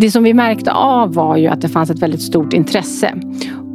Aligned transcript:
Det 0.00 0.10
som 0.10 0.22
vi 0.22 0.34
märkte 0.34 0.72
av 0.72 1.14
var 1.14 1.36
ju 1.36 1.46
att 1.46 1.60
det 1.60 1.68
fanns 1.68 1.90
ett 1.90 2.02
väldigt 2.02 2.22
stort 2.22 2.52
intresse. 2.52 3.14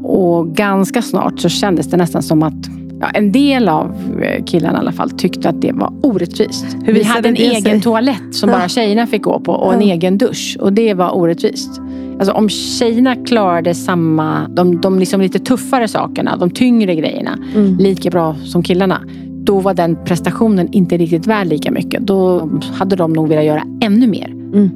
Och 0.04 0.55
ganska 0.55 1.01
snart 1.01 1.40
så 1.40 1.50
kändes 1.50 1.88
det 1.90 1.98
nästan 1.98 2.24
som 2.24 2.44
att 2.44 2.54
ja, 3.01 3.08
en 3.13 3.32
del 3.32 3.70
av 3.70 3.96
eh, 4.21 4.43
killarna 4.46 4.77
i 4.77 4.79
alla 4.79 4.91
fall 4.91 5.09
tyckte 5.09 5.49
att 5.49 5.61
det 5.61 5.71
var 5.71 5.93
orättvist. 6.03 6.65
Hur 6.83 6.93
vi 6.93 7.03
hade 7.03 7.27
en 7.29 7.33
det 7.35 7.39
sig? 7.39 7.55
egen 7.55 7.81
toalett 7.81 8.35
som 8.35 8.49
Ja. 8.49 8.55
bara 8.57 8.67
tjejerna 8.67 9.07
fick 9.07 9.21
gå 9.23 9.39
på 9.39 9.51
och 9.51 9.73
en 9.73 9.81
Ja. 9.88 9.93
egen 9.93 10.17
dusch. 10.17 10.57
Och 10.61 10.73
det 10.73 10.93
var 10.93 11.15
orättvist. 11.17 11.81
Alltså 12.19 12.33
om 12.33 12.49
tjejerna 12.49 13.15
klarade 13.15 13.76
samma, 13.76 14.47
de, 14.49 14.81
de 14.81 14.99
liksom 14.99 15.21
lite 15.21 15.39
tuffare 15.39 15.87
sakerna, 15.87 16.38
de 16.38 16.49
tyngre 16.49 16.95
grejerna, 16.95 17.38
Mm. 17.55 17.77
lika 17.77 18.09
bra 18.09 18.35
som 18.44 18.63
killarna. 18.63 19.02
Då 19.44 19.59
var 19.59 19.73
den 19.73 19.98
prestationen 20.05 20.70
inte 20.71 20.98
riktigt 20.98 21.27
värd 21.27 21.48
lika 21.48 21.71
mycket. 21.71 22.02
Då 22.07 22.49
hade 22.73 22.95
de 22.95 23.13
nog 23.13 23.27
velat 23.27 23.45
göra 23.45 23.63
ännu 23.81 24.07
mer. 24.07 24.27
Mm. 24.31 24.70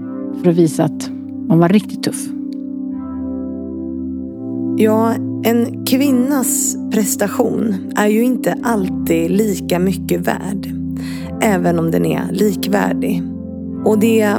För 0.44 0.50
att 0.50 0.56
visa 0.58 0.84
att 0.84 1.10
hon 1.50 1.60
var 1.60 1.70
riktigt 1.70 2.04
tuff. 2.04 2.28
Ja, 4.78 5.14
en 5.44 5.86
kvinnas 5.86 6.78
prestation 6.92 7.76
är 7.96 8.08
ju 8.08 8.24
inte 8.24 8.56
alltid 8.64 9.32
lika 9.32 9.80
mycket 9.80 10.28
värd. 10.28 10.74
Även 11.42 11.80
om 11.80 11.92
den 11.92 12.06
är 12.06 12.32
likvärdig. 12.32 13.24
Och 13.86 14.00
det, 14.00 14.36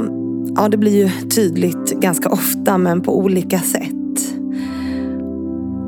ja, 0.55 0.69
det 0.69 0.77
blir 0.77 0.97
ju 0.97 1.29
tydligt 1.29 1.99
ganska 2.01 2.29
ofta 2.29 2.77
men 2.77 3.01
på 3.01 3.17
olika 3.19 3.59
sätt. 3.59 4.35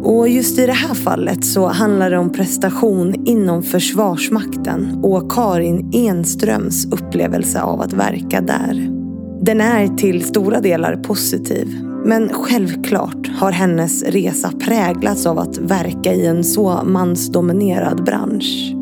Och 0.03 0.29
just 0.29 0.59
i 0.59 0.65
det 0.65 0.73
här 0.73 0.93
fallet 0.93 1.45
så 1.45 1.67
handlar 1.67 2.09
det 2.09 2.17
om 2.17 2.31
prestation 2.31 3.15
inom 3.25 3.63
Försvarsmakten 3.63 4.99
och 5.03 5.31
Karin 5.31 5.91
Enströms 5.93 6.85
upplevelse 6.85 7.61
av 7.61 7.81
att 7.81 7.93
verka 7.93 8.41
där. 8.41 9.02
Den 9.45 9.61
är 9.61 9.87
till 9.87 10.23
stora 10.23 10.61
delar 10.61 10.95
positiv. 10.95 11.79
Men 12.05 12.29
självklart 12.29 13.27
har 13.37 13.51
hennes 13.51 14.03
resa 14.03 14.51
präglats 14.59 15.25
av 15.25 15.39
att 15.39 15.57
verka 15.57 16.13
i 16.13 16.25
en 16.27 16.43
så 16.43 16.81
mansdominerad 16.85 18.03
bransch. 18.03 18.73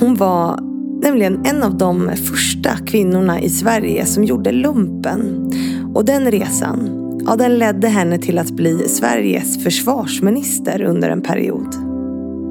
Hon 0.00 0.14
var 0.14 0.60
nämligen 1.02 1.46
en 1.46 1.62
av 1.62 1.78
de 1.78 2.10
första 2.16 2.70
kvinnorna 2.86 3.40
i 3.40 3.48
Sverige 3.48 4.06
som 4.06 4.24
gjorde 4.24 4.52
lumpen. 4.52 5.52
Och 5.94 6.04
den 6.04 6.30
resan, 6.30 6.88
ja 7.26 7.36
den 7.36 7.58
ledde 7.58 7.88
henne 7.88 8.18
till 8.18 8.38
att 8.38 8.50
bli 8.50 8.88
Sveriges 8.88 9.64
försvarsminister 9.64 10.82
under 10.82 11.10
en 11.10 11.22
period. 11.22 11.74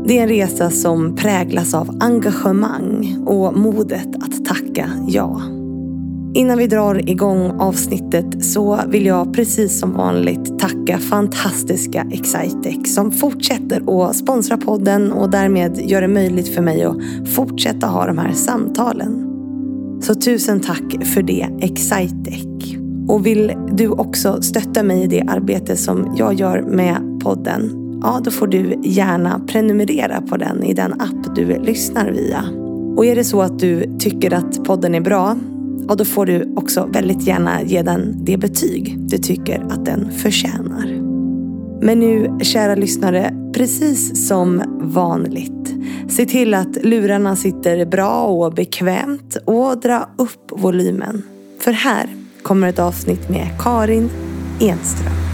Det 0.08 0.18
är 0.18 0.24
en 0.24 0.30
resa 0.30 0.70
som 0.70 1.16
präglas 1.16 1.74
av 1.74 1.98
engagemang 2.00 3.24
och 3.26 3.58
modet 3.58 4.16
att 4.16 4.46
tacka 4.46 4.90
ja. 5.08 5.59
Innan 6.34 6.58
vi 6.58 6.68
drar 6.68 7.10
igång 7.10 7.52
avsnittet 7.60 8.46
så 8.46 8.80
vill 8.88 9.06
jag 9.06 9.34
precis 9.34 9.80
som 9.80 9.94
vanligt 9.94 10.60
tacka 10.60 10.98
fantastiska 10.98 12.08
Excitec 12.12 12.96
som 12.96 13.12
fortsätter 13.12 14.10
att 14.10 14.16
sponsra 14.16 14.58
podden 14.58 15.12
och 15.12 15.30
därmed 15.30 15.78
gör 15.82 16.02
det 16.02 16.08
möjligt 16.08 16.48
för 16.48 16.62
mig 16.62 16.84
att 16.84 16.98
fortsätta 17.36 17.88
ha 17.88 18.06
de 18.06 18.18
här 18.18 18.32
samtalen. 18.32 19.26
Så 20.02 20.16
tusen 20.16 20.60
tack 20.60 21.06
för 21.06 21.22
det 21.22 21.48
Excitec. 21.62 22.46
Och 23.08 23.26
vill 23.26 23.54
du 23.72 23.88
också 23.88 24.42
stötta 24.42 24.84
mig 24.84 25.04
i 25.04 25.08
det 25.08 25.22
arbete 25.22 25.78
som 25.78 26.16
jag 26.18 26.34
gör 26.34 26.62
med 26.62 27.20
podden, 27.24 27.72
ja 28.02 28.22
då 28.24 28.32
får 28.32 28.48
du 28.48 28.76
gärna 28.84 29.42
prenumerera 29.48 30.22
på 30.22 30.38
den 30.38 30.64
i 30.64 30.74
den 30.74 30.94
app 30.94 31.36
du 31.36 31.46
lyssnar 31.46 32.12
via. 32.12 32.44
Och 32.98 33.06
är 33.06 33.16
det 33.16 33.24
så 33.24 33.42
att 33.42 33.60
du 33.60 33.98
tycker 34.00 34.34
att 34.34 34.64
podden 34.64 34.96
är 34.96 35.02
bra, 35.02 35.36
ja 35.90 35.96
då 35.96 36.06
får 36.06 36.26
du 36.26 36.54
också 36.56 36.90
väldigt 36.94 37.28
gärna 37.28 37.64
ge 37.64 37.82
den 37.82 38.26
det 38.26 38.38
betyg 38.38 38.96
du 39.00 39.18
tycker 39.18 39.66
att 39.70 39.86
den 39.86 40.12
förtjänar. 40.12 40.86
Men 41.82 42.00
nu, 42.00 42.40
kära 42.42 42.76
lyssnare, 42.76 43.52
precis 43.54 44.28
som 44.28 44.64
vanligt. 44.82 45.74
Se 46.10 46.26
till 46.26 46.54
att 46.54 46.76
lurarna 46.84 47.36
sitter 47.36 47.86
bra 47.86 48.24
och 48.24 48.54
bekvämt 48.54 49.38
och 49.46 49.80
dra 49.80 50.10
upp 50.18 50.52
volymen. 50.52 51.24
För 51.60 51.72
här 51.72 52.10
kommer 52.42 52.68
ett 52.68 52.80
avsnitt 52.80 53.30
med 53.30 53.48
Karin 53.60 54.10
Enström. 54.60 55.29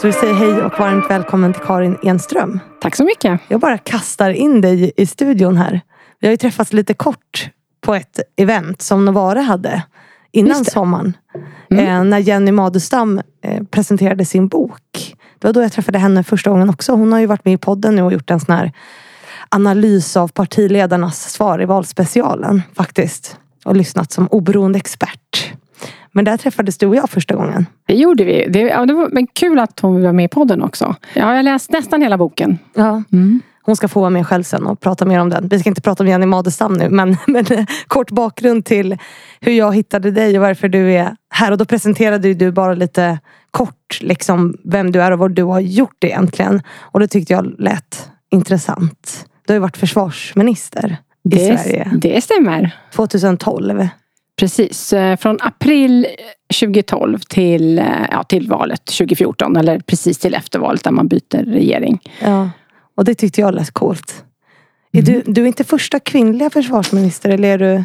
Så 0.00 0.06
vi 0.06 0.12
säger 0.12 0.34
hej 0.34 0.62
och 0.62 0.78
varmt 0.78 1.10
välkommen 1.10 1.52
till 1.52 1.62
Karin 1.62 1.98
Enström. 2.02 2.60
Tack 2.80 2.96
så 2.96 3.04
mycket. 3.04 3.40
Jag 3.48 3.60
bara 3.60 3.78
kastar 3.78 4.30
in 4.30 4.60
dig 4.60 4.92
i 4.96 5.06
studion 5.06 5.56
här. 5.56 5.80
Vi 6.20 6.26
har 6.26 6.32
ju 6.32 6.36
träffats 6.36 6.72
lite 6.72 6.94
kort 6.94 7.50
på 7.80 7.94
ett 7.94 8.20
event 8.36 8.82
som 8.82 9.04
Novare 9.04 9.40
hade 9.40 9.82
innan 10.32 10.64
sommaren. 10.64 11.16
Mm. 11.70 11.86
Eh, 11.86 12.04
när 12.04 12.18
Jenny 12.18 12.52
Madestam 12.52 13.20
eh, 13.42 13.62
presenterade 13.64 14.24
sin 14.24 14.48
bok. 14.48 15.14
Det 15.38 15.48
var 15.48 15.52
då 15.52 15.62
jag 15.62 15.72
träffade 15.72 15.98
henne 15.98 16.24
första 16.24 16.50
gången 16.50 16.70
också. 16.70 16.92
Hon 16.92 17.12
har 17.12 17.20
ju 17.20 17.26
varit 17.26 17.44
med 17.44 17.54
i 17.54 17.58
podden 17.58 17.96
nu 17.96 18.02
och 18.02 18.12
gjort 18.12 18.30
en 18.30 18.40
sån 18.40 18.54
här 18.54 18.72
analys 19.48 20.16
av 20.16 20.28
partiledarnas 20.28 21.30
svar 21.32 21.62
i 21.62 21.64
valspecialen 21.64 22.62
faktiskt. 22.74 23.36
Och 23.64 23.76
lyssnat 23.76 24.12
som 24.12 24.28
oberoende 24.28 24.78
expert. 24.78 25.52
Men 26.16 26.24
där 26.24 26.36
träffades 26.36 26.78
du 26.78 26.86
och 26.86 26.96
jag 26.96 27.10
första 27.10 27.34
gången. 27.34 27.66
Det 27.86 27.94
gjorde 27.94 28.24
vi. 28.24 28.46
Det, 28.48 28.60
ja, 28.60 28.86
det 28.86 28.94
var 28.94 29.08
men 29.12 29.26
kul 29.26 29.58
att 29.58 29.80
hon 29.80 30.02
var 30.02 30.12
med 30.12 30.24
i 30.24 30.28
podden 30.28 30.62
också. 30.62 30.94
Ja, 31.14 31.20
jag 31.20 31.36
har 31.36 31.42
läst 31.42 31.70
nästan 31.70 32.02
hela 32.02 32.18
boken. 32.18 32.58
Ja. 32.74 33.02
Hon 33.62 33.76
ska 33.76 33.88
få 33.88 34.00
vara 34.00 34.10
med 34.10 34.26
själv 34.26 34.42
sen 34.42 34.66
och 34.66 34.80
prata 34.80 35.04
mer 35.04 35.20
om 35.20 35.30
den. 35.30 35.48
Vi 35.48 35.58
ska 35.58 35.68
inte 35.68 35.80
prata 35.80 36.02
om 36.02 36.08
Jenny 36.08 36.26
Madestam 36.26 36.72
nu 36.72 36.88
men, 36.90 37.16
men 37.26 37.46
eh, 37.52 37.64
kort 37.86 38.10
bakgrund 38.10 38.64
till 38.64 38.98
hur 39.40 39.52
jag 39.52 39.74
hittade 39.74 40.10
dig 40.10 40.38
och 40.38 40.42
varför 40.42 40.68
du 40.68 40.92
är 40.92 41.16
här. 41.30 41.52
Och 41.52 41.58
då 41.58 41.64
presenterade 41.64 42.34
du 42.34 42.52
bara 42.52 42.74
lite 42.74 43.18
kort 43.50 43.98
liksom 44.00 44.54
vem 44.64 44.92
du 44.92 45.02
är 45.02 45.12
och 45.12 45.18
vad 45.18 45.32
du 45.34 45.42
har 45.42 45.60
gjort 45.60 46.04
egentligen. 46.04 46.62
Och 46.78 47.00
det 47.00 47.08
tyckte 47.08 47.32
jag 47.32 47.54
lät 47.58 48.10
intressant. 48.30 49.26
Du 49.46 49.52
har 49.52 49.56
ju 49.56 49.60
varit 49.60 49.76
försvarsminister 49.76 50.96
i 51.24 51.28
Det, 51.28 51.58
Sverige. 51.58 51.90
det 52.00 52.20
stämmer. 52.20 52.76
2012. 52.94 53.88
Precis. 54.36 54.92
Eh, 54.92 55.16
Från 55.16 55.38
april 55.40 56.06
2012 56.60 57.18
till, 57.18 57.78
eh, 57.78 57.84
ja, 58.10 58.22
till 58.22 58.48
valet 58.48 58.84
2014. 58.84 59.56
Eller 59.56 59.78
precis 59.78 60.18
till 60.18 60.34
eftervalet 60.34 60.84
där 60.84 60.90
man 60.90 61.08
byter 61.08 61.44
regering. 61.44 62.00
Ja. 62.22 62.50
Och 62.96 63.04
det 63.04 63.14
tyckte 63.14 63.40
jag 63.40 63.54
lät 63.54 63.70
coolt. 63.70 64.24
Är 64.92 64.98
Mm. 65.08 65.22
du, 65.26 65.32
du 65.32 65.42
är 65.42 65.46
inte 65.46 65.64
första 65.64 66.00
kvinnliga 66.00 66.50
försvarsminister 66.50 67.30
eller 67.30 67.48
är 67.48 67.58
du? 67.58 67.84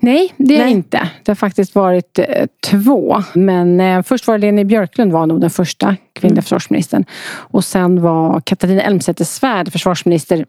Nej, 0.00 0.34
det 0.36 0.56
är 0.56 0.64
Nej. 0.64 0.72
inte. 0.72 1.10
Det 1.24 1.30
har 1.30 1.36
faktiskt 1.36 1.74
varit 1.74 2.18
eh, 2.18 2.46
två. 2.66 3.22
Men 3.34 3.80
eh, 3.80 4.02
först 4.02 4.26
var 4.26 4.38
Leni 4.38 4.64
Björklund 4.64 5.12
var 5.12 5.26
nog 5.26 5.40
den 5.40 5.50
första 5.50 5.96
kvinnliga 6.12 6.42
försvarsministern. 6.42 7.04
Och 7.30 7.64
sen 7.64 8.02
var 8.02 8.40
Katarina 8.40 8.82
Elmsäter-Svärd 8.82 9.72
försvarsminister 9.72 10.46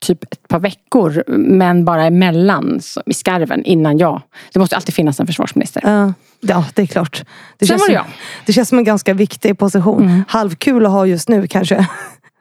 typ 0.00 0.24
ett 0.24 0.48
par 0.48 0.58
veckor. 0.60 1.24
Men 1.28 1.84
bara 1.84 2.04
emellan, 2.04 2.78
så- 2.80 3.02
i 3.06 3.14
skarven, 3.14 3.64
innan 3.64 3.98
jag. 3.98 4.22
Det 4.52 4.58
måste 4.58 4.76
alltid 4.76 4.94
finnas 4.94 5.20
en 5.20 5.26
försvarsminister. 5.26 5.82
Ja, 5.84 6.12
ja 6.40 6.64
det 6.74 6.82
är 6.82 6.86
klart. 6.86 7.24
Det 7.58 7.66
Sen 7.66 7.68
känns, 7.68 7.80
var 7.82 7.88
det 7.88 7.94
som, 7.94 7.94
jag. 7.94 8.04
det 8.46 8.52
känns 8.52 8.68
som 8.68 8.78
en 8.78 8.84
ganska 8.84 9.14
viktig 9.14 9.58
position. 9.58 10.02
Mm. 10.02 10.24
Halvkul 10.28 10.86
att 10.86 10.92
ha 10.92 11.06
just 11.06 11.28
nu 11.28 11.46
kanske. 11.46 11.86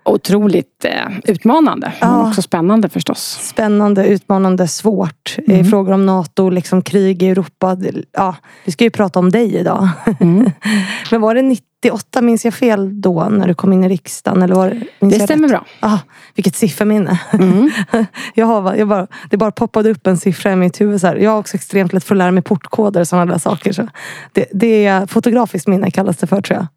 Otroligt 0.07 0.85
eh, 0.85 0.91
utmanande. 1.23 1.93
Men 2.01 2.09
Ja. 2.09 2.27
också 2.29 2.41
spännande 2.41 2.89
förstås. 2.89 3.39
Spännande, 3.41 4.07
utmanande, 4.07 4.67
svårt. 4.67 5.35
Mm. 5.47 5.65
frågor 5.65 5.93
om 5.93 6.05
NATO, 6.05 6.49
liksom 6.49 6.81
krig 6.81 7.23
i 7.23 7.29
Europa. 7.29 7.77
Ja, 8.13 8.35
vi 8.65 8.71
ska 8.71 8.83
ju 8.83 8.89
prata 8.89 9.19
om 9.19 9.31
dig 9.31 9.55
idag. 9.55 9.89
Mm. 10.19 10.51
Men 11.11 11.21
var 11.21 11.35
det 11.35 11.41
98, 11.41 12.21
minns 12.21 12.45
jag 12.45 12.53
fel 12.53 13.01
då, 13.01 13.27
när 13.29 13.47
du 13.47 13.53
kom 13.53 13.73
in 13.73 13.83
i 13.83 13.89
riksdagen? 13.89 14.41
Eller 14.41 14.55
var, 14.55 14.81
Det 14.99 15.19
stämmer 15.19 15.47
rätt? 15.47 15.51
bra. 15.51 15.65
Ah, 15.79 15.97
vilket 16.35 16.55
sifferminne. 16.55 17.19
Mm. 17.33 17.71
jag 18.35 18.45
har, 18.45 18.75
jag 18.75 18.87
bara, 18.87 19.07
det 19.29 19.37
bara 19.37 19.51
poppade 19.51 19.89
upp 19.89 20.07
en 20.07 20.17
siffra 20.17 20.51
i 20.51 20.55
mitt 20.55 20.81
huvud. 20.81 21.01
Så 21.01 21.07
här. 21.07 21.15
Jag 21.15 21.31
har 21.31 21.37
också 21.37 21.55
extremt 21.55 21.93
lätt 21.93 22.03
för 22.03 22.15
att 22.15 22.19
lära 22.19 22.31
mig 22.31 22.43
portkoder 22.43 23.01
och 23.01 23.07
sådana 23.07 23.31
där 23.31 23.39
saker. 23.39 23.73
Så 23.73 23.87
det, 24.31 24.45
det 24.53 24.85
är 24.85 25.05
fotografiskt 25.05 25.67
minne 25.67 25.91
kallas 25.91 26.17
det 26.17 26.27
för 26.27 26.41
tror 26.41 26.57
jag. 26.57 26.67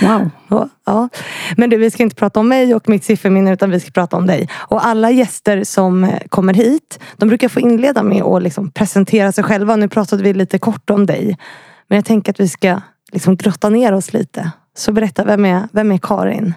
Wow. 0.00 0.30
Ja, 0.48 0.68
ja. 0.86 1.08
Men 1.56 1.70
du, 1.70 1.76
vi 1.76 1.90
ska 1.90 2.02
inte 2.02 2.16
prata 2.16 2.40
om 2.40 2.48
mig 2.48 2.74
och 2.74 2.88
mitt 2.88 3.04
sifferminne 3.04 3.52
utan 3.52 3.70
vi 3.70 3.80
ska 3.80 3.90
prata 3.90 4.16
om 4.16 4.26
dig. 4.26 4.48
Och 4.54 4.86
alla 4.86 5.10
gäster 5.10 5.64
som 5.64 6.04
eh, 6.04 6.18
kommer 6.28 6.54
hit, 6.54 6.98
de 7.16 7.28
brukar 7.28 7.48
få 7.48 7.60
inleda 7.60 8.02
med 8.02 8.22
att 8.22 8.42
liksom 8.42 8.70
presentera 8.70 9.32
sig 9.32 9.44
själva. 9.44 9.76
Nu 9.76 9.88
pratade 9.88 10.22
vi 10.22 10.32
lite 10.34 10.58
kort 10.58 10.90
om 10.90 11.06
dig. 11.06 11.38
Men 11.88 11.96
jag 11.96 12.04
tänker 12.04 12.32
att 12.32 12.40
vi 12.40 12.48
ska 12.48 12.80
liksom 13.12 13.36
grotta 13.36 13.68
ner 13.68 13.92
oss 13.92 14.12
lite. 14.12 14.50
Så 14.76 14.92
berätta, 14.92 15.24
vem 15.24 15.44
är, 15.44 15.68
vem 15.72 15.92
är 15.92 15.98
Karin? 15.98 16.54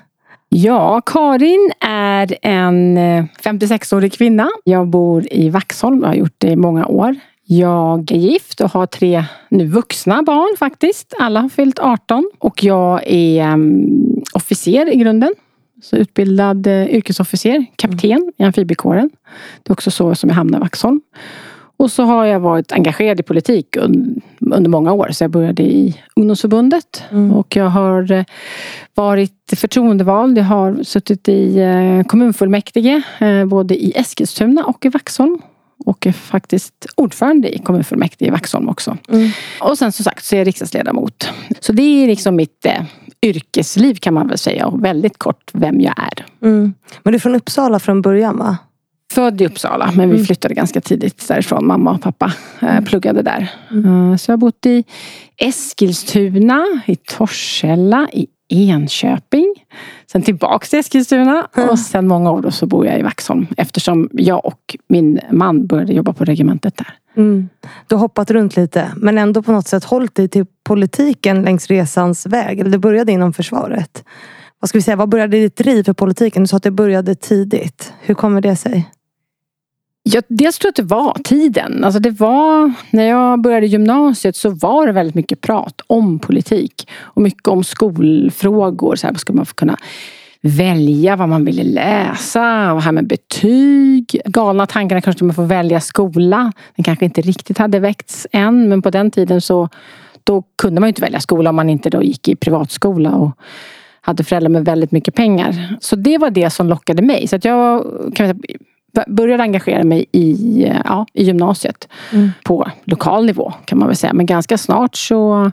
Ja, 0.50 1.02
Karin 1.06 1.72
är 1.80 2.38
en 2.42 2.98
56-årig 3.44 4.14
eh, 4.14 4.18
kvinna. 4.18 4.50
Jag 4.64 4.88
bor 4.88 5.34
i 5.34 5.50
Vaxholm 5.50 6.02
och 6.04 6.08
har 6.08 6.16
gjort 6.16 6.36
det 6.38 6.48
i 6.48 6.56
många 6.56 6.86
år. 6.86 7.16
Jag 7.48 8.12
är 8.12 8.18
gift 8.18 8.62
och 8.62 8.72
har 8.72 8.86
tre 8.86 9.26
nu 9.50 9.68
vuxna 9.68 10.24
barn 10.24 10.58
faktiskt. 10.58 11.14
Alla 11.20 11.42
har 11.42 11.50
fyllt 11.50 11.80
18 11.80 12.32
och 12.40 12.64
jag 12.64 13.02
är 13.08 13.54
um, 13.54 14.24
officer 14.34 14.94
i 14.94 14.96
grunden. 14.96 15.34
Så 15.82 15.96
utbildad 15.96 16.68
uh, 16.68 16.96
yrkesofficer, 16.96 17.66
kapten 17.76 18.12
mm. 18.12 18.32
i 18.38 18.44
amfibiekåren. 18.44 19.10
Det 19.64 19.70
är 19.70 19.74
också 19.74 19.92
så 19.92 20.16
som 20.16 20.30
jag 20.30 20.36
hamnade 20.36 20.62
i 20.62 20.66
Vaxholm. 20.66 21.02
Och 21.78 21.92
så 21.92 22.04
har 22.04 22.26
jag 22.26 22.40
varit 22.40 22.72
engagerad 22.72 23.20
i 23.20 23.24
politik 23.24 23.78
under 24.40 24.70
många 24.70 24.94
år. 24.94 25.10
Så 25.12 25.24
jag 25.24 25.32
började 25.32 25.64
i 25.64 26.02
ungdomsförbundet 26.16 27.04
mm. 27.12 27.32
och 27.32 27.56
jag 27.56 27.70
har 27.70 28.12
eh, 28.12 28.24
varit 28.96 29.54
förtroendevald. 29.56 30.38
Jag 30.38 30.44
har 30.44 30.84
suttit 30.84 31.30
i 31.30 31.60
eh, 31.60 32.04
kommunfullmäktige 32.08 33.02
både 33.48 33.76
i 33.76 33.92
Eskilstuna 33.96 34.64
och 34.64 34.86
i 34.86 34.90
Vaxholm 34.90 35.42
och 35.86 36.08
är 36.08 36.12
faktiskt 36.12 36.86
ordförande 36.96 37.56
i 37.56 37.60
kommunfullmäktige 37.60 38.28
i 38.28 38.30
Vaxholm 38.30 38.70
också. 38.70 38.98
Mm. 39.10 39.30
Och 39.62 39.78
sen 39.78 39.92
som 39.92 40.04
sagt 40.04 40.26
så 40.26 40.36
är 40.36 40.38
jag 40.38 40.48
riksdagsledamot. 40.48 41.30
Så 41.60 41.72
det 41.74 41.82
är 41.82 42.08
liksom 42.08 42.36
mitt 42.36 42.66
eh, 42.66 42.84
yrkesliv 43.22 43.96
kan 43.96 44.14
man 44.14 44.28
väl 44.28 44.38
säga 44.38 44.68
och 44.68 44.84
väldigt 44.84 45.18
kort 45.18 45.52
vem 45.54 45.82
jag 45.82 45.94
är. 45.98 46.26
Mm. 46.42 46.74
Men 47.04 47.12
du 47.12 47.16
är 47.16 47.20
från 47.20 47.36
Uppsala 47.36 47.80
från 47.80 48.02
början 48.02 48.38
va? 48.38 48.58
Född 49.14 49.42
i 49.42 49.46
Uppsala 49.46 49.92
men 49.96 50.10
vi 50.10 50.16
mm. 50.16 50.26
flyttade 50.26 50.54
ganska 50.54 50.82
tidigt 50.82 51.28
därifrån. 51.28 51.68
Mamma 51.68 51.92
och 51.92 52.02
pappa 52.02 52.34
eh, 52.62 52.72
mm. 52.72 52.86
pluggade 52.86 53.22
där. 53.22 53.52
Mm. 53.72 54.12
Eh, 54.12 54.18
så 54.18 54.32
jag 54.32 54.34
har 54.34 54.42
bott 54.42 54.66
i 54.66 54.84
Eskilstuna, 55.38 56.66
i 56.86 56.96
Torshälla, 56.96 58.10
i 58.14 58.28
Enköping. 58.50 59.54
Sen 60.12 60.22
tillbaks 60.22 60.70
till 60.70 60.80
Eskilstuna 60.80 61.48
mm. 61.58 61.70
och 61.70 61.80
sen 61.80 62.08
många 62.08 62.32
år 62.32 62.42
då 62.42 62.52
så 62.52 62.66
bor 62.66 62.86
jag 62.86 63.00
i 63.00 63.02
Vaxholm 63.02 63.48
eftersom 63.58 64.10
jag 64.12 64.46
och 64.46 64.76
min 64.88 65.20
man 65.32 65.68
började 65.68 65.94
jobba 65.94 66.14
på 66.14 66.26
regementet 66.26 66.78
där. 66.78 66.94
Mm. 67.18 67.50
Du 67.88 67.96
har 67.96 68.00
hoppat 68.00 68.32
runt 68.32 68.56
lite 68.56 68.92
men 68.96 69.18
ändå 69.18 69.44
på 69.44 69.52
något 69.52 69.68
sätt 69.68 69.84
hållit 69.84 70.16
dig 70.16 70.28
till 70.28 70.46
politiken 70.64 71.42
längs 71.42 71.68
resans 71.68 72.26
väg. 72.26 72.60
Eller 72.60 72.72
du 72.72 72.78
började 72.78 73.12
inom 73.12 73.34
försvaret. 73.34 74.04
Vad 74.60 74.70
ska 74.70 74.78
vi 74.78 74.84
säga, 74.84 74.96
vad 74.96 75.10
började 75.10 75.38
ditt 75.38 75.56
driv 75.56 75.84
för 75.84 75.94
politiken? 75.94 76.44
Du 76.44 76.48
sa 76.48 76.58
att 76.58 76.64
det 76.64 76.72
började 76.72 77.16
tidigt. 77.16 77.94
Hur 78.02 78.16
kommer 78.16 78.42
det 78.42 78.56
sig? 78.56 78.90
Jag, 80.08 80.24
dels 80.28 80.60
tror 80.60 80.68
jag 80.68 80.72
att 80.72 80.90
det 80.90 80.96
var 80.96 81.18
tiden. 81.24 81.84
Alltså 81.84 82.00
det 82.00 82.10
var, 82.10 82.74
när 82.90 83.04
jag 83.04 83.42
började 83.42 83.66
gymnasiet 83.66 84.36
så 84.36 84.50
var 84.50 84.88
det 84.88 84.94
väldigt 84.94 85.16
mycket 85.16 85.42
prat 85.42 85.82
om 85.88 86.20
politik. 86.20 86.90
Och 87.00 87.22
mycket 87.22 87.48
om 87.48 87.64
skolfrågor. 87.64 88.96
Så 88.96 89.08
här, 89.08 89.14
ska 89.14 89.34
man 89.34 89.46
få 89.46 89.54
kunna 89.54 89.78
välja 90.42 91.16
vad 91.16 91.30
man 91.30 91.46
ville 91.46 91.64
läsa 91.64 92.74
och 92.74 92.82
här 92.82 92.92
med 92.92 93.08
betyg. 93.08 94.22
Galna 94.26 94.66
tankarna 94.66 95.02
kanske 95.02 95.24
om 95.24 95.30
att 95.30 95.36
få 95.36 95.44
välja 95.44 95.82
skola. 95.82 96.52
Den 96.76 96.84
kanske 96.84 97.06
inte 97.06 97.22
riktigt 97.22 97.58
hade 97.58 97.80
väckts 97.80 98.28
än 98.32 98.70
men 98.70 98.82
på 98.82 98.90
den 98.90 99.12
tiden 99.12 99.42
så 99.42 99.70
då 100.24 100.44
kunde 100.62 100.82
man 100.82 100.88
inte 100.88 101.02
välja 101.02 101.20
skola 101.20 101.50
om 101.50 101.56
man 101.56 101.70
inte 101.70 101.90
då 101.90 102.04
gick 102.04 102.28
i 102.28 102.36
privatskola 102.36 103.12
och 103.12 103.32
hade 104.02 104.24
föräldrar 104.24 104.50
med 104.50 104.66
väldigt 104.66 104.92
mycket 104.92 105.16
pengar. 105.16 105.78
Så 105.82 105.96
det 105.96 106.18
var 106.18 106.30
det 106.30 106.50
som 106.50 106.68
lockade 106.68 107.02
mig. 107.02 107.28
Så 107.28 107.36
att 107.36 107.46
jag 107.46 107.84
kan 108.16 108.28
säga, 108.28 108.58
började 109.08 109.44
engagera 109.44 109.84
mig 109.84 110.06
i, 110.12 110.66
ja, 110.86 111.06
i 111.14 111.24
gymnasiet. 111.24 111.88
Mm. 112.14 112.32
På 112.44 112.72
lokal 112.84 113.26
nivå 113.26 113.54
kan 113.66 113.80
man 113.80 113.88
väl 113.88 113.98
säga. 113.98 114.14
Men 114.14 114.26
ganska 114.26 114.58
snart 114.58 114.96
så, 114.96 115.52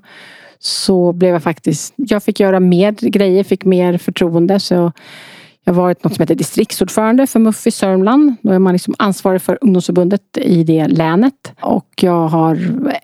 så 0.59 1.13
blev 1.13 1.33
jag 1.33 1.43
faktiskt... 1.43 1.95
Jag 1.97 2.23
fick 2.23 2.41
göra 2.41 2.61
mer 2.61 2.93
grejer, 2.93 3.45
fick 3.45 3.65
mer 3.65 3.99
förtroende. 3.99 4.61
Så 4.61 4.93
jag 5.65 5.75
har 5.75 5.83
varit 5.83 6.05
något 6.05 6.15
som 6.15 6.23
heter 6.23 6.35
distriktsordförande 6.35 7.27
för 7.27 7.41
MUF 7.41 7.67
i 7.67 7.71
Sörmland. 7.71 8.35
Då 8.43 8.53
är 8.53 8.59
man 8.59 8.73
liksom 8.73 8.95
ansvarig 8.99 9.43
för 9.43 9.59
ungdomsförbundet 9.61 10.23
i 10.37 10.65
det 10.65 10.89
länet. 10.89 11.53
Och 11.61 11.89
jag 12.01 12.29
har 12.29 12.59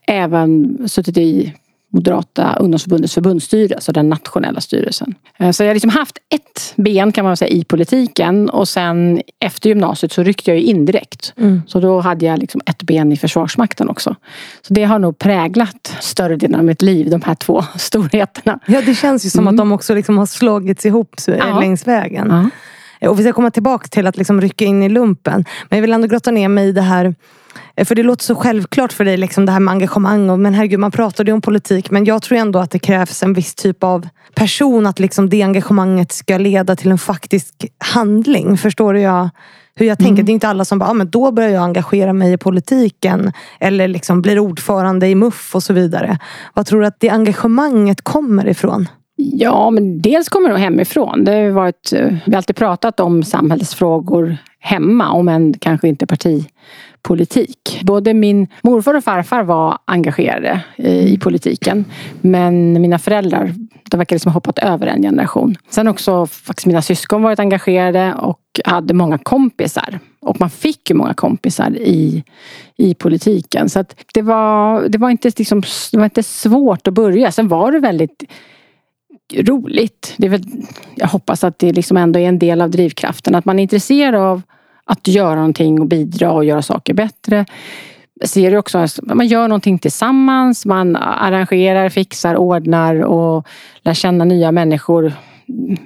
även 0.06 0.78
suttit 0.88 1.18
i 1.18 1.54
Moderata 1.90 2.56
ungdomsförbundets 2.60 3.14
förbundsstyrelse, 3.14 3.74
alltså 3.74 3.92
den 3.92 4.08
nationella 4.08 4.60
styrelsen. 4.60 5.14
Eh, 5.38 5.50
så 5.50 5.62
jag 5.62 5.68
har 5.68 5.74
liksom 5.74 5.90
haft 5.90 6.18
ett 6.34 6.72
ben 6.76 7.12
kan 7.12 7.24
man 7.24 7.36
säga 7.36 7.48
i 7.48 7.64
politiken 7.64 8.50
och 8.50 8.68
sen 8.68 9.22
efter 9.40 9.68
gymnasiet 9.68 10.12
så 10.12 10.22
ryckte 10.22 10.50
jag 10.50 10.60
in 10.60 10.84
direkt. 10.84 11.32
Mm. 11.36 11.62
Så 11.66 11.80
då 11.80 12.00
hade 12.00 12.26
jag 12.26 12.38
liksom 12.38 12.60
ett 12.66 12.82
ben 12.82 13.12
i 13.12 13.16
Försvarsmakten 13.16 13.88
också. 13.88 14.16
Så 14.62 14.74
det 14.74 14.84
har 14.84 14.98
nog 14.98 15.18
präglat 15.18 15.96
större 16.00 16.36
delen 16.36 16.58
av 16.58 16.64
mitt 16.64 16.82
liv, 16.82 17.10
de 17.10 17.22
här 17.22 17.34
två 17.34 17.64
storheterna. 17.76 18.58
Ja, 18.66 18.82
det 18.86 18.94
känns 18.94 19.26
ju 19.26 19.30
som 19.30 19.40
mm. 19.40 19.54
att 19.54 19.58
de 19.58 19.72
också 19.72 19.94
liksom 19.94 20.18
har 20.18 20.26
slagits 20.26 20.86
ihop 20.86 21.14
ja. 21.26 21.60
längs 21.60 21.86
vägen. 21.86 22.28
Ja. 22.30 22.50
Och 23.00 23.18
vi 23.18 23.22
ska 23.22 23.32
komma 23.32 23.50
tillbaka 23.50 23.88
till 23.88 24.06
att 24.06 24.16
liksom 24.16 24.40
rycka 24.40 24.64
in 24.64 24.82
i 24.82 24.88
lumpen. 24.88 25.44
Men 25.68 25.76
jag 25.76 25.80
vill 25.80 25.92
ändå 25.92 26.06
grotta 26.06 26.30
ner 26.30 26.48
mig 26.48 26.68
i 26.68 26.72
det 26.72 26.82
här 26.82 27.14
Eh, 27.78 27.84
för 27.84 27.94
det 27.94 28.02
låter 28.02 28.24
så 28.24 28.34
självklart 28.34 28.92
för 28.92 29.04
dig, 29.04 29.16
liksom 29.16 29.46
det 29.46 29.52
här 29.52 29.60
med 29.60 29.72
engagemang. 29.72 30.30
Och, 30.30 30.38
men 30.38 30.54
herregud, 30.54 30.80
man 30.80 30.90
pratar 30.90 31.24
ju 31.24 31.32
om 31.32 31.40
politik. 31.40 31.90
Men 31.90 32.04
jag 32.04 32.22
tror 32.22 32.38
ändå 32.38 32.58
att 32.58 32.70
det 32.70 32.78
krävs 32.78 33.22
en 33.22 33.32
viss 33.32 33.54
typ 33.54 33.84
av 33.84 34.08
person. 34.34 34.86
Att 34.86 34.98
liksom 34.98 35.28
det 35.28 35.42
engagemanget 35.42 36.12
ska 36.12 36.38
leda 36.38 36.76
till 36.76 36.90
en 36.90 36.98
faktisk 36.98 37.66
handling. 37.78 38.58
Förstår 38.58 38.94
du 38.94 39.00
jag, 39.00 39.28
hur 39.74 39.86
jag 39.86 39.98
tänker? 39.98 40.12
Mm. 40.12 40.26
Det 40.26 40.32
är 40.32 40.34
inte 40.34 40.48
alla 40.48 40.64
som 40.64 40.78
bara, 40.78 40.90
ah, 40.90 40.94
men 40.94 41.10
då 41.10 41.32
börjar 41.32 41.50
jag 41.50 41.62
engagera 41.62 42.12
mig 42.12 42.32
i 42.32 42.36
politiken. 42.36 43.32
Eller 43.60 43.88
liksom 43.88 44.22
blir 44.22 44.38
ordförande 44.38 45.08
i 45.08 45.14
MUF 45.14 45.54
och 45.54 45.62
så 45.62 45.72
vidare. 45.72 46.18
Vad 46.54 46.66
tror 46.66 46.80
du 46.80 46.86
att 46.86 47.00
det 47.00 47.08
engagemanget 47.08 48.02
kommer 48.02 48.48
ifrån? 48.48 48.88
Ja, 49.20 49.70
men 49.70 50.02
dels 50.02 50.28
kommer 50.28 50.50
det 50.50 50.58
hemifrån. 50.58 51.24
Det 51.24 51.32
har 51.32 51.50
varit, 51.50 51.92
vi 51.92 52.32
har 52.32 52.36
alltid 52.36 52.56
pratat 52.56 53.00
om 53.00 53.22
samhällsfrågor 53.22 54.36
hemma, 54.58 55.12
om 55.12 55.28
än 55.28 55.54
kanske 55.58 55.88
inte 55.88 56.06
partipolitik. 56.06 57.80
Både 57.82 58.14
min 58.14 58.46
morfar 58.62 58.94
och 58.94 59.04
farfar 59.04 59.42
var 59.42 59.78
engagerade 59.84 60.60
eh, 60.76 61.12
i 61.12 61.18
politiken. 61.18 61.84
Men 62.20 62.82
mina 62.82 62.98
föräldrar, 62.98 63.54
de 63.90 63.96
verkar 63.96 64.16
liksom 64.16 64.32
ha 64.32 64.36
hoppat 64.36 64.58
över 64.58 64.86
en 64.86 65.02
generation. 65.02 65.56
Sen 65.70 65.88
också 65.88 66.26
faktiskt 66.26 66.66
mina 66.66 66.82
syskon 66.82 67.22
varit 67.22 67.38
engagerade 67.38 68.14
och 68.14 68.40
hade 68.64 68.94
många 68.94 69.18
kompisar. 69.18 69.98
Och 70.20 70.40
man 70.40 70.50
fick 70.50 70.90
ju 70.90 70.96
många 70.96 71.14
kompisar 71.14 71.70
i, 71.76 72.24
i 72.76 72.94
politiken. 72.94 73.68
Så 73.68 73.80
att 73.80 73.96
det, 74.14 74.22
var, 74.22 74.88
det, 74.88 74.98
var 74.98 75.10
inte 75.10 75.32
liksom, 75.38 75.62
det 75.92 75.98
var 75.98 76.04
inte 76.04 76.22
svårt 76.22 76.88
att 76.88 76.94
börja. 76.94 77.32
Sen 77.32 77.48
var 77.48 77.72
det 77.72 77.80
väldigt 77.80 78.24
roligt. 79.34 80.14
Det 80.16 80.26
är 80.26 80.30
väl, 80.30 80.44
jag 80.94 81.08
hoppas 81.08 81.44
att 81.44 81.58
det 81.58 81.72
liksom 81.72 81.96
ändå 81.96 82.18
är 82.18 82.28
en 82.28 82.38
del 82.38 82.60
av 82.60 82.70
drivkraften. 82.70 83.34
Att 83.34 83.44
man 83.44 83.58
är 83.58 83.62
intresserad 83.62 84.14
av 84.14 84.42
att 84.84 85.08
göra 85.08 85.34
någonting 85.34 85.80
och 85.80 85.86
bidra 85.86 86.32
och 86.32 86.44
göra 86.44 86.62
saker 86.62 86.94
bättre. 86.94 87.46
Ser 88.24 88.50
det 88.50 88.58
också, 88.58 88.86
man 89.02 89.26
gör 89.26 89.48
någonting 89.48 89.78
tillsammans, 89.78 90.66
man 90.66 90.96
arrangerar, 90.96 91.88
fixar, 91.88 92.36
ordnar 92.36 93.04
och 93.04 93.46
lär 93.82 93.94
känna 93.94 94.24
nya 94.24 94.52
människor. 94.52 95.12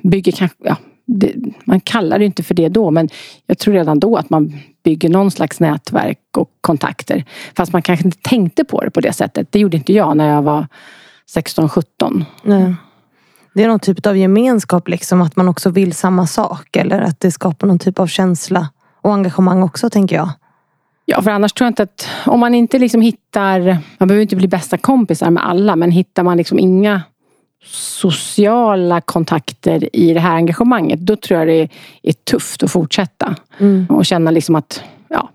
Bygger 0.03 0.33
kanske, 0.33 0.57
ja, 0.65 0.77
det, 1.07 1.35
man 1.65 1.81
kallar 1.81 2.19
det 2.19 2.25
inte 2.25 2.43
för 2.43 2.55
det 2.55 2.69
då 2.69 2.91
men 2.91 3.09
jag 3.47 3.59
tror 3.59 3.75
redan 3.75 4.01
då 4.01 4.17
att 4.17 4.31
man 4.31 4.53
bygger 4.83 5.09
någon 5.09 5.31
slags 5.31 5.61
nätverk 5.61 6.19
och 6.37 6.51
kontakter. 6.61 7.25
Fast 7.57 7.73
man 7.73 7.83
kanske 7.83 8.05
inte 8.05 8.19
tänkte 8.23 8.65
på 8.65 8.81
det 8.81 8.91
på 8.91 9.01
det 9.01 9.13
sättet. 9.13 9.49
Det 9.51 9.59
gjorde 9.59 9.77
inte 9.77 9.93
jag 9.93 10.17
när 10.17 10.29
jag 10.29 10.43
var 10.43 10.67
16-17. 11.35 12.25
Det 13.55 13.63
är 13.63 13.69
någon 13.69 13.81
typ 13.81 14.07
av 14.07 14.17
gemenskap, 14.17 14.89
liksom, 14.89 15.23
att 15.23 15.37
man 15.37 15.49
också 15.49 15.71
vill 15.71 15.95
samma 15.95 16.27
sak. 16.27 16.77
Eller 16.77 17.01
att 17.01 17.21
det 17.21 17.31
skapar 17.31 17.67
någon 17.67 17.79
typ 17.79 17.99
av 17.99 18.07
känsla 18.07 18.69
och 19.01 19.15
engagemang 19.15 19.63
också, 19.63 19.91
tänker 19.91 20.17
jag. 20.17 20.31
Ja, 21.05 21.23
för 21.23 21.31
annars 21.31 21.53
tror 21.53 21.67
jag 21.67 21.71
inte 21.71 21.83
att 21.83 22.09
om 22.27 22.41
man 22.41 22.55
inte 22.55 22.79
liksom 22.79 23.01
hittar, 23.01 23.79
man 23.99 24.09
behöver 24.09 24.23
inte 24.23 24.37
bli 24.37 24.49
bästa 24.49 24.79
kompisar 24.79 25.31
med 25.31 25.47
alla, 25.47 25.77
men 25.77 25.91
hittar 25.91 26.23
man 26.23 26.37
liksom 26.37 26.59
inga 26.59 27.03
sociala 27.65 29.01
kontakter 29.01 29.97
i 29.97 30.15
det 30.15 30.21
här 30.21 30.35
engagemanget, 30.35 31.01
då 31.01 31.17
tror 31.17 31.39
jag 31.39 31.49
det 31.49 31.69
är 32.03 32.13
tufft 32.13 32.63
att 32.63 32.71
fortsätta. 32.71 33.37
Mm. 33.59 33.87
Och 33.87 34.07
känna 34.07 34.31
liksom 34.31 34.55
att, 34.55 34.83
ja, 35.09 35.31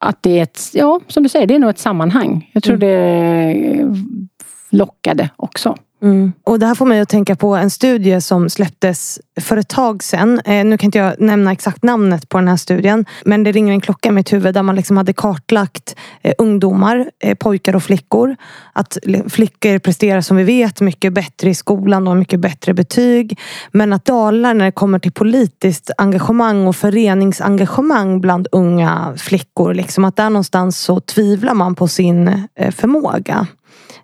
att 0.00 0.22
det 0.22 0.38
är 0.38 0.42
ett, 0.42 0.60
ja, 0.72 1.00
som 1.08 1.22
du 1.22 1.28
säger, 1.28 1.46
det 1.46 1.54
är 1.54 1.58
nog 1.58 1.70
ett 1.70 1.78
sammanhang. 1.78 2.50
Jag 2.52 2.62
tror 2.62 2.82
mm. 2.82 2.88
det 2.88 4.76
lockade 4.76 5.30
också. 5.36 5.76
Mm. 6.02 6.32
Och 6.44 6.58
Det 6.58 6.66
här 6.66 6.74
får 6.74 6.86
mig 6.86 7.00
att 7.00 7.08
tänka 7.08 7.36
på 7.36 7.54
en 7.54 7.70
studie 7.70 8.20
som 8.20 8.50
släpptes 8.50 9.20
för 9.40 9.56
ett 9.56 9.68
tag 9.68 10.02
sedan. 10.02 10.40
Eh, 10.44 10.64
nu 10.64 10.78
kan 10.78 10.88
inte 10.88 10.98
jag 10.98 11.20
nämna 11.20 11.52
exakt 11.52 11.82
namnet 11.82 12.28
på 12.28 12.38
den 12.38 12.48
här 12.48 12.56
studien. 12.56 13.04
Men 13.24 13.44
det 13.44 13.52
ringer 13.52 13.72
en 13.72 13.80
klocka 13.80 14.08
i 14.08 14.12
mitt 14.12 14.32
huvud 14.32 14.54
där 14.54 14.62
man 14.62 14.76
liksom 14.76 14.96
hade 14.96 15.12
kartlagt 15.12 15.96
eh, 16.22 16.34
ungdomar, 16.38 17.10
eh, 17.24 17.34
pojkar 17.34 17.76
och 17.76 17.82
flickor. 17.82 18.36
Att 18.72 18.98
flickor 19.28 19.78
presterar 19.78 20.20
som 20.20 20.36
vi 20.36 20.44
vet 20.44 20.80
mycket 20.80 21.12
bättre 21.12 21.50
i 21.50 21.54
skolan 21.54 22.02
och 22.02 22.10
har 22.10 22.18
mycket 22.18 22.40
bättre 22.40 22.74
betyg. 22.74 23.38
Men 23.72 23.92
att 23.92 24.04
dalar 24.04 24.54
när 24.54 24.64
det 24.64 24.72
kommer 24.72 24.98
till 24.98 25.12
politiskt 25.12 25.90
engagemang 25.98 26.66
och 26.66 26.76
föreningsengagemang 26.76 28.20
bland 28.20 28.46
unga 28.52 29.14
flickor. 29.16 29.74
Liksom 29.74 30.04
att 30.04 30.16
där 30.16 30.30
någonstans 30.30 30.78
så 30.78 31.00
tvivlar 31.00 31.54
man 31.54 31.74
på 31.74 31.88
sin 31.88 32.28
eh, 32.54 32.70
förmåga. 32.70 33.46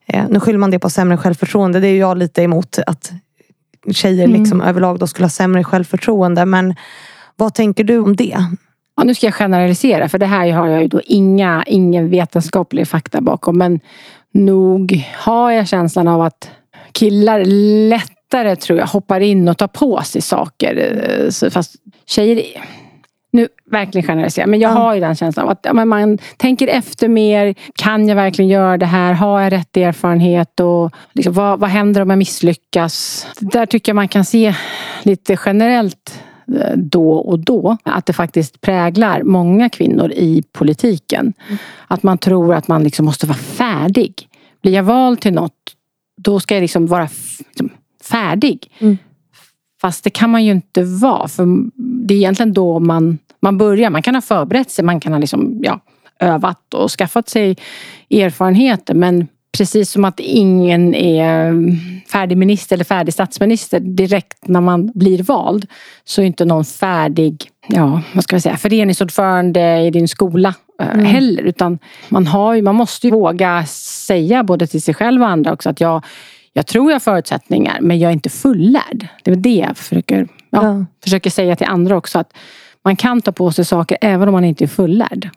Eh, 0.08 0.24
nu 0.30 0.40
skyller 0.40 0.58
man 0.58 0.70
det 0.70 0.78
på 0.78 0.90
sämre 0.90 1.16
självförtroende. 1.16 1.80
Det 1.80 1.88
är 1.88 1.98
jag 1.98 2.18
lite 2.18 2.42
emot. 2.42 2.78
Att 2.86 3.12
tjejer 3.92 4.24
Mm. 4.24 4.40
liksom 4.40 4.60
överlag 4.62 4.98
då 4.98 5.06
skulle 5.06 5.24
ha 5.24 5.30
sämre 5.30 5.64
självförtroende. 5.64 6.44
Men 6.44 6.74
vad 7.36 7.54
tänker 7.54 7.84
du 7.84 7.98
om 7.98 8.16
det? 8.16 8.36
Ja, 8.96 9.04
nu 9.04 9.14
ska 9.14 9.26
jag 9.26 9.34
generalisera 9.34 10.08
för 10.08 10.18
det 10.18 10.26
här 10.26 10.52
har 10.52 10.68
jag 10.68 10.82
ju 10.82 10.88
då 10.88 11.00
inga, 11.04 11.64
ingen 11.66 12.10
vetenskaplig 12.10 12.88
fakta 12.88 13.20
bakom. 13.20 13.58
Men 13.58 13.80
nog 14.34 15.04
har 15.16 15.50
jag 15.50 15.68
känslan 15.68 16.08
av 16.08 16.22
att 16.22 16.50
killar 16.92 17.44
lättare 17.88 18.56
tror 18.56 18.78
jag 18.78 18.86
hoppar 18.86 19.20
in 19.20 19.48
och 19.48 19.58
tar 19.58 19.66
på 19.68 20.02
sig 20.02 20.22
saker. 20.22 20.76
Eh, 21.42 21.50
Fast 21.50 21.74
tjejer, 22.06 22.42
nu 23.36 23.48
verkligen 23.70 24.06
generaliserar, 24.06 24.46
men 24.46 24.60
jag 24.60 24.70
Ja. 24.72 24.74
har 24.78 24.94
ju 24.94 25.00
den 25.00 25.16
känslan 25.16 25.44
av 25.46 25.50
att 25.52 25.66
men 25.74 25.88
man 25.88 26.18
tänker 26.36 26.68
efter 26.68 27.08
mer. 27.08 27.54
Kan 27.74 28.08
jag 28.08 28.16
verkligen 28.16 28.48
göra 28.48 28.76
det 28.78 28.86
här? 28.86 29.12
Har 29.12 29.40
jag 29.40 29.52
rätt 29.52 29.76
erfarenhet? 29.76 30.60
Och 30.60 30.90
liksom, 31.12 31.32
vad, 31.32 31.60
vad 31.60 31.70
händer 31.70 32.00
om 32.02 32.10
jag 32.10 32.18
misslyckas? 32.18 33.26
Där 33.40 33.66
tycker 33.66 33.90
jag 33.90 33.94
man 33.96 34.08
kan 34.08 34.24
se 34.24 34.54
lite 35.02 35.38
generellt 35.46 36.22
eh, 36.60 36.76
då 36.76 37.12
och 37.12 37.38
då 37.38 37.76
att 37.82 38.06
det 38.06 38.12
faktiskt 38.12 38.60
präglar 38.60 39.22
många 39.22 39.68
kvinnor 39.68 40.12
i 40.12 40.42
politiken. 40.52 41.32
Att 41.88 42.02
man 42.02 42.18
tror 42.18 42.54
att 42.54 42.68
man 42.68 42.84
liksom 42.84 43.04
måste 43.06 43.26
vara 43.26 43.38
färdig. 43.38 44.28
Blir 44.62 44.72
jag 44.72 44.82
vald 44.82 45.20
till 45.20 45.32
något, 45.32 45.52
då 46.16 46.40
ska 46.40 46.54
jag 46.54 46.62
liksom 46.62 46.86
vara 46.86 47.08
liksom 47.38 47.70
färdig. 48.10 48.70
Mm. 48.78 48.98
Fast 49.80 50.04
det 50.04 50.10
kan 50.10 50.30
man 50.30 50.44
ju 50.44 50.52
inte 50.52 50.82
vara. 50.82 51.28
För 51.28 51.46
det 52.06 52.14
är 52.14 52.18
egentligen 52.18 52.52
då 52.52 52.78
man, 52.78 53.18
man 53.40 53.58
börjar. 53.58 53.90
Man 53.90 54.02
kan 54.02 54.14
ha 54.14 54.22
förberett 54.22 54.70
sig, 54.70 54.84
man 54.84 55.00
kan 55.00 55.12
ha 55.12 55.18
liksom, 55.18 55.60
ja, 55.62 55.80
övat 56.20 56.74
och 56.74 56.90
skaffat 56.90 57.28
sig 57.28 57.56
erfarenheter. 58.10 58.94
Men 58.94 59.28
precis 59.58 59.90
som 59.90 60.04
att 60.04 60.20
ingen 60.20 60.94
är 60.94 61.54
färdig 62.12 62.38
minister 62.38 62.76
eller 62.76 62.84
färdig 62.84 63.14
statsminister 63.14 63.80
direkt 63.80 64.48
när 64.48 64.60
man 64.60 64.90
blir 64.94 65.22
vald 65.22 65.66
så 66.04 66.22
är 66.22 66.26
inte 66.26 66.44
någon 66.44 66.64
färdig 66.64 67.50
ja, 67.68 68.02
vad 68.14 68.24
ska 68.24 68.36
jag 68.36 68.42
säga, 68.42 68.56
föreningsordförande 68.56 69.80
i 69.80 69.90
din 69.90 70.08
skola 70.08 70.54
eh, 70.80 70.86
heller. 70.86 71.42
Utan 71.42 71.78
man, 72.08 72.26
har 72.26 72.54
ju, 72.54 72.62
man 72.62 72.74
måste 72.74 73.06
ju 73.06 73.12
våga 73.12 73.66
säga 74.06 74.44
både 74.44 74.66
till 74.66 74.82
sig 74.82 74.94
själv 74.94 75.22
och 75.22 75.28
andra 75.28 75.52
också 75.52 75.70
att 75.70 75.80
jag, 75.80 76.04
jag 76.52 76.66
tror 76.66 76.90
jag 76.90 76.94
har 76.94 77.00
förutsättningar 77.00 77.78
men 77.80 77.98
jag 77.98 78.08
är 78.08 78.12
inte 78.12 78.30
fullärd. 78.30 79.08
Det 79.24 79.30
är 79.30 79.36
det 79.36 79.54
jag 79.54 79.76
försöker, 79.76 80.28
ja, 80.50 80.62
Ja. 80.62 80.84
försöker 81.04 81.30
säga 81.30 81.56
till 81.56 81.66
andra 81.66 81.96
också. 81.96 82.18
att 82.18 82.32
man 82.86 82.96
kan 82.96 83.22
ta 83.22 83.32
på 83.32 83.52
sig 83.52 83.64
saker 83.64 83.98
även 84.00 84.28
om 84.28 84.32
man 84.32 84.44
inte 84.44 84.64
är 84.64 84.68
fullärd. 84.68 85.30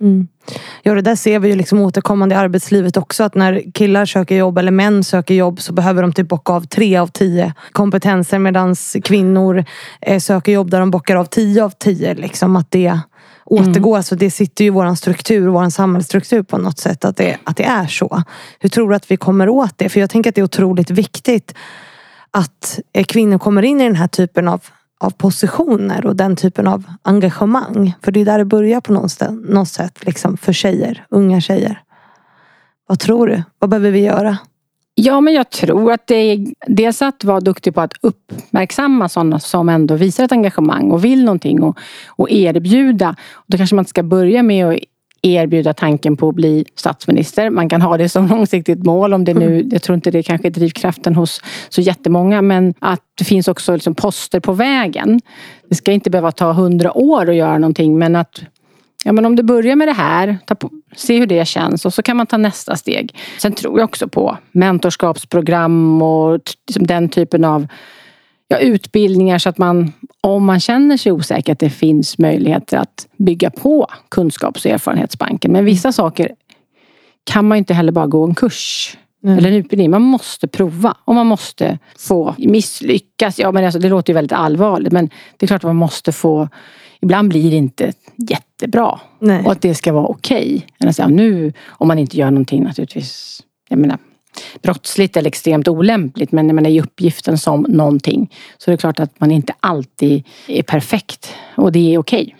Ja, 0.83 0.93
det 0.93 1.01
där 1.01 1.15
ser 1.15 1.39
vi 1.39 1.49
ju 1.49 1.55
liksom 1.55 1.81
återkommande 1.81 2.35
i 2.35 2.37
arbetslivet 2.37 2.97
också. 2.97 3.23
Att 3.23 3.35
när 3.35 3.71
killar 3.73 4.05
söker 4.05 4.35
jobb 4.35 4.57
eller 4.57 4.71
män 4.71 5.03
söker 5.03 5.33
jobb 5.33 5.61
så 5.61 5.73
behöver 5.73 6.01
de 6.01 6.13
typ 6.13 6.27
bocka 6.27 6.53
av 6.53 6.61
tre 6.61 6.97
av 6.97 7.07
tio 7.07 7.53
kompetenser. 7.71 8.39
Medan 8.39 8.75
kvinnor 9.03 9.65
eh, 10.01 10.19
söker 10.19 10.51
jobb 10.51 10.71
där 10.71 10.79
de 10.79 10.91
bockar 10.91 11.15
av 11.15 11.25
tio 11.25 11.63
av 11.63 11.69
tio. 11.69 12.13
Liksom 12.13 12.55
att 12.55 12.71
det 12.71 12.99
återgår. 13.45 13.97
Alltså 13.97 14.15
det 14.15 14.31
sitter 14.31 14.63
ju 14.63 14.67
i 14.67 14.71
vår 14.71 14.95
struktur, 14.95 15.47
vår 15.47 15.69
samhällsstruktur 15.69 16.43
på 16.43 16.57
något 16.57 16.79
sätt. 16.79 17.05
Att 17.05 17.17
det, 17.17 17.37
att 17.43 17.57
det 17.57 17.63
är 17.65 17.87
så. 17.87 18.23
Hur 18.59 18.69
tror 18.69 18.89
du 18.89 18.95
att 18.95 19.11
vi 19.11 19.17
kommer 19.17 19.49
åt 19.49 19.77
det? 19.77 19.89
För 19.89 19.99
jag 19.99 20.09
tänker 20.09 20.29
att 20.29 20.35
det 20.35 20.41
är 20.41 20.45
otroligt 20.45 20.89
viktigt 20.89 21.55
att 22.31 22.79
eh, 22.93 23.03
kvinnor 23.03 23.37
kommer 23.37 23.61
in 23.61 23.81
i 23.81 23.83
den 23.83 23.95
här 23.95 24.07
typen 24.07 24.47
av, 24.47 24.61
av 24.99 25.09
positioner 25.09 26.05
och 26.05 26.15
den 26.15 26.35
typen 26.35 26.67
av 26.67 26.83
engagemang. 27.01 27.93
För 28.01 28.11
det 28.11 28.21
är 28.21 28.25
där 28.25 28.37
det 28.37 28.45
börjar 28.45 28.81
på 28.81 28.93
något 28.93 29.11
sätt, 29.11 29.31
något 29.31 29.69
sätt 29.69 30.05
liksom 30.05 30.37
för 30.37 30.53
tjejer, 30.53 31.05
unga 31.09 31.41
tjejer. 31.41 31.81
Vad 32.87 32.99
tror 32.99 33.27
du? 33.27 33.43
Vad 33.59 33.69
behöver 33.69 33.91
vi 33.91 33.99
göra? 33.99 34.37
Ja, 34.95 35.21
men 35.21 35.33
jag 35.33 35.49
tror 35.49 35.91
att 35.91 36.07
det 36.07 36.15
är 36.15 36.47
dels 36.67 37.01
att 37.01 37.23
vara 37.23 37.39
duktig 37.39 37.75
på 37.75 37.81
att 37.81 37.93
uppmärksamma 38.01 39.09
sådana 39.09 39.39
som 39.39 39.69
ändå 39.69 39.95
visar 39.95 40.23
ett 40.23 40.31
engagemang 40.31 40.91
och 40.91 41.05
vill 41.05 41.25
någonting 41.25 41.63
och, 41.63 41.77
och 42.07 42.31
erbjuda. 42.31 43.15
Och 43.31 43.45
då 43.47 43.57
kanske 43.57 43.75
man 43.75 43.81
inte 43.81 43.89
ska 43.89 44.03
börja 44.03 44.43
med 44.43 44.65
att 44.65 44.79
erbjuda 45.21 45.73
tanken 45.73 46.17
på 46.17 46.29
att 46.29 46.35
bli 46.35 46.65
statsminister. 46.75 47.49
Man 47.49 47.69
kan 47.69 47.81
ha 47.81 47.97
det 47.97 48.09
som 48.09 48.27
långsiktigt 48.35 48.83
mål 48.83 49.13
om 49.13 49.25
det 49.25 49.33
nu, 49.33 49.67
jag 49.71 49.81
tror 49.81 49.95
inte 49.95 50.11
det 50.11 50.23
kanske 50.23 50.47
är 50.47 50.51
drivkraften 50.51 51.15
hos 51.15 51.41
så 51.69 51.81
jättemånga, 51.81 52.41
men 52.41 52.73
att 52.79 53.01
det 53.17 53.23
finns 53.23 53.47
också 53.47 53.73
liksom 53.73 53.95
poster 53.95 54.39
på 54.39 54.53
vägen. 54.53 55.21
Det 55.69 55.75
ska 55.75 55.91
inte 55.91 56.09
behöva 56.09 56.31
ta 56.31 56.51
hundra 56.51 56.97
år 56.97 57.29
att 57.29 57.35
göra 57.35 57.57
någonting, 57.57 57.97
men 57.97 58.15
att 58.15 58.41
Ja, 59.03 59.11
men 59.11 59.25
om 59.25 59.35
du 59.35 59.43
börjar 59.43 59.75
med 59.75 59.87
det 59.87 59.93
här, 59.93 60.37
på, 60.59 60.69
se 60.95 61.19
hur 61.19 61.27
det 61.27 61.47
känns 61.47 61.85
och 61.85 61.93
så 61.93 62.01
kan 62.01 62.17
man 62.17 62.27
ta 62.27 62.37
nästa 62.37 62.75
steg. 62.75 63.15
Sen 63.37 63.53
tror 63.53 63.79
jag 63.79 63.85
också 63.89 64.07
på 64.07 64.37
mentorskapsprogram 64.51 66.01
och 66.01 66.41
liksom 66.67 66.87
den 66.87 67.09
typen 67.09 67.45
av 67.45 67.67
ja, 68.49 68.59
utbildningar 68.59 69.37
så 69.37 69.49
att 69.49 69.57
man, 69.57 69.93
om 70.21 70.45
man 70.45 70.59
känner 70.59 70.97
sig 70.97 71.11
osäker, 71.11 71.53
att 71.53 71.59
det 71.59 71.69
finns 71.69 72.17
möjligheter 72.17 72.77
att 72.77 73.07
bygga 73.17 73.49
på 73.49 73.87
kunskaps 74.09 74.65
och 74.65 74.71
erfarenhetsbanken. 74.71 75.51
Men 75.51 75.65
vissa 75.65 75.91
saker 75.91 76.31
kan 77.23 77.47
man 77.47 77.57
ju 77.57 77.59
inte 77.59 77.73
heller 77.73 77.91
bara 77.91 78.07
gå 78.07 78.23
en 78.23 78.35
kurs 78.35 78.97
eller 79.23 79.49
en 79.49 79.55
utbildning. 79.55 79.91
Man 79.91 80.01
måste 80.01 80.47
prova 80.47 80.97
och 81.05 81.15
man 81.15 81.27
måste 81.27 81.79
få 81.97 82.35
misslyckas. 82.37 83.39
Ja, 83.39 83.51
men 83.51 83.65
alltså, 83.65 83.79
det 83.79 83.89
låter 83.89 84.13
ju 84.13 84.15
väldigt 84.15 84.37
allvarligt 84.37 84.93
men 84.93 85.09
det 85.37 85.45
är 85.45 85.47
klart 85.47 85.63
att 85.63 85.69
man 85.69 85.75
måste 85.75 86.11
få 86.11 86.49
Ibland 87.01 87.29
blir 87.29 87.51
det 87.51 87.57
inte 87.57 87.93
jättebra. 88.29 88.99
Nej. 89.19 89.45
Och 89.45 89.51
att 89.51 89.61
det 89.61 89.75
ska 89.75 89.93
vara 89.93 90.05
okej. 90.05 90.65
Än 90.79 90.89
att 90.89 90.95
säga, 90.95 91.07
nu, 91.07 91.53
om 91.67 91.87
man 91.87 91.99
inte 91.99 92.17
gör 92.17 92.31
någonting 92.31 92.63
naturligtvis, 92.63 93.41
jag 93.69 93.79
menar, 93.79 93.97
brottsligt 94.63 95.17
eller 95.17 95.27
extremt 95.27 95.67
olämpligt. 95.67 96.31
Men 96.31 96.47
jag 96.47 96.55
menar, 96.55 96.69
i 96.69 96.81
uppgiften 96.81 97.37
som 97.37 97.61
någonting. 97.61 98.33
Så 98.57 98.71
är 98.71 98.73
det 98.73 98.77
klart 98.77 98.99
att 98.99 99.19
man 99.19 99.31
inte 99.31 99.53
alltid 99.59 100.23
är 100.47 100.63
perfekt. 100.63 101.33
Och 101.55 101.71
det 101.71 101.93
är 101.93 101.97
okej. 101.97 102.35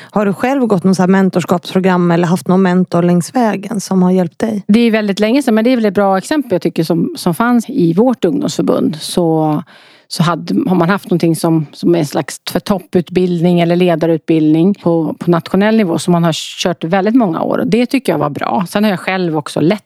Har 0.00 0.26
du 0.26 0.32
själv 0.32 0.66
gått 0.66 0.84
något 0.84 1.08
mentorskapsprogram 1.08 2.10
eller 2.10 2.26
haft 2.26 2.48
någon 2.48 2.62
mentor 2.62 3.02
längs 3.02 3.34
vägen 3.34 3.80
som 3.80 4.02
har 4.02 4.10
hjälpt 4.10 4.38
dig? 4.38 4.64
Det 4.68 4.80
är 4.80 4.90
väldigt 4.90 5.20
länge 5.20 5.42
sedan 5.42 5.54
men 5.54 5.64
det 5.64 5.70
är 5.70 5.76
väl 5.76 5.84
ett 5.84 5.94
bra 5.94 6.18
exempel 6.18 6.52
jag 6.52 6.62
tycker 6.62 6.84
som, 6.84 7.14
som 7.16 7.34
fanns 7.34 7.64
i 7.68 7.92
vårt 7.92 8.24
ungdomsförbund. 8.24 8.96
Så, 9.00 9.62
så 10.08 10.22
hade, 10.22 10.70
har 10.70 10.76
man 10.76 10.90
haft 10.90 11.04
någonting 11.04 11.36
som, 11.36 11.66
som 11.72 11.94
är 11.94 11.98
en 11.98 12.06
slags 12.06 12.40
för 12.50 12.60
topputbildning 12.60 13.60
eller 13.60 13.76
ledarutbildning 13.76 14.74
på, 14.74 15.14
på 15.18 15.30
nationell 15.30 15.76
nivå 15.76 15.98
som 15.98 16.12
man 16.12 16.24
har 16.24 16.32
kört 16.62 16.84
väldigt 16.84 17.14
många 17.14 17.42
år. 17.42 17.58
Och 17.58 17.66
det 17.66 17.86
tycker 17.86 18.12
jag 18.12 18.18
var 18.18 18.30
bra. 18.30 18.66
Sen 18.68 18.84
har 18.84 18.90
jag 18.90 19.00
själv 19.00 19.36
också 19.36 19.60
lett 19.60 19.82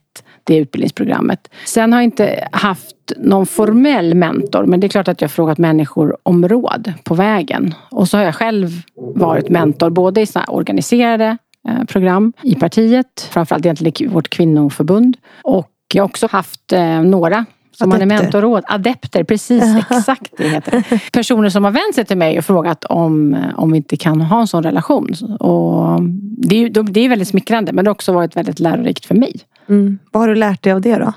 det 0.47 0.57
utbildningsprogrammet. 0.57 1.49
Sen 1.65 1.93
har 1.93 2.01
jag 2.01 2.05
inte 2.05 2.49
haft 2.53 2.97
någon 3.17 3.47
formell 3.47 4.15
mentor 4.15 4.65
men 4.65 4.81
det 4.81 4.87
är 4.87 4.89
klart 4.89 5.09
att 5.09 5.21
jag 5.21 5.29
har 5.29 5.33
frågat 5.33 5.59
människor 5.59 6.17
om 6.23 6.49
råd 6.49 6.93
på 7.05 7.15
vägen. 7.15 7.75
Och 7.91 8.09
så 8.09 8.17
har 8.17 8.25
jag 8.25 8.35
själv 8.35 8.69
varit 9.15 9.49
mentor 9.49 9.91
både 9.91 10.21
i 10.21 10.27
såna 10.27 10.45
organiserade 10.45 11.39
eh, 11.69 11.85
program 11.85 12.33
i 12.43 12.55
partiet, 12.55 13.29
framförallt 13.31 13.67
egentligen 13.67 14.11
i 14.11 14.15
vårt 14.15 14.29
kvinnoförbund. 14.29 15.17
Och 15.43 15.71
jag 15.95 16.03
har 16.03 16.09
också 16.09 16.29
haft 16.31 16.73
eh, 16.73 17.03
några 17.03 17.45
som 17.79 17.89
man 17.89 18.01
är 18.01 18.07
Adepter. 18.07 18.23
mentorråd. 18.25 18.65
Adepter, 18.67 19.25
precis 19.25 19.65
exakt 19.91 20.33
det 20.37 20.49
heter. 20.49 21.11
Personer 21.13 21.49
som 21.49 21.65
har 21.65 21.71
vänt 21.71 21.95
sig 21.95 22.05
till 22.05 22.17
mig 22.17 22.39
och 22.39 22.45
frågat 22.45 22.85
om, 22.85 23.35
eh, 23.35 23.41
om 23.59 23.73
vi 23.73 23.77
inte 23.77 23.97
kan 23.97 24.21
ha 24.21 24.41
en 24.41 24.47
sån 24.47 24.63
relation. 24.63 25.15
Och 25.41 26.03
det, 26.49 26.63
är, 26.63 26.83
det 26.83 27.01
är 27.01 27.09
väldigt 27.09 27.29
smickrande 27.29 27.73
men 27.73 27.85
det 27.85 27.89
har 27.89 27.95
också 27.95 28.13
varit 28.13 28.37
väldigt 28.37 28.61
lärorikt 28.61 29.07
för 29.07 29.15
mig. 29.15 29.41
Mm. 29.69 29.99
Vad 30.13 30.23
har 30.23 30.29
du 30.29 30.35
lärt 30.35 30.63
dig 30.63 30.73
av 30.73 30.81
det 30.81 30.97
då? 30.97 31.13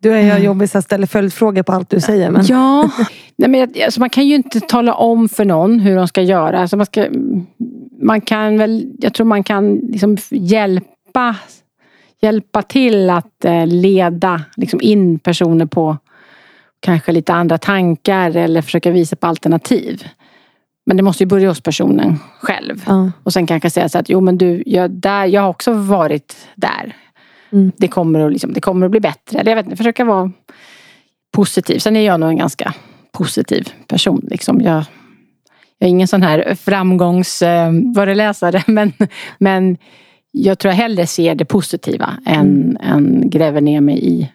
Du 0.00 0.12
är 0.12 0.38
ju 0.38 0.44
jobbig 0.44 0.70
så 0.70 0.76
jag 0.76 0.84
ställer 0.84 1.06
följdfrågor 1.06 1.62
på 1.62 1.72
allt 1.72 1.90
du 1.90 2.00
säger. 2.00 2.30
Men... 2.30 2.44
Ja, 2.46 2.90
nej 3.36 3.48
men 3.50 3.60
jag- 3.60 3.82
alltså 3.82 4.00
man 4.00 4.10
kan 4.10 4.26
ju 4.26 4.34
inte 4.34 4.60
tala 4.60 4.94
om 4.94 5.28
för 5.28 5.44
någon 5.44 5.80
hur 5.80 5.96
de 5.96 6.08
ska 6.08 6.22
göra. 6.22 6.58
Alltså 6.60 6.76
man, 6.76 6.86
ska, 6.86 7.06
man 8.02 8.20
kan 8.20 8.58
väl, 8.58 8.92
jag 8.98 9.14
tror 9.14 9.26
man 9.26 9.44
kan 9.44 9.74
liksom 9.74 10.16
hjälpa, 10.30 11.36
hjälpa 12.20 12.62
till 12.62 13.10
att 13.10 13.44
eh, 13.44 13.66
leda 13.66 14.42
liksom 14.56 14.80
in 14.82 15.18
personer 15.18 15.66
på 15.66 15.96
kanske 16.80 17.12
lite 17.12 17.32
andra 17.34 17.58
tankar 17.58 18.36
eller 18.36 18.62
försöka 18.62 18.90
visa 18.90 19.16
på 19.16 19.26
alternativ. 19.26 20.02
Men 20.86 20.96
det 20.96 21.02
måste 21.02 21.22
ju 21.22 21.28
börja 21.28 21.48
hos 21.48 21.60
personen 21.60 22.18
själv. 22.40 22.84
Ja. 22.86 23.10
Och 23.22 23.32
sen 23.32 23.46
kanske 23.46 23.70
säga 23.70 23.88
så 23.88 23.98
att 23.98 24.08
jo 24.08 24.20
men 24.20 24.38
du, 24.38 24.62
jag, 24.66 24.90
där, 24.90 25.26
jag 25.26 25.42
har 25.42 25.48
också 25.48 25.72
varit 25.72 26.36
där. 26.54 26.96
Mm. 27.52 27.72
Det, 27.76 27.88
kommer 27.88 28.20
att, 28.20 28.32
liksom, 28.32 28.52
det 28.52 28.60
kommer 28.60 28.86
att 28.86 28.90
bli 28.90 29.00
bättre. 29.00 29.40
Eller 29.40 29.50
jag 29.50 29.56
vet 29.56 29.66
inte, 29.66 29.76
försöka 29.76 30.04
vara 30.04 30.32
positiv. 31.32 31.78
Sen 31.78 31.96
är 31.96 32.06
jag 32.06 32.20
nog 32.20 32.28
en 32.28 32.36
ganska 32.36 32.74
positiv 33.12 33.68
person. 33.86 34.26
Liksom. 34.30 34.60
Jag, 34.60 34.84
jag 35.78 35.86
är 35.86 35.90
ingen 35.90 36.08
sån 36.08 36.22
här 36.22 36.54
framgångsföreläsare 36.54 38.62
men, 38.66 38.92
men 39.38 39.76
jag 40.30 40.58
tror 40.58 40.72
jag 40.72 40.76
hellre 40.76 41.06
ser 41.06 41.34
det 41.34 41.44
positiva 41.44 42.18
än, 42.26 42.78
än 42.80 43.30
gräver 43.30 43.60
ner 43.60 43.80
mig 43.80 43.98
i, 43.98 44.32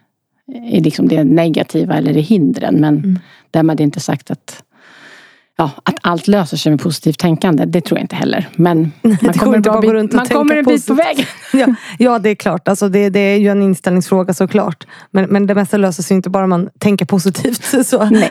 i 0.70 0.80
liksom 0.80 1.08
det 1.08 1.24
negativa 1.24 1.94
eller 1.94 2.16
i 2.16 2.20
hindren. 2.20 2.80
Men 2.80 3.18
därmed 3.50 3.80
inte 3.80 4.00
sagt 4.00 4.30
att 4.30 4.62
ja, 5.56 5.70
att 5.82 5.94
allt 6.02 6.28
löser 6.28 6.56
sig 6.56 6.70
med 6.72 6.80
positivt 6.80 7.18
tänkande. 7.18 7.64
Det 7.64 7.80
tror 7.80 7.98
jag 7.98 8.04
inte 8.04 8.16
heller. 8.16 8.48
Men 8.56 8.92
man 9.02 9.16
går 9.22 9.32
kommer, 9.32 9.56
inte 9.56 9.70
bara 9.70 9.74
bara 9.74 9.80
bit, 9.80 9.90
runt 9.90 10.12
man 10.12 10.26
kommer 10.26 10.56
en 10.56 10.64
bit 10.64 10.86
på 10.86 10.94
vägen. 10.94 11.26
Ja, 11.52 11.66
ja, 11.98 12.18
det 12.18 12.28
är 12.30 12.34
klart. 12.34 12.68
Alltså 12.68 12.88
det, 12.88 13.08
det 13.10 13.20
är 13.20 13.36
ju 13.38 13.48
en 13.48 13.62
inställningsfråga 13.62 14.34
såklart. 14.34 14.86
Men, 15.10 15.24
men 15.24 15.46
det 15.46 15.54
mesta 15.54 15.76
löser 15.76 16.02
sig 16.02 16.14
inte 16.16 16.30
bara 16.30 16.46
man 16.46 16.68
tänker 16.78 17.04
positivt. 17.06 17.64
Så. 17.86 18.04
Nej. 18.04 18.30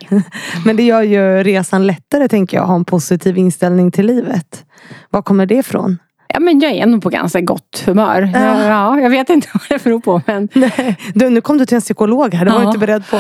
Men 0.65 0.75
det 0.75 0.83
gör 0.83 1.01
ju 1.01 1.43
resan 1.43 1.87
lättare 1.87 2.27
tänker 2.27 2.57
jag, 2.57 2.61
att 2.63 2.69
ha 2.69 2.75
en 2.75 2.85
positiv 2.85 3.37
inställning 3.37 3.91
till 3.91 4.05
livet. 4.05 4.65
Var 5.09 5.21
kommer 5.21 5.45
det 5.45 5.55
ifrån? 5.55 5.97
Ja, 6.27 6.39
men 6.39 6.59
jag 6.59 6.71
är 6.71 6.85
nog 6.85 7.03
på 7.03 7.09
ganska 7.09 7.41
gott 7.41 7.83
humör. 7.85 8.31
Ja. 8.33 8.39
Ja. 8.39 8.63
Ja, 8.67 8.99
jag 8.99 9.09
vet 9.09 9.29
inte 9.29 9.47
vad 9.53 9.61
det 9.69 9.83
beror 9.83 9.99
på. 9.99 10.21
Men, 10.27 10.49
Nej, 10.53 10.97
du, 11.13 11.29
nu 11.29 11.41
kom 11.41 11.57
du 11.57 11.65
till 11.65 11.75
en 11.75 11.81
psykolog 11.81 12.33
här, 12.33 12.45
det 12.45 12.51
var 12.51 12.61
Ja. 12.61 12.67
inte 12.67 12.79
beredd 12.79 13.03
på. 13.09 13.19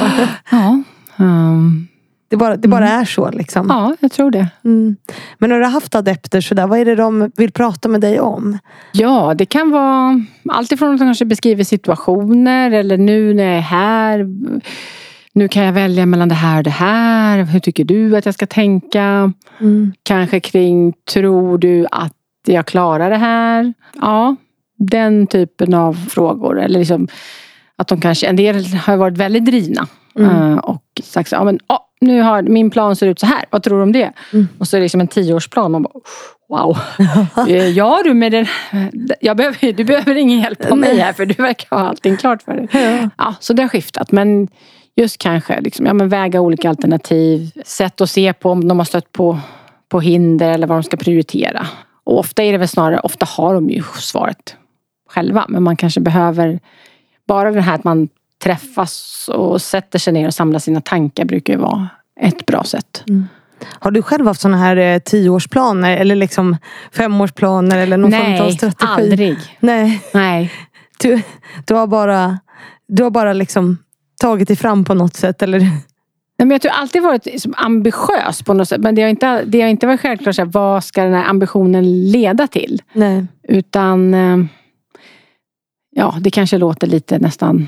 ja, 0.51 0.83
um, 1.17 1.87
Det 2.33 2.37
bara, 2.37 2.55
det 2.57 2.67
bara 2.67 2.89
är 2.89 3.05
så 3.05 3.31
liksom. 3.31 3.65
ja, 3.69 3.95
jag 3.99 4.11
tror 4.11 4.31
det. 4.31 4.47
Mm. 4.65 4.95
Men 5.37 5.51
har 5.51 5.59
du 5.59 5.65
haft 5.65 5.95
adepter 5.95 6.41
sådär, 6.41 6.67
vad 6.67 6.79
är 6.79 6.85
det 6.85 6.95
de 6.95 7.31
vill 7.37 7.51
prata 7.51 7.87
med 7.89 8.01
dig 8.01 8.19
om? 8.19 8.57
Ja, 8.91 9.33
det 9.37 9.45
kan 9.45 9.71
vara 9.71 10.21
alltifrån 10.49 10.93
att 10.93 10.99
de 10.99 11.05
kanske 11.05 11.25
beskriver 11.25 11.63
situationer 11.63 12.71
eller 12.71 12.97
nu 12.97 13.33
när 13.33 13.43
jag 13.43 13.57
är 13.57 13.61
här. 13.61 14.25
Nu 15.33 15.47
kan 15.47 15.63
jag 15.63 15.73
välja 15.73 16.05
mellan 16.05 16.29
det 16.29 16.35
här 16.35 16.57
och 16.57 16.63
det 16.63 16.69
här. 16.69 17.43
Hur 17.43 17.59
tycker 17.59 17.85
du 17.85 18.17
att 18.17 18.25
jag 18.25 18.33
ska 18.35 18.45
tänka? 18.47 19.33
Kanske 20.03 20.39
kring, 20.39 20.93
tror 21.13 21.57
du 21.57 21.85
att 21.91 22.13
jag 22.47 22.65
klarar 22.65 23.09
det 23.09 23.17
här? 23.17 23.73
Ja, 24.01 24.35
den 24.77 25.27
typen 25.27 25.73
av 25.73 25.93
frågor. 25.93 26.61
Eller 26.61 26.79
liksom 26.79 27.07
att 27.75 27.87
de 27.87 28.01
kanske, 28.01 28.27
en 28.27 28.35
del 28.35 28.65
har 28.65 28.97
varit 28.97 29.17
väldigt 29.17 29.45
drivna. 29.45 29.87
eh, 30.19 30.57
Och 30.57 30.83
sagt 31.03 31.29
så, 31.29 31.35
ja, 31.35 31.43
men, 31.43 31.59
"Åh, 31.67 31.77
nu 32.03 32.21
har 32.21 32.41
min 32.41 32.69
plan 32.69 32.95
ser 32.95 33.07
ut 33.07 33.19
så 33.19 33.25
här. 33.25 33.45
Vad 33.49 33.63
tror 33.63 33.77
du 33.77 33.83
om 33.83 33.91
det? 33.91 34.11
Och 34.57 34.67
så 34.67 34.75
är 34.75 34.79
det 34.79 34.85
liksom 34.85 35.01
en 35.01 35.07
tioårsplan. 35.07 35.71
Man 35.71 35.83
bara, 35.83 35.93
wow. 36.49 36.77
Eh, 37.49 37.67
ja 37.67 38.01
du, 38.03 38.13
med 38.13 38.31
den, 38.31 38.45
jag 39.19 39.37
behöver, 39.37 39.73
du 39.73 39.83
behöver 39.83 40.15
ingen 40.15 40.39
hjälp 40.39 40.71
av 40.71 40.77
mig 40.77 40.97
här 40.97 41.13
för 41.13 41.25
du 41.25 41.33
verkar 41.33 41.77
ha 41.77 41.87
allting 41.87 42.17
klart 42.17 42.41
för 42.41 42.53
dig. 42.53 42.67
Ja. 42.71 43.09
Ja, 43.17 43.35
så 43.39 43.53
det 43.53 43.61
har 43.61 43.69
skiftat. 43.69 44.11
Men 44.11 44.47
just 44.95 45.17
kanske 45.17 45.61
liksom, 45.61 45.85
ja, 45.85 45.93
men 45.93 46.09
väga 46.09 46.41
olika 46.41 46.69
alternativ. 46.69 47.51
Sätt 47.65 48.01
att 48.01 48.09
se 48.09 48.33
på 48.33 48.51
om 48.51 48.67
de 48.67 48.79
har 48.79 48.85
stött 48.85 49.11
på, 49.11 49.39
på 49.89 49.99
hinder 49.99 50.51
eller 50.51 50.67
vad 50.67 50.77
de 50.77 50.83
ska 50.83 50.97
prioritera. 50.97 51.67
Och 52.03 52.19
ofta 52.19 52.43
är 52.43 52.51
det 52.51 52.57
väl 52.57 52.67
snarare, 52.67 52.99
ofta 52.99 53.25
har 53.25 53.53
de 53.53 53.69
ju 53.69 53.83
svaret 53.95 54.55
själva. 55.09 55.45
Men 55.49 55.63
man 55.63 55.75
kanske 55.75 55.99
behöver, 55.99 56.59
bara 57.27 57.51
det 57.51 57.61
här 57.61 57.75
att 57.75 57.83
man 57.83 58.09
träffas 58.43 59.29
och 59.33 59.61
sätter 59.61 59.99
sig 59.99 60.13
ner 60.13 60.27
och 60.27 60.33
samlar 60.33 60.59
sina 60.59 60.81
tankar 60.81 61.25
brukar 61.25 61.53
ju 61.53 61.59
vara 61.59 61.89
ett 62.21 62.45
bra 62.45 62.63
sätt. 62.63 63.03
Har 63.65 63.91
du 63.91 64.01
själv 64.01 64.27
haft 64.27 64.41
sådana 64.41 64.57
här 64.57 64.75
eh, 64.77 64.99
tioårsplaner 64.99 65.97
eller 65.97 66.15
liksom 66.15 66.57
femårsplaner 66.91 67.77
eller 67.77 67.97
någon 67.97 68.11
form 68.11 68.21
av 68.21 68.29
Nej, 68.29 68.51
strategi? 68.51 68.85
aldrig. 68.87 69.37
Nej, 69.59 70.01
Nej. 70.13 70.51
du, 70.99 71.21
du 71.65 71.73
har 71.73 71.87
bara, 71.87 72.39
du 72.87 73.03
har 73.03 73.11
bara 73.11 73.33
liksom 73.33 73.77
tagit 74.21 74.47
dig 74.47 74.57
fram 74.57 74.85
på 74.85 74.93
något 74.93 75.15
sätt 75.15 75.41
eller? 75.41 75.59
Nej, 75.59 76.47
men 76.47 76.51
jag 76.51 76.61
tror 76.61 76.71
alltid 76.71 77.03
varit 77.03 77.25
liksom 77.25 77.53
ambitiös 77.57 78.43
på 78.43 78.53
något 78.53 78.69
sätt. 78.69 78.81
Men 78.81 78.95
det 78.95 79.01
har 79.01 79.09
inte, 79.09 79.43
det 79.45 79.61
har 79.61 79.69
inte 79.69 79.87
varit 79.87 80.01
självklart 80.01 80.35
så 80.35 80.41
här, 80.41 80.49
vad 80.53 80.83
ska 80.83 81.03
den 81.03 81.13
här 81.13 81.25
ambitionen 81.25 82.11
leda 82.11 82.47
till. 82.47 82.81
Nej. 82.93 83.25
Utan 83.47 84.13
eh, 84.13 84.37
ja, 85.95 86.15
det 86.19 86.31
kanske 86.31 86.57
låter 86.57 86.87
lite 86.87 87.19
nästan 87.19 87.67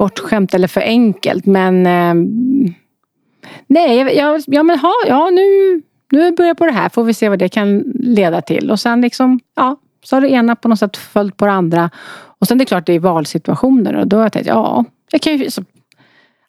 bortskämt 0.00 0.54
eller 0.54 0.68
för 0.68 0.80
enkelt. 0.80 1.46
Men 1.46 1.86
eh, 1.86 2.14
nej, 3.66 3.96
jag, 3.96 4.42
ja, 4.46 4.62
men 4.62 4.78
ha, 4.78 4.94
ja, 5.06 5.30
nu, 5.30 5.42
nu 6.10 6.32
börjar 6.32 6.48
jag 6.48 6.58
på 6.58 6.66
det 6.66 6.72
här. 6.72 6.88
Får 6.88 7.04
vi 7.04 7.14
se 7.14 7.28
vad 7.28 7.38
det 7.38 7.48
kan 7.48 7.78
leda 7.94 8.42
till. 8.42 8.70
Och 8.70 8.80
sen 8.80 9.00
liksom, 9.00 9.40
ja, 9.56 9.76
så 10.04 10.16
har 10.16 10.20
det 10.20 10.28
ena 10.28 10.56
på 10.56 10.68
något 10.68 10.78
sätt 10.78 10.96
följt 10.96 11.36
på 11.36 11.46
det 11.46 11.52
andra. 11.52 11.90
Och 12.38 12.46
sen 12.46 12.58
det 12.58 12.64
är 12.64 12.66
klart 12.66 12.86
det 12.86 12.92
är 12.92 13.00
valsituationer 13.00 13.94
och 13.94 14.06
då 14.06 14.16
har 14.16 14.22
jag 14.22 14.32
tänkt, 14.32 14.46
ja, 14.46 14.84
jag 15.10 15.20
kan 15.20 15.36
ju, 15.36 15.50
så, 15.50 15.64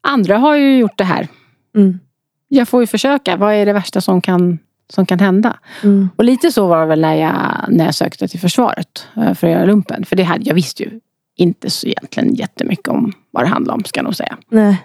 andra 0.02 0.38
har 0.38 0.56
ju 0.56 0.78
gjort 0.78 0.98
det 0.98 1.04
här. 1.04 1.28
Mm. 1.76 2.00
Jag 2.48 2.68
får 2.68 2.82
ju 2.82 2.88
försöka. 2.88 3.38
Vad 3.38 3.54
är 3.54 3.66
det 3.66 3.74
värsta 3.74 4.02
som 4.02 4.22
kan, 4.22 4.60
som 4.90 5.06
kan 5.06 5.20
hända? 5.20 5.60
Mm. 5.84 6.10
Och 6.16 6.24
lite 6.24 6.52
så 6.52 6.68
var 6.68 6.82
det 6.82 6.88
väl 6.88 7.02
när 7.02 7.16
jag, 7.16 7.66
när 7.70 7.86
jag 7.86 7.96
sökte 7.96 8.28
till 8.28 8.40
försvaret 8.40 9.08
eh, 9.18 9.34
för 9.34 9.48
att 9.48 9.54
göra 9.54 9.66
lumpen. 9.66 10.06
För 10.06 10.16
det 10.16 10.24
hade, 10.24 10.44
jag 10.44 10.56
visste 10.56 10.84
ju 10.84 11.00
inte 11.42 11.70
så 11.70 11.88
egentligen 11.88 12.34
jättemycket 12.36 12.88
om 12.88 13.14
vad 13.32 13.44
det 13.44 13.48
handlade 13.48 13.76
om, 13.78 13.84
ska 13.84 13.98
jag 13.98 14.04
nog 14.06 14.16
säga. 14.16 14.38
Nej. 14.50 14.78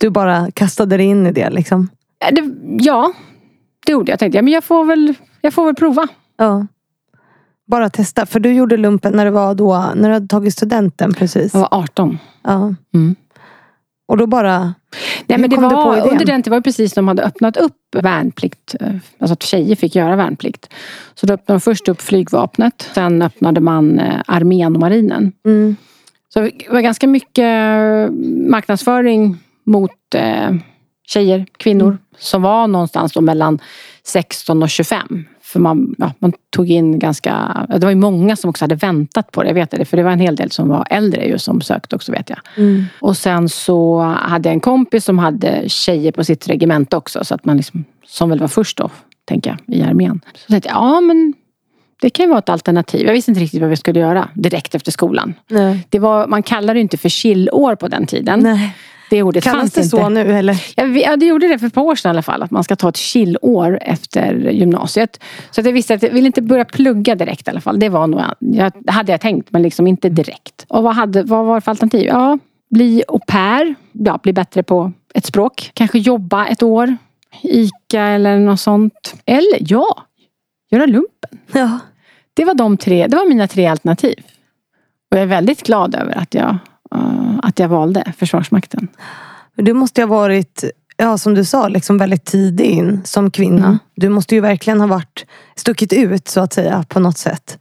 Du 0.00 0.10
bara 0.10 0.50
kastade 0.50 0.96
dig 0.96 1.06
in 1.06 1.26
i 1.26 1.32
det 1.32 1.50
liksom? 1.50 1.88
Eh, 2.24 2.34
Det, 2.34 2.54
ja, 2.84 3.12
det 3.86 3.92
gjorde 3.92 4.10
jag. 4.10 4.14
Jag 4.14 4.18
tänkte, 4.18 4.38
ja, 4.38 4.42
men 4.42 4.52
jag 4.52 4.64
får 4.64 4.84
väl, 4.84 5.14
jag 5.40 5.54
får 5.54 5.64
väl 5.66 5.74
prova. 5.74 6.08
Ja. 6.36 6.66
Bara 7.66 7.90
testa. 7.90 8.26
För 8.26 8.40
du 8.40 8.52
gjorde 8.52 8.76
lumpen 8.76 9.12
när 9.12 9.24
det 9.24 9.30
var 9.30 9.54
då, 9.54 9.84
när 9.94 10.08
du 10.08 10.14
hade 10.14 10.28
tagit 10.28 10.52
studenten 10.54 11.14
precis. 11.14 11.54
Jag 11.54 11.60
var 11.60 11.68
18. 11.70 12.18
Ja. 12.42 12.74
Mm. 12.94 13.16
Och 14.12 14.18
då 14.18 14.26
bara, 14.26 14.74
Nej, 15.26 15.38
men 15.38 15.50
det 15.50 15.56
var, 15.56 15.96
under 16.10 16.24
den 16.24 16.42
tiden 16.42 16.50
var 16.50 16.56
det 16.58 16.62
precis 16.62 16.92
de 16.94 17.08
hade 17.08 17.22
öppnat 17.22 17.56
upp 17.56 17.76
värnplikt. 17.96 18.74
eh, 18.80 18.88
Alltså 19.18 19.32
att 19.32 19.42
tjejer 19.42 19.76
fick 19.76 19.94
göra 19.94 20.16
värnplikt. 20.16 20.68
Så 21.14 21.26
då 21.26 21.34
öppnade 21.34 21.56
de 21.56 21.60
först 21.60 21.88
upp 21.88 22.00
flygvapnet. 22.02 22.90
Sen 22.94 23.22
öppnade 23.22 23.60
man 23.60 23.98
eh, 23.98 24.20
armén 24.26 24.74
och 24.74 24.80
marinen. 24.80 25.32
mm, 25.44 25.76
Så 26.34 26.40
det 26.40 26.52
var 26.70 26.80
ganska 26.80 27.06
mycket 27.06 27.44
eh, 27.44 28.10
marknadsföring 28.50 29.36
mot 29.64 29.90
tjejer, 31.06 31.46
kvinnor 31.56 31.86
Mm. 31.86 31.98
som 32.18 32.42
var 32.42 32.66
någonstans 32.66 33.16
mellan 33.16 33.58
16 34.06 34.62
och 34.62 34.70
25. 34.70 35.24
För 35.52 35.60
man, 35.60 35.94
ja, 35.98 36.12
man 36.18 36.32
tog 36.50 36.70
in 36.70 36.98
ganska, 36.98 37.66
det 37.68 37.78
var 37.78 37.90
ju 37.90 37.96
många 37.96 38.36
som 38.36 38.50
också 38.50 38.64
hade 38.64 38.74
väntat 38.74 39.30
på 39.32 39.42
det, 39.42 39.48
jag 39.48 39.54
vet 39.54 39.70
det. 39.70 39.84
För 39.84 39.96
det 39.96 40.02
var 40.02 40.10
en 40.10 40.20
hel 40.20 40.36
del 40.36 40.50
som 40.50 40.68
var 40.68 40.86
äldre 40.90 41.24
ju 41.26 41.38
som 41.38 41.60
sökte 41.60 41.96
också 41.96 42.12
vet 42.12 42.30
jag. 42.30 42.38
mm, 42.56 42.84
Och 43.00 43.16
sen 43.16 43.48
så 43.48 44.00
hade 44.02 44.48
jag 44.48 44.54
en 44.54 44.60
kompis 44.60 45.04
som 45.04 45.18
hade 45.18 45.68
tjejer 45.68 46.12
på 46.12 46.24
sitt 46.24 46.48
regemente 46.48 46.96
också. 46.96 47.24
Så 47.24 47.34
att 47.34 47.44
man 47.44 47.56
liksom, 47.56 47.84
som 48.06 48.28
väl 48.30 48.38
var 48.38 48.48
först 48.48 48.78
då, 48.78 48.90
tänker 49.24 49.50
jag, 49.66 49.76
i 49.76 49.82
armén. 49.82 50.20
Så 50.34 50.46
tänkte 50.46 50.68
jag, 50.68 50.76
ja 50.76 51.00
men 51.00 51.34
det 52.00 52.10
kan 52.10 52.24
ju 52.24 52.28
vara 52.28 52.38
ett 52.38 52.48
alternativ. 52.48 53.06
Jag 53.06 53.12
visste 53.12 53.30
inte 53.30 53.40
riktigt 53.40 53.60
vad 53.60 53.70
vi 53.70 53.76
skulle 53.76 54.00
göra 54.00 54.28
direkt 54.34 54.74
efter 54.74 54.92
skolan. 54.92 55.34
nej. 55.48 55.86
Det 55.90 55.98
var, 55.98 56.26
man 56.26 56.42
kallade 56.42 56.72
det 56.72 56.80
inte 56.80 56.96
för 56.96 57.08
chillår 57.08 57.74
på 57.74 57.88
den 57.88 58.06
tiden. 58.06 58.40
nej. 58.40 58.76
Det 59.12 59.22
ordet 59.22 59.44
Kallas 59.44 59.60
fanns 59.60 59.72
det 59.72 59.80
inte. 59.80 59.90
så 59.90 60.08
nu 60.08 60.20
eller? 60.20 60.64
Ja, 61.04 61.16
det 61.16 61.26
gjorde 61.26 61.48
det 61.48 61.58
för 61.58 61.66
ett 61.66 61.74
par 61.74 61.82
år 61.82 61.94
sedan 61.94 62.08
i 62.08 62.10
alla 62.10 62.22
fall. 62.22 62.42
Att 62.42 62.50
man 62.50 62.64
ska 62.64 62.76
ta 62.76 62.88
ett 62.88 62.96
chillår 62.96 63.78
efter 63.82 64.34
gymnasiet. 64.34 65.20
Så 65.50 65.60
att 65.60 65.66
jag 65.66 65.72
visste 65.72 65.94
att 65.94 66.02
jag 66.02 66.10
ville 66.10 66.26
inte 66.26 66.42
börja 66.42 66.64
plugga 66.64 67.14
direkt 67.14 67.48
i 67.48 67.50
alla 67.50 67.60
fall. 67.60 67.78
Det 67.78 67.88
var 67.88 68.06
nog, 68.06 68.20
jag, 68.38 68.72
hade 68.86 69.12
jag 69.12 69.20
tänkt 69.20 69.52
men 69.52 69.62
liksom 69.62 69.86
inte 69.86 70.08
direkt. 70.08 70.66
Och 70.68 70.82
vad, 70.82 70.94
hade, 70.94 71.22
vad 71.22 71.44
var 71.44 71.60
för 71.60 71.70
alternativ? 71.70 72.04
Ja, 72.06 72.38
bli 72.70 73.02
au 73.08 73.18
pair. 73.26 73.74
Ja, 73.92 74.18
bli 74.22 74.32
bättre 74.32 74.62
på 74.62 74.92
ett 75.14 75.26
språk. 75.26 75.70
Kanske 75.74 75.98
jobba 75.98 76.46
ett 76.46 76.62
år. 76.62 76.96
ICA 77.42 78.00
eller 78.00 78.38
något 78.38 78.60
sånt. 78.60 79.14
Eller 79.26 79.58
ja, 79.60 80.02
göra 80.70 80.86
lumpen. 80.86 81.38
Ja. 81.52 81.78
Det 82.34 82.44
var, 82.44 82.54
de 82.54 82.76
tre, 82.76 83.06
det 83.06 83.16
var 83.16 83.28
mina 83.28 83.46
tre 83.46 83.66
alternativ. 83.66 84.22
Och 85.10 85.16
jag 85.16 85.22
är 85.22 85.26
väldigt 85.26 85.62
glad 85.62 85.94
över 85.94 86.18
att 86.18 86.34
jag, 86.34 86.58
att 87.42 87.58
jag 87.58 87.68
valde 87.68 88.12
Försvarsmakten. 88.18 88.88
Du 89.56 89.72
måste 89.72 90.02
ha 90.02 90.06
varit, 90.06 90.64
ja 90.96 91.18
som 91.18 91.34
du 91.34 91.44
sa, 91.44 91.68
liksom 91.68 91.98
väldigt 91.98 92.24
tidig 92.24 92.64
in 92.66 93.00
som 93.04 93.30
kvinna. 93.30 93.66
Mm. 93.66 93.78
Du 93.96 94.08
måste 94.08 94.34
ju 94.34 94.40
verkligen 94.40 94.80
ha 94.80 94.86
varit 94.86 95.26
stuckit 95.56 95.92
ut 95.92 96.28
så 96.28 96.40
att 96.40 96.52
säga 96.52 96.84
på 96.88 97.00
något 97.00 97.18
sätt. 97.18 97.58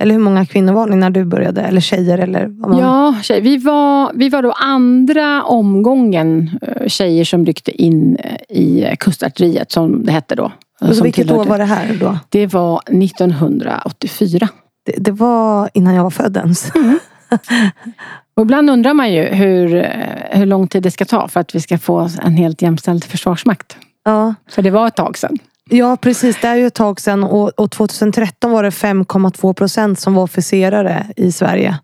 Eller 0.00 0.14
hur 0.14 0.20
många 0.20 0.46
kvinnor 0.46 0.72
var 0.72 0.86
ni 0.86 0.96
när 0.96 1.10
du 1.10 1.24
började? 1.24 1.60
Eller 1.60 1.80
tjejer? 1.80 2.18
Eller 2.18 2.46
vad 2.46 2.70
man... 2.70 2.78
Ja, 2.78 3.14
tjej, 3.22 3.40
vi, 3.40 3.56
var, 3.56 4.12
vi 4.14 4.28
var 4.28 4.42
då 4.42 4.52
andra 4.52 5.44
omgången 5.44 6.58
eh, 6.62 6.86
tjejer 6.86 7.24
som 7.24 7.46
ryckte 7.46 7.82
in 7.82 8.16
eh, 8.16 8.56
i 8.56 8.96
kustartilleriet 9.00 9.72
som 9.72 10.04
det 10.04 10.12
hette 10.12 10.34
då. 10.34 10.52
Och 10.80 10.96
Som 10.96 11.04
vilket 11.04 11.24
år 11.24 11.28
tillhörde- 11.28 11.50
var 11.50 11.58
det 11.58 11.64
här 11.64 11.96
då? 12.00 12.18
Det 12.28 12.46
var 12.46 12.80
1984. 12.86 14.48
Det, 14.86 14.92
det 14.98 15.10
var 15.10 15.70
innan 15.74 15.94
jag 15.94 16.02
var 16.02 16.10
född 16.10 16.36
ens. 16.36 16.72
Och 18.38 18.42
ibland 18.42 18.70
undrar 18.70 18.94
man 18.94 19.12
ju 19.12 19.22
hur, 19.22 19.74
eh, 19.74 20.38
hur 20.38 20.46
lång 20.46 20.68
tid 20.68 20.82
det 20.82 20.90
ska 20.90 21.04
ta 21.04 21.28
för 21.28 21.40
att 21.40 21.54
vi 21.54 21.60
ska 21.60 21.78
få 21.78 22.08
en 22.22 22.32
helt 22.36 22.62
jämställd 22.62 23.04
försvarsmakt. 23.04 23.76
Ja. 24.04 24.34
För 24.50 24.62
det 24.62 24.70
var 24.70 24.86
ett 24.86 24.96
tag 24.96 25.18
sedan. 25.18 25.38
ja, 25.70 25.96
precis. 25.96 26.40
Det 26.40 26.48
är 26.48 26.54
ju 26.56 26.66
ett 26.66 26.74
tag 26.74 27.00
sedan. 27.00 27.24
Och, 27.24 27.48
och 27.48 27.70
2013 27.70 28.50
var 28.50 28.62
det 28.62 28.70
5,2 28.70 29.52
procent 29.54 30.00
som 30.00 30.14
var 30.14 30.22
officerare 30.22 31.06
i 31.16 31.32
Sverige. 31.32 31.78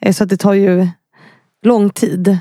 Eh, 0.00 0.12
Så 0.12 0.24
det 0.24 0.36
tar 0.36 0.52
ju 0.52 0.88
lång 1.66 1.90
tid. 1.90 2.38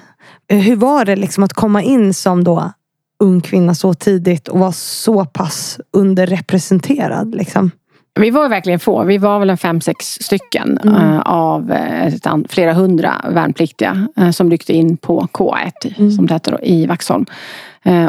Eh, 0.52 0.58
Hur 0.60 0.76
var 0.76 1.06
det 1.06 1.16
liksom 1.16 1.44
att 1.44 1.54
komma 1.54 1.82
in 1.82 2.14
som 2.14 2.44
då 2.44 2.72
ung 3.20 3.42
kvinna 3.42 3.76
så 3.76 3.94
tidigt 3.94 4.48
och 4.48 4.60
vara 4.60 4.72
så 4.72 5.26
pass 5.26 5.80
underrepresenterad? 5.94 7.36
Liksom? 7.36 7.72
Vi 8.20 8.30
var 8.30 8.50
verkligen 8.50 8.80
få. 8.80 9.04
Vi 9.04 9.18
var 9.18 9.40
väl 9.40 9.50
en 9.50 9.58
fem, 9.58 9.82
sex 9.82 10.06
stycken 10.22 10.80
Mm. 10.84 10.96
eh, 10.96 11.20
av 11.20 11.72
eh, 11.72 12.14
flera 12.50 12.74
hundra 12.74 13.14
värnpliktiga 13.30 14.08
eh, 14.18 14.32
som 14.32 14.52
ryckte 14.52 14.74
in 14.74 14.98
på 14.98 15.28
K1 15.34 15.94
Mm. 15.98 16.12
som 16.12 16.28
det 16.28 16.34
heter 16.34 16.52
då, 16.52 16.60
i 16.64 16.86
Vaxholm. 16.86 17.26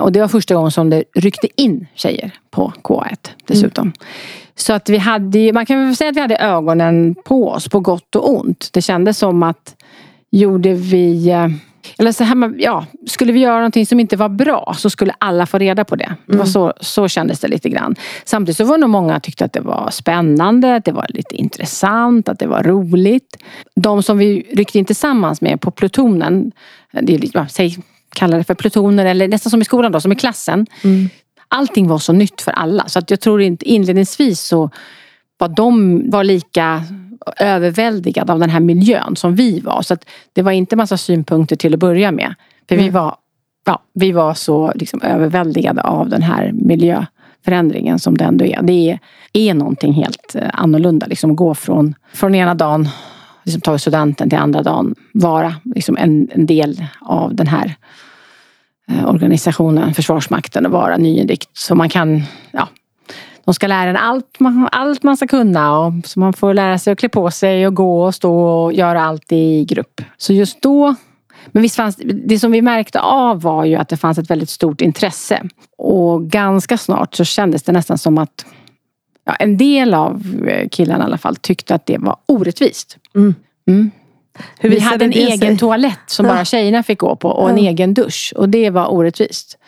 Och 0.00 0.12
det 0.12 0.20
var 0.20 0.28
första 0.28 0.54
gången 0.54 0.70
som 0.70 0.90
det 0.90 1.04
ryckte 1.14 1.48
in 1.62 1.86
tjejer 1.94 2.30
på 2.50 2.72
K1 2.82 3.16
dessutom. 3.46 3.82
Mm. 3.82 3.92
Så 4.54 4.72
att 4.72 4.88
vi 4.88 4.98
hade, 4.98 5.52
man 5.52 5.66
kan 5.66 5.86
väl 5.86 5.96
säga 5.96 6.10
att 6.10 6.16
vi 6.16 6.20
hade 6.20 6.36
ögonen 6.36 7.14
på 7.24 7.48
oss 7.50 7.68
på 7.68 7.80
gott 7.80 8.16
och 8.16 8.30
ont. 8.34 8.68
Det 8.72 8.82
kändes 8.82 9.18
som 9.18 9.42
att 9.42 9.74
gjorde 10.30 10.74
vi 10.74 11.34
eller 11.98 12.12
så 12.12 12.24
här, 12.24 12.54
ja, 12.58 12.86
skulle 13.06 13.32
vi 13.32 13.40
göra 13.40 13.56
någonting 13.56 13.86
som 13.86 14.00
inte 14.00 14.16
var 14.16 14.28
bra 14.28 14.74
så 14.78 14.90
skulle 14.90 15.14
alla 15.18 15.46
få 15.46 15.58
reda 15.58 15.84
på 15.84 15.96
det. 15.96 16.16
det 16.26 16.36
var 16.36 16.44
så, 16.44 16.72
så 16.80 17.08
kändes 17.08 17.40
det 17.40 17.48
lite 17.48 17.68
grann. 17.68 17.96
Samtidigt 18.24 18.56
så 18.56 18.64
var 18.64 18.78
nog 18.78 18.90
många 18.90 19.20
tyckte 19.20 19.44
att 19.44 19.52
det 19.52 19.60
var 19.60 19.90
spännande, 19.90 20.74
att 20.74 20.84
det 20.84 20.92
var 20.92 21.06
lite 21.08 21.36
intressant, 21.36 22.28
att 22.28 22.38
det 22.38 22.46
var 22.46 22.62
roligt. 22.62 23.36
De 23.74 24.02
som 24.02 24.18
vi 24.18 24.46
ryckte 24.52 24.78
in 24.78 24.84
tillsammans 24.84 25.40
med 25.40 25.60
på 25.60 25.70
plutonen, 25.70 26.52
det 27.02 27.14
är 27.14 27.20
ja, 27.32 27.48
säg, 27.48 27.78
kalla 28.14 28.36
det 28.36 28.44
för 28.44 28.54
plutoner 28.54 29.06
eller 29.06 29.28
nästan 29.28 29.50
som 29.50 29.62
i 29.62 29.64
skolan 29.64 29.92
då, 29.92 30.00
som 30.00 30.12
i 30.12 30.16
klassen. 30.16 30.66
Allting 31.48 31.88
var 31.88 31.98
så 31.98 32.12
nytt 32.12 32.40
för 32.40 32.52
alla 32.52 32.88
så 32.88 32.98
att 32.98 33.10
jag 33.10 33.20
tror 33.20 33.42
inte 33.42 33.68
inledningsvis 33.68 34.40
så 34.40 34.70
var 35.38 35.48
de 35.48 36.02
var 36.10 36.24
lika 36.24 36.82
överväldigade 37.36 38.32
av 38.32 38.38
den 38.38 38.50
här 38.50 38.60
miljön 38.60 39.16
som 39.16 39.34
vi 39.34 39.60
var. 39.60 39.82
Så 39.82 39.96
det 40.32 40.42
var 40.42 40.52
inte 40.52 40.76
massa 40.76 40.96
synpunkter 40.96 41.56
till 41.56 41.74
att 41.74 41.80
börja 41.80 42.12
med. 42.12 42.34
För 42.68 42.76
vi 42.76 42.88
var, 42.90 43.16
ja, 43.66 43.82
vi 43.94 44.12
var 44.12 44.34
så 44.34 44.72
liksom 44.74 45.02
överväldigade 45.02 45.82
av 45.82 46.08
den 46.08 46.22
här 46.22 46.52
miljöförändringen 46.52 47.98
som 47.98 48.18
det 48.18 48.24
ändå 48.24 48.44
är. 48.44 48.62
Det 48.62 48.90
är, 48.90 48.98
är 49.32 49.54
någonting 49.54 49.92
helt 49.92 50.34
eh, 50.34 50.48
annorlunda. 50.52 51.06
Liksom 51.06 51.30
att 51.30 51.36
gå 51.36 51.54
från, 51.54 51.94
från 52.12 52.34
ena 52.34 52.54
dagen, 52.54 52.88
liksom 53.44 53.60
ta 53.60 53.78
studenten 53.78 54.28
till 54.28 54.38
andra 54.38 54.62
dagen, 54.62 54.94
vara 55.14 55.54
liksom 55.64 55.96
en, 55.96 56.28
en 56.32 56.46
del 56.46 56.84
av 57.00 57.34
den 57.34 57.46
här 57.46 57.74
eh, 58.88 59.08
organisationen, 59.08 59.94
Försvarsmakten 59.94 60.66
och 60.66 60.72
vara 60.72 60.96
nyinrikt. 60.96 61.50
Så 61.52 61.74
man 61.74 61.88
kan, 61.88 62.22
ja, 62.50 62.68
de 63.44 63.54
ska 63.54 63.66
lära 63.66 63.90
en 63.90 63.96
allt 63.96 64.40
man, 64.40 64.68
allt 64.72 65.02
man 65.02 65.16
ska 65.16 65.26
kunna. 65.26 65.78
Och, 65.78 65.92
så 66.04 66.20
man 66.20 66.32
får 66.32 66.54
lära 66.54 66.78
sig 66.78 66.92
att 66.92 66.98
klä 66.98 67.08
på 67.08 67.30
sig 67.30 67.66
och 67.66 67.74
gå 67.74 68.02
och 68.04 68.14
stå 68.14 68.34
och 68.42 68.72
göra 68.72 69.02
allt 69.04 69.32
i 69.32 69.64
grupp. 69.64 70.00
Så 70.16 70.32
just 70.32 70.62
då 70.62 70.94
men 71.46 71.62
visst 71.62 71.76
fanns, 71.76 71.96
det 72.24 72.38
som 72.38 72.52
vi 72.52 72.62
märkte 72.62 73.00
av 73.00 73.40
var 73.42 73.64
ju 73.64 73.76
att 73.76 73.88
det 73.88 73.96
fanns 73.96 74.18
ett 74.18 74.30
väldigt 74.30 74.50
stort 74.50 74.80
intresse. 74.80 75.42
Och 75.78 76.22
ganska 76.26 76.78
snart 76.78 77.14
så 77.14 77.24
kändes 77.24 77.62
det 77.62 77.72
nästan 77.72 77.98
som 77.98 78.18
att 78.18 78.46
ja, 79.24 79.34
en 79.34 79.56
del 79.56 79.94
av 79.94 80.22
eh, 80.48 80.68
killarna 80.68 81.04
i 81.04 81.06
alla 81.06 81.18
fall 81.18 81.36
tyckte 81.36 81.74
att 81.74 81.86
det 81.86 81.98
var 81.98 82.16
orättvist. 82.26 82.96
Mm. 83.14 83.34
Mm. 83.68 83.90
Hur 84.58 84.70
Vi 84.70 84.78
hade 84.80 85.04
en 85.04 85.12
egen 85.12 85.38
sig? 85.38 85.58
toalett 85.58 85.98
som 86.06 86.26
Ja. 86.26 86.32
bara 86.32 86.44
tjejerna 86.44 86.82
fick 86.82 86.98
gå 86.98 87.16
på 87.16 87.28
och 87.28 87.50
en 87.50 87.58
Ja. 87.58 87.70
egen 87.70 87.94
dusch. 87.94 88.32
Och 88.36 88.48
det 88.48 88.70
var 88.70 88.92
orättvist. 88.92 89.58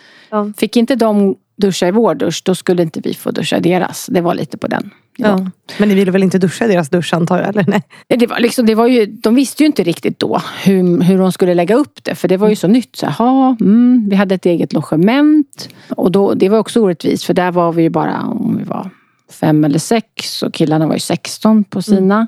Fick 0.56 0.76
inte 0.76 0.96
de 0.96 1.36
duscha 1.56 1.88
i 1.88 1.90
vår 1.90 2.14
dusch, 2.14 2.42
då 2.44 2.54
skulle 2.54 2.82
inte 2.82 3.00
vi 3.00 3.14
få 3.14 3.30
duscha 3.30 3.56
i 3.56 3.60
deras. 3.60 4.06
Det 4.06 4.20
var 4.20 4.34
lite 4.34 4.58
på 4.58 4.66
den. 4.66 4.90
Ja. 5.16 5.50
Men 5.78 5.88
ni 5.88 5.94
ville 5.94 6.10
väl 6.10 6.22
inte 6.22 6.38
duscha 6.38 6.64
i 6.64 6.68
deras 6.68 6.88
dusch 6.88 7.14
antar 7.14 7.38
jag? 7.38 7.48
Eller? 7.48 7.64
Nej. 7.68 7.82
Det 8.08 8.26
var 8.26 8.40
liksom, 8.40 8.66
det 8.66 8.74
var 8.74 8.86
ju, 8.86 9.06
de 9.06 9.34
visste 9.34 9.62
ju 9.62 9.66
inte 9.66 9.82
riktigt 9.82 10.18
då 10.18 10.42
hur, 10.64 11.00
hur 11.00 11.18
de 11.18 11.32
skulle 11.32 11.54
lägga 11.54 11.74
upp 11.74 12.04
det. 12.04 12.14
För 12.14 12.28
det 12.28 12.36
var 12.36 12.48
ju 12.48 12.56
så 12.56 12.68
nytt. 12.68 12.96
Så, 12.96 13.06
Jaha, 13.06 13.56
mm, 13.60 14.08
vi 14.08 14.16
hade 14.16 14.34
ett 14.34 14.46
eget 14.46 14.72
logement. 14.72 15.68
Och 15.88 16.12
då, 16.12 16.34
det 16.34 16.48
var 16.48 16.58
också 16.58 16.80
orättvist. 16.80 17.24
För 17.24 17.34
där 17.34 17.52
var 17.52 17.72
vi 17.72 17.82
ju 17.82 17.90
bara 17.90 18.22
om 18.22 18.56
vi 18.58 18.64
var 18.64 18.90
fem 19.30 19.64
eller 19.64 19.78
sex. 19.78 20.42
Och 20.42 20.54
killarna 20.54 20.86
var 20.86 20.94
ju 20.94 21.00
16 21.00 21.64
på 21.64 21.82
sina. 21.82 22.26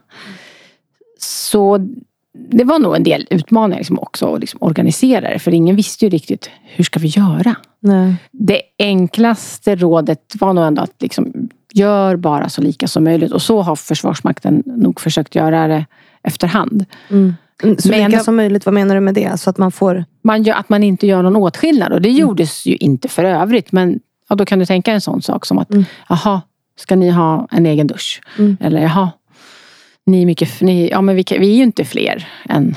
Så 1.19 1.89
det 2.51 2.65
var 2.65 2.79
nog 2.79 2.97
en 2.97 3.03
del 3.03 3.27
utmaningar 3.31 3.79
liksom 3.79 3.99
också 3.99 4.35
att 4.35 4.41
liksom 4.41 4.59
organisera 4.63 5.31
det. 5.31 5.39
För 5.39 5.55
ingen 5.55 5.77
visste 5.77 6.05
ju 6.05 6.09
riktigt 6.11 6.51
hur 6.63 6.85
ska 6.85 6.99
vi 7.01 7.09
göra. 7.09 7.55
Nej. 7.81 8.15
Det 8.33 8.61
enklaste 8.79 9.77
rådet 9.77 10.21
var 10.41 10.53
nog 10.53 10.65
ändå 10.65 10.83
att 10.83 11.03
liksom, 11.03 11.49
gör 11.73 12.17
bara 12.17 12.49
så 12.49 12.63
lika 12.63 12.89
som 12.89 13.05
möjligt. 13.05 13.33
Och 13.33 13.43
så 13.43 13.63
har 13.63 13.77
Försvarsmakten 13.77 14.63
nog 14.67 15.01
försökt 15.01 15.35
göra 15.35 15.69
det 15.69 15.85
efterhand. 16.23 16.85
Mm. 17.11 17.35
Så 17.79 17.89
Men- 17.89 18.11
lika 18.11 18.21
som 18.21 18.37
möjligt, 18.37 18.67
vad 18.67 18.75
menar 18.75 18.95
du 18.95 19.01
med 19.01 19.15
det? 19.15 19.41
Så 19.41 19.51
att 19.51 19.59
man 19.59 19.73
får... 19.73 20.05
Man 20.23 20.43
gör, 20.43 20.55
att 20.55 20.69
man 20.69 20.83
inte 20.83 21.07
gör 21.07 21.23
någon 21.23 21.37
åtskillnad. 21.37 21.93
Och 21.93 22.03
det 22.03 22.11
gjordes 22.11 22.67
ju 22.67 22.77
inte 22.77 23.09
för 23.09 23.25
övrigt. 23.25 23.73
Men 23.73 24.01
ja, 24.29 24.35
då 24.37 24.45
kan 24.45 24.59
du 24.59 24.67
tänka 24.67 24.93
en 24.93 25.01
sån 25.01 25.23
sak 25.23 25.47
som 25.47 25.59
att 25.59 25.71
Mm. 25.71 25.85
jaha, 26.09 26.41
ska 26.79 26.97
ni 26.97 27.11
ha 27.11 27.49
en 27.51 27.67
egen 27.67 27.87
dusch? 27.87 28.21
Mm. 28.39 28.57
Eller 28.61 28.81
jaha, 28.83 29.11
ni 30.07 30.23
är, 30.23 30.27
mycket, 30.27 30.61
ni, 30.61 30.89
ja, 30.91 31.01
men 31.01 31.17
vi, 31.17 31.25
vi 31.31 31.51
är 31.51 31.57
ju 31.57 31.63
inte 31.63 31.85
fler 31.85 32.29
än, 32.49 32.77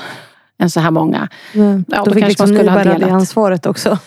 än 0.60 0.70
så 0.70 0.80
här 0.80 0.92
många. 0.92 1.30
Ja, 1.54 1.62
Ja, 1.88 1.98
då 1.98 2.04
då 2.04 2.13
fick 2.13 2.28
liksom 2.28 2.50
man 2.50 2.58
ni 2.58 2.63
bära 2.63 2.98
det 2.98 3.12
ansvaret 3.12 3.65
också. 3.65 3.98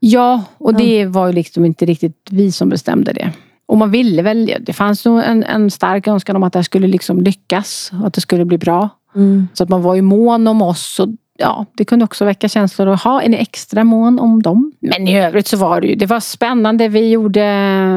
Ja, 0.00 0.44
och 0.58 0.74
det 0.74 1.06
var 1.06 1.26
ju 1.26 1.32
liksom 1.32 1.64
inte 1.64 1.86
riktigt 1.86 2.28
vi 2.30 2.52
som 2.52 2.68
bestämde 2.68 3.12
det. 3.12 3.32
Och 3.66 3.78
man 3.78 3.90
ville 3.90 4.22
väl, 4.22 4.52
det 4.60 4.72
fanns 4.72 5.04
nog 5.04 5.22
en, 5.24 5.44
en 5.44 5.70
stark 5.70 6.08
önskan 6.08 6.36
om 6.36 6.42
att 6.42 6.52
det 6.52 6.58
här 6.58 6.64
skulle 6.64 6.86
liksom 6.86 7.20
lyckas. 7.20 7.92
Och 8.00 8.06
att 8.06 8.14
det 8.14 8.20
skulle 8.20 8.44
bli 8.44 8.58
bra. 8.58 8.88
Mm. 9.14 9.48
Så 9.54 9.62
att 9.62 9.68
man 9.68 9.82
var 9.82 9.94
ju 9.94 10.02
mån 10.02 10.46
om 10.46 10.62
oss. 10.62 11.00
Och 11.00 11.08
ja, 11.38 11.66
det 11.74 11.84
kunde 11.84 12.04
också 12.04 12.24
väcka 12.24 12.48
känslor. 12.48 12.86
Och 12.86 12.98
ha 12.98 13.22
en 13.22 13.34
extra 13.34 13.84
mån 13.84 14.18
om 14.18 14.42
dem. 14.42 14.72
Men 14.80 15.08
i 15.08 15.18
övrigt 15.20 15.46
så 15.46 15.56
var 15.56 15.80
det 15.80 15.86
ju, 15.86 15.94
det 15.94 16.06
var 16.06 16.20
spännande. 16.20 16.88
Vi 16.88 17.10
gjorde, 17.10 17.40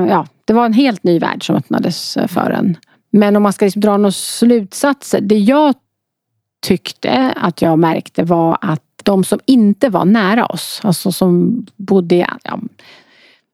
ja, 0.10 0.28
det 0.46 0.54
var 0.54 0.66
en 0.66 0.74
helt 0.74 1.04
ny 1.04 1.20
värld 1.20 1.46
som 1.46 1.56
öppnades 1.56 2.18
för 2.28 2.52
en. 2.52 2.78
Men 3.12 3.36
om 3.36 3.44
man 3.44 3.54
ska 3.54 3.66
liksom 3.66 3.82
dra 3.82 3.98
några 3.98 4.12
slutsatser. 4.12 5.22
Det 5.22 5.38
jag 5.38 5.74
tyckte 6.62 7.34
att 7.38 7.62
jag 7.62 7.80
märkte 7.80 8.24
var 8.24 8.58
att 8.62 8.84
de 9.04 9.24
som 9.24 9.40
inte 9.46 9.90
var 9.90 10.06
nära 10.06 10.46
oss, 10.46 10.82
alltså 10.84 11.12
som 11.12 11.66
bodde, 11.76 12.16
i- 12.16 12.26
ja, 12.44 12.60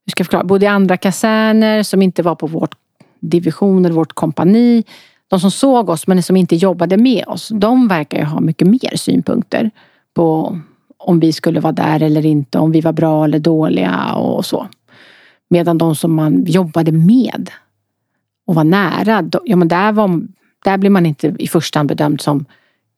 hur 0.06 0.12
ska 0.12 0.22
jag 0.22 0.26
förklara, 0.26 0.44
bodde 0.44 0.66
i 0.66 0.70
andra 0.70 0.98
kaserner, 0.98 1.84
som 1.84 2.02
inte 2.02 2.24
var 2.24 2.36
på 2.36 2.48
vårt 2.48 2.76
division 3.20 3.86
eller 3.86 3.96
vårt 3.96 4.14
kompani. 4.14 4.84
De 5.28 5.40
som 5.40 5.52
såg 5.52 5.90
oss 5.90 6.08
men 6.08 6.24
som 6.24 6.38
inte 6.38 6.56
jobbade 6.56 6.98
med 6.98 7.24
oss, 7.28 7.50
de 7.54 7.88
verkar 7.88 8.18
ju 8.18 8.24
ha 8.24 8.40
mycket 8.40 8.68
mer 8.68 8.96
synpunkter 8.98 9.72
på 10.14 10.60
om 10.98 11.20
vi 11.20 11.34
skulle 11.34 11.60
vara 11.60 11.74
där 11.74 12.02
eller 12.04 12.26
inte, 12.26 12.60
om 12.60 12.72
vi 12.72 12.82
var 12.82 12.94
bra 12.94 13.24
eller 13.26 13.40
dåliga 13.40 14.14
och 14.14 14.46
så. 14.46 14.68
Medan 15.50 15.78
de 15.78 15.96
som 15.96 16.14
man 16.14 16.44
jobbade 16.46 16.92
med 16.92 17.50
och 18.48 18.56
var 18.56 18.64
nära, 18.64 19.22
då- 19.22 19.42
ja 19.46 19.56
men 19.56 19.68
där, 19.68 19.92
var, 19.92 20.22
där 20.64 20.78
blir 20.78 20.90
man 20.90 21.06
inte 21.06 21.36
i 21.40 21.48
första 21.48 21.80
hand 21.80 21.90
bedömd 21.90 22.22
som 22.22 22.46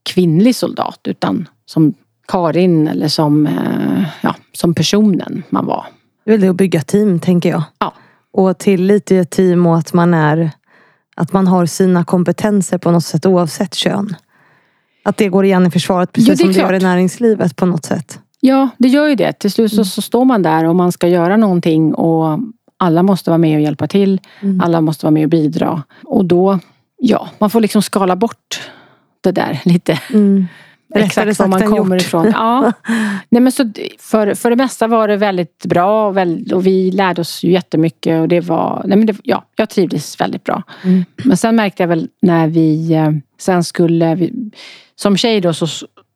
kvinnlig 0.10 0.56
soldat 0.56 1.00
utan 1.04 1.50
som 1.66 1.94
Karin 2.28 2.88
eller 2.88 3.08
som, 3.08 3.48
eh, 3.48 4.04
ja, 4.22 4.36
som 4.54 4.74
personen 4.74 5.44
man 5.50 5.66
var. 5.66 5.86
Det 6.26 6.32
är 6.32 6.34
väl 6.34 6.42
det 6.42 6.48
att 6.50 6.56
bygga 6.56 6.82
team, 6.82 7.20
tänker 7.20 7.50
jag. 7.50 7.64
Ja. 7.80 7.94
Och 8.34 8.58
tillit 8.58 9.12
i 9.12 9.18
ett 9.18 9.30
team 9.30 9.66
och 9.66 9.78
att 9.78 9.94
man 9.94 10.14
är 10.14 10.52
att 11.16 11.34
man 11.34 11.48
har 11.48 11.66
sina 11.66 12.06
kompetenser 12.06 12.78
på 12.78 12.92
något 12.92 13.04
sätt 13.04 13.26
oavsett 13.26 13.74
kön. 13.76 14.16
Att 15.04 15.18
det 15.18 15.30
går 15.30 15.46
igen 15.46 15.68
i 15.68 15.72
försvaret 15.72 16.12
precis 16.12 16.30
Jo, 16.30 16.34
det 16.34 16.38
som 16.38 16.54
det 16.54 16.60
gör 16.60 16.74
i 16.74 16.80
näringslivet 16.80 17.56
på 17.56 17.66
något 17.66 17.86
sätt. 17.86 18.20
Ja, 18.40 18.70
det 18.78 18.88
gör 18.88 19.08
ju 19.08 19.16
det. 19.16 19.34
Till 19.34 19.52
slut 19.52 19.74
så, 19.74 19.86
så 19.86 20.02
står 20.02 20.26
man 20.26 20.42
där 20.44 20.66
och 20.66 20.76
man 20.76 20.92
ska 20.92 21.08
göra 21.08 21.38
någonting 21.38 21.94
och 21.94 22.40
alla 22.78 23.04
måste 23.04 23.30
vara 23.30 23.38
med 23.38 23.56
och 23.56 23.62
hjälpa 23.62 23.88
till. 23.88 24.22
Mm. 24.42 24.62
Alla 24.62 24.82
måste 24.82 25.06
vara 25.06 25.12
med 25.12 25.24
och 25.24 25.30
bidra. 25.30 25.84
Och 26.04 26.26
då, 26.26 26.60
ja, 26.98 27.30
man 27.40 27.50
får 27.50 27.62
liksom 27.62 27.82
skala 27.82 28.16
bort 28.16 28.72
det 29.22 29.32
där 29.32 29.60
lite. 29.66 30.00
Mm. 30.14 30.48
Exakt 30.96 31.40
var 31.40 31.48
man 31.48 31.62
kommer 31.62 31.96
gjort. 31.96 32.02
ifrån. 32.02 32.32
Ja. 32.36 32.74
Nej, 33.30 33.42
men 33.42 33.52
så 33.52 33.72
för, 34.00 34.34
för 34.34 34.50
det 34.50 34.56
mesta 34.56 34.88
var 34.88 35.08
det 35.08 35.18
väldigt 35.18 35.66
bra 35.66 36.08
och, 36.08 36.18
väl, 36.18 36.54
och 36.54 36.66
vi 36.66 36.92
lärde 36.92 37.22
oss 37.22 37.44
jättemycket. 37.44 38.22
Och 38.22 38.28
det 38.28 38.40
var, 38.40 38.82
nej 38.86 38.98
men 38.98 39.08
det, 39.08 39.16
ja, 39.24 39.46
jag 39.56 39.70
trivdes 39.70 40.22
väldigt 40.22 40.44
bra. 40.44 40.64
Mm. 40.84 41.06
Men 41.24 41.38
sen 41.38 41.56
märkte 41.56 41.84
jag 41.84 41.88
väl 41.88 42.08
när 42.22 42.48
vi 42.48 42.94
eh, 42.94 43.12
sen 43.40 43.64
skulle... 43.64 44.16
Vi, 44.16 44.52
som 44.96 45.18
tjej 45.18 45.42
då 45.42 45.54
så, 45.54 45.68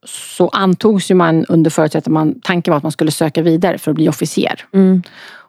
så 0.05 0.49
antogs 0.49 1.11
ju 1.11 1.15
man 1.15 1.45
under 1.45 1.69
förutsättning 1.71 2.11
att 2.11 2.25
man, 2.27 2.39
tanken 2.41 2.71
var 2.71 2.77
att 2.77 2.83
man 2.83 2.91
skulle 2.91 3.11
söka 3.11 3.41
vidare 3.41 3.77
för 3.77 3.91
att 3.91 3.95
bli 3.95 4.09
officer. 4.09 4.65
Mm. 4.73 5.01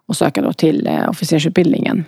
Och 0.07 0.17
söka 0.17 0.43
då 0.43 0.53
till 0.53 0.87
eh, 0.87 1.09
officersutbildningen. 1.09 2.05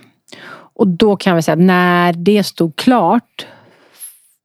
Och 0.75 0.87
då 0.87 1.15
kan 1.15 1.35
vi 1.35 1.41
säga 1.41 1.53
att 1.53 1.59
när 1.59 2.13
det 2.13 2.43
stod 2.43 2.75
klart 2.75 3.47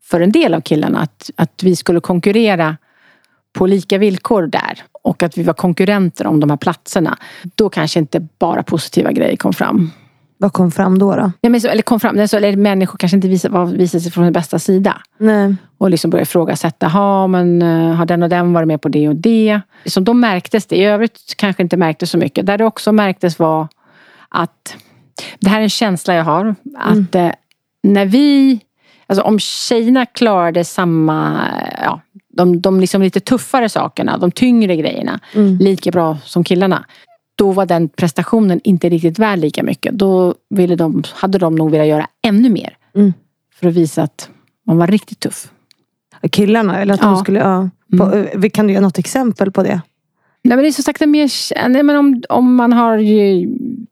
för 0.03 0.21
en 0.21 0.33
del 0.33 0.55
av 0.55 0.61
killarna 0.61 1.01
att, 1.01 1.31
att 1.37 1.63
vi 1.63 1.77
skulle 1.77 2.01
konkurrera 2.01 2.77
på 3.53 3.67
lika 3.67 3.99
villkor 3.99 4.47
där 4.47 4.83
och 5.03 5.23
att 5.23 5.39
vi 5.39 5.43
var 5.43 5.55
konkurrenter 5.55 6.27
om 6.27 6.41
de 6.41 6.51
här 6.51 6.57
platserna. 6.57 7.19
Då 7.55 7.69
kanske 7.69 7.99
inte 7.99 8.27
bara 8.39 8.63
positiva 8.63 9.13
grejer 9.13 9.37
kom 9.37 9.53
fram. 9.53 9.91
Vad 10.43 10.53
kom 10.53 10.71
fram 10.71 10.99
då? 10.99 11.17
då? 11.17 11.33
Nej, 11.43 11.51
men 11.51 11.61
så, 11.61 11.69
eller 11.69 11.83
kom 11.83 12.01
fram, 12.01 12.29
så, 12.29 12.37
eller 12.37 12.57
människor 12.57 12.99
kanske 12.99 13.17
inte 13.17 13.29
visade, 13.29 13.55
var- 13.55 13.87
sig 13.87 14.11
från 14.11 14.25
sin 14.27 14.33
bästa 14.33 14.59
sida. 14.59 14.97
Nej. 15.19 15.55
Och 15.79 15.91
liksom 15.91 16.11
började 16.11 16.23
ifrågasätta, 16.23 16.89
ha 16.89 17.27
men 17.27 17.63
eh, 17.63 17.95
har 17.95 18.07
den 18.07 18.23
och 18.23 18.29
den 18.29 18.53
varit 18.53 18.69
med 18.69 18.81
på 18.81 18.89
det 18.89 19.09
och 19.09 19.17
det? 19.17 19.61
Så 19.87 20.01
då 20.01 20.15
märktes 20.15 20.67
det, 20.67 20.77
i 20.77 20.85
övrigt 20.85 21.35
kanske 21.37 21.63
inte 21.63 21.77
märktes 21.77 22.11
så 22.11 22.19
mycket. 22.19 22.47
Där 22.47 22.59
det 22.59 22.65
också 22.65 22.93
märktes 22.93 23.39
var 23.39 23.69
att, 24.29 24.77
det 25.41 25.49
här 25.51 25.59
är 25.59 25.63
en 25.63 25.71
känsla 25.71 26.15
jag 26.15 26.25
har, 26.25 26.55
att 26.79 27.15
eh, 27.15 27.31
när 27.83 28.07
vi, 28.07 28.61
alltså 29.07 29.23
om 29.25 29.39
tjejerna 29.39 30.07
klarade 30.07 30.65
samma, 30.65 31.41
ja, 31.85 32.01
de, 32.37 32.61
de 32.61 32.81
liksom 32.81 33.03
lite 33.03 33.21
tuffare 33.21 33.69
sakerna, 33.69 34.19
de 34.19 34.31
tyngre 34.31 34.77
grejerna, 34.77 35.21
Mm. 35.35 35.59
lika 35.59 35.91
bra 35.91 36.19
som 36.25 36.45
killarna. 36.45 36.85
Då 37.41 37.53
var 37.53 37.67
den 37.67 37.89
prestationen 37.89 38.61
inte 38.65 38.89
riktigt 38.89 39.19
värd 39.19 39.39
lika 39.39 39.63
mycket. 39.63 39.93
Då 39.95 40.35
ville 40.51 40.77
de, 40.77 41.03
hade 41.15 41.39
de 41.39 41.55
nog 41.55 41.71
velat 41.71 41.87
göra 41.87 42.07
ännu 42.23 42.51
mer. 42.51 42.77
Mm. 42.95 43.13
För 43.61 43.69
att 43.69 43.75
visa 43.75 44.03
att 44.03 44.29
man 44.67 44.77
var 44.77 44.87
riktigt 44.87 45.21
tuff. 45.21 45.51
Killarna? 46.31 46.81
Eller 46.83 46.95
att 46.95 47.01
de 47.01 47.11
Ja. 47.13 47.17
skulle, 47.17 47.39
ja. 47.41 47.69
Eh, 48.43 48.51
Kan 48.51 48.67
du 48.67 48.73
ge 48.73 48.81
något 48.81 48.99
exempel 48.99 49.51
på 49.51 49.63
det? 49.63 49.81
Nej, 50.43 50.57
men 50.57 50.59
det 50.59 50.69
är 50.69 50.73
som 50.73 50.85
sagt 50.85 51.01
mer, 51.01 51.69
nej, 51.69 51.83
men 51.83 51.97
om, 51.97 52.23
om 52.29 52.55
man 52.55 52.73
har 52.73 52.99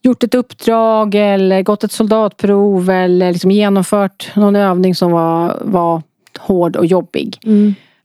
gjort 0.02 0.22
ett 0.22 0.34
uppdrag 0.34 1.14
eller 1.14 1.62
gått 1.62 1.84
ett 1.84 1.92
soldatprov 1.92 2.90
eller 2.90 3.32
liksom 3.32 3.50
genomfört 3.50 4.32
någon 4.37 4.56
övning 4.56 4.94
som 4.94 5.11
var, 5.12 5.58
var 5.64 6.02
hård 6.38 6.76
och 6.76 6.87
jobbig. 6.87 7.38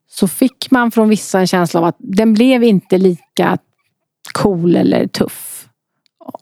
Så 0.10 0.27
fick 0.27 0.71
man 0.71 0.91
från 0.91 1.10
vissa 1.10 1.39
en 1.39 1.47
känsla 1.47 1.79
av 1.79 1.86
att 1.86 1.95
den 1.99 2.34
blev 2.34 2.63
inte 2.63 2.97
lika 2.97 3.58
cool 4.31 4.75
eller 4.75 5.07
tuff. 5.07 5.67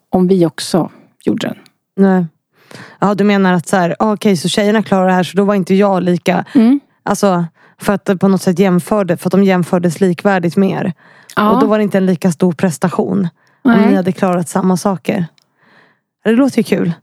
Om 0.10 0.28
vi 0.28 0.46
också 0.46 0.92
gjorde 1.26 1.48
den. 1.48 1.58
Nej. 1.96 2.26
Ja, 3.00 3.16
du 3.16 3.24
menar 3.24 3.54
att 3.54 3.68
så 3.68 3.78
här, 3.78 3.96
ah, 4.00 4.14
okej, 4.14 4.38
så 4.38 4.50
tjejerna 4.50 4.84
klarar 4.84 5.08
det 5.08 5.14
här 5.14 5.24
så 5.24 5.38
då 5.38 5.44
var 5.44 5.56
inte 5.56 5.76
jag 5.76 6.04
lika... 6.04 6.46
Mm. 6.56 6.80
Alltså, 7.04 7.46
för 7.82 7.94
att 7.94 8.20
på 8.20 8.28
något 8.28 8.42
sätt 8.42 8.60
jämförde, 8.60 9.18
för 9.18 9.28
att 9.28 9.32
de 9.32 9.44
jämfördes 9.44 10.02
likvärdigt 10.02 10.58
mer. 10.58 10.94
Ja. 11.36 11.50
Och 11.50 11.62
då 11.62 11.68
var 11.68 11.78
det 11.78 11.84
inte 11.84 11.98
en 11.98 12.06
lika 12.06 12.32
stor 12.32 12.54
prestation. 12.54 13.30
Om 13.64 13.72
Nej. 13.72 13.90
ni 13.90 13.96
hade 13.96 14.12
klarat 14.12 14.50
samma 14.50 14.78
saker. 14.78 15.26
Det 16.24 16.32
låter 16.32 16.58
ju 16.58 16.64
kul. 16.64 16.94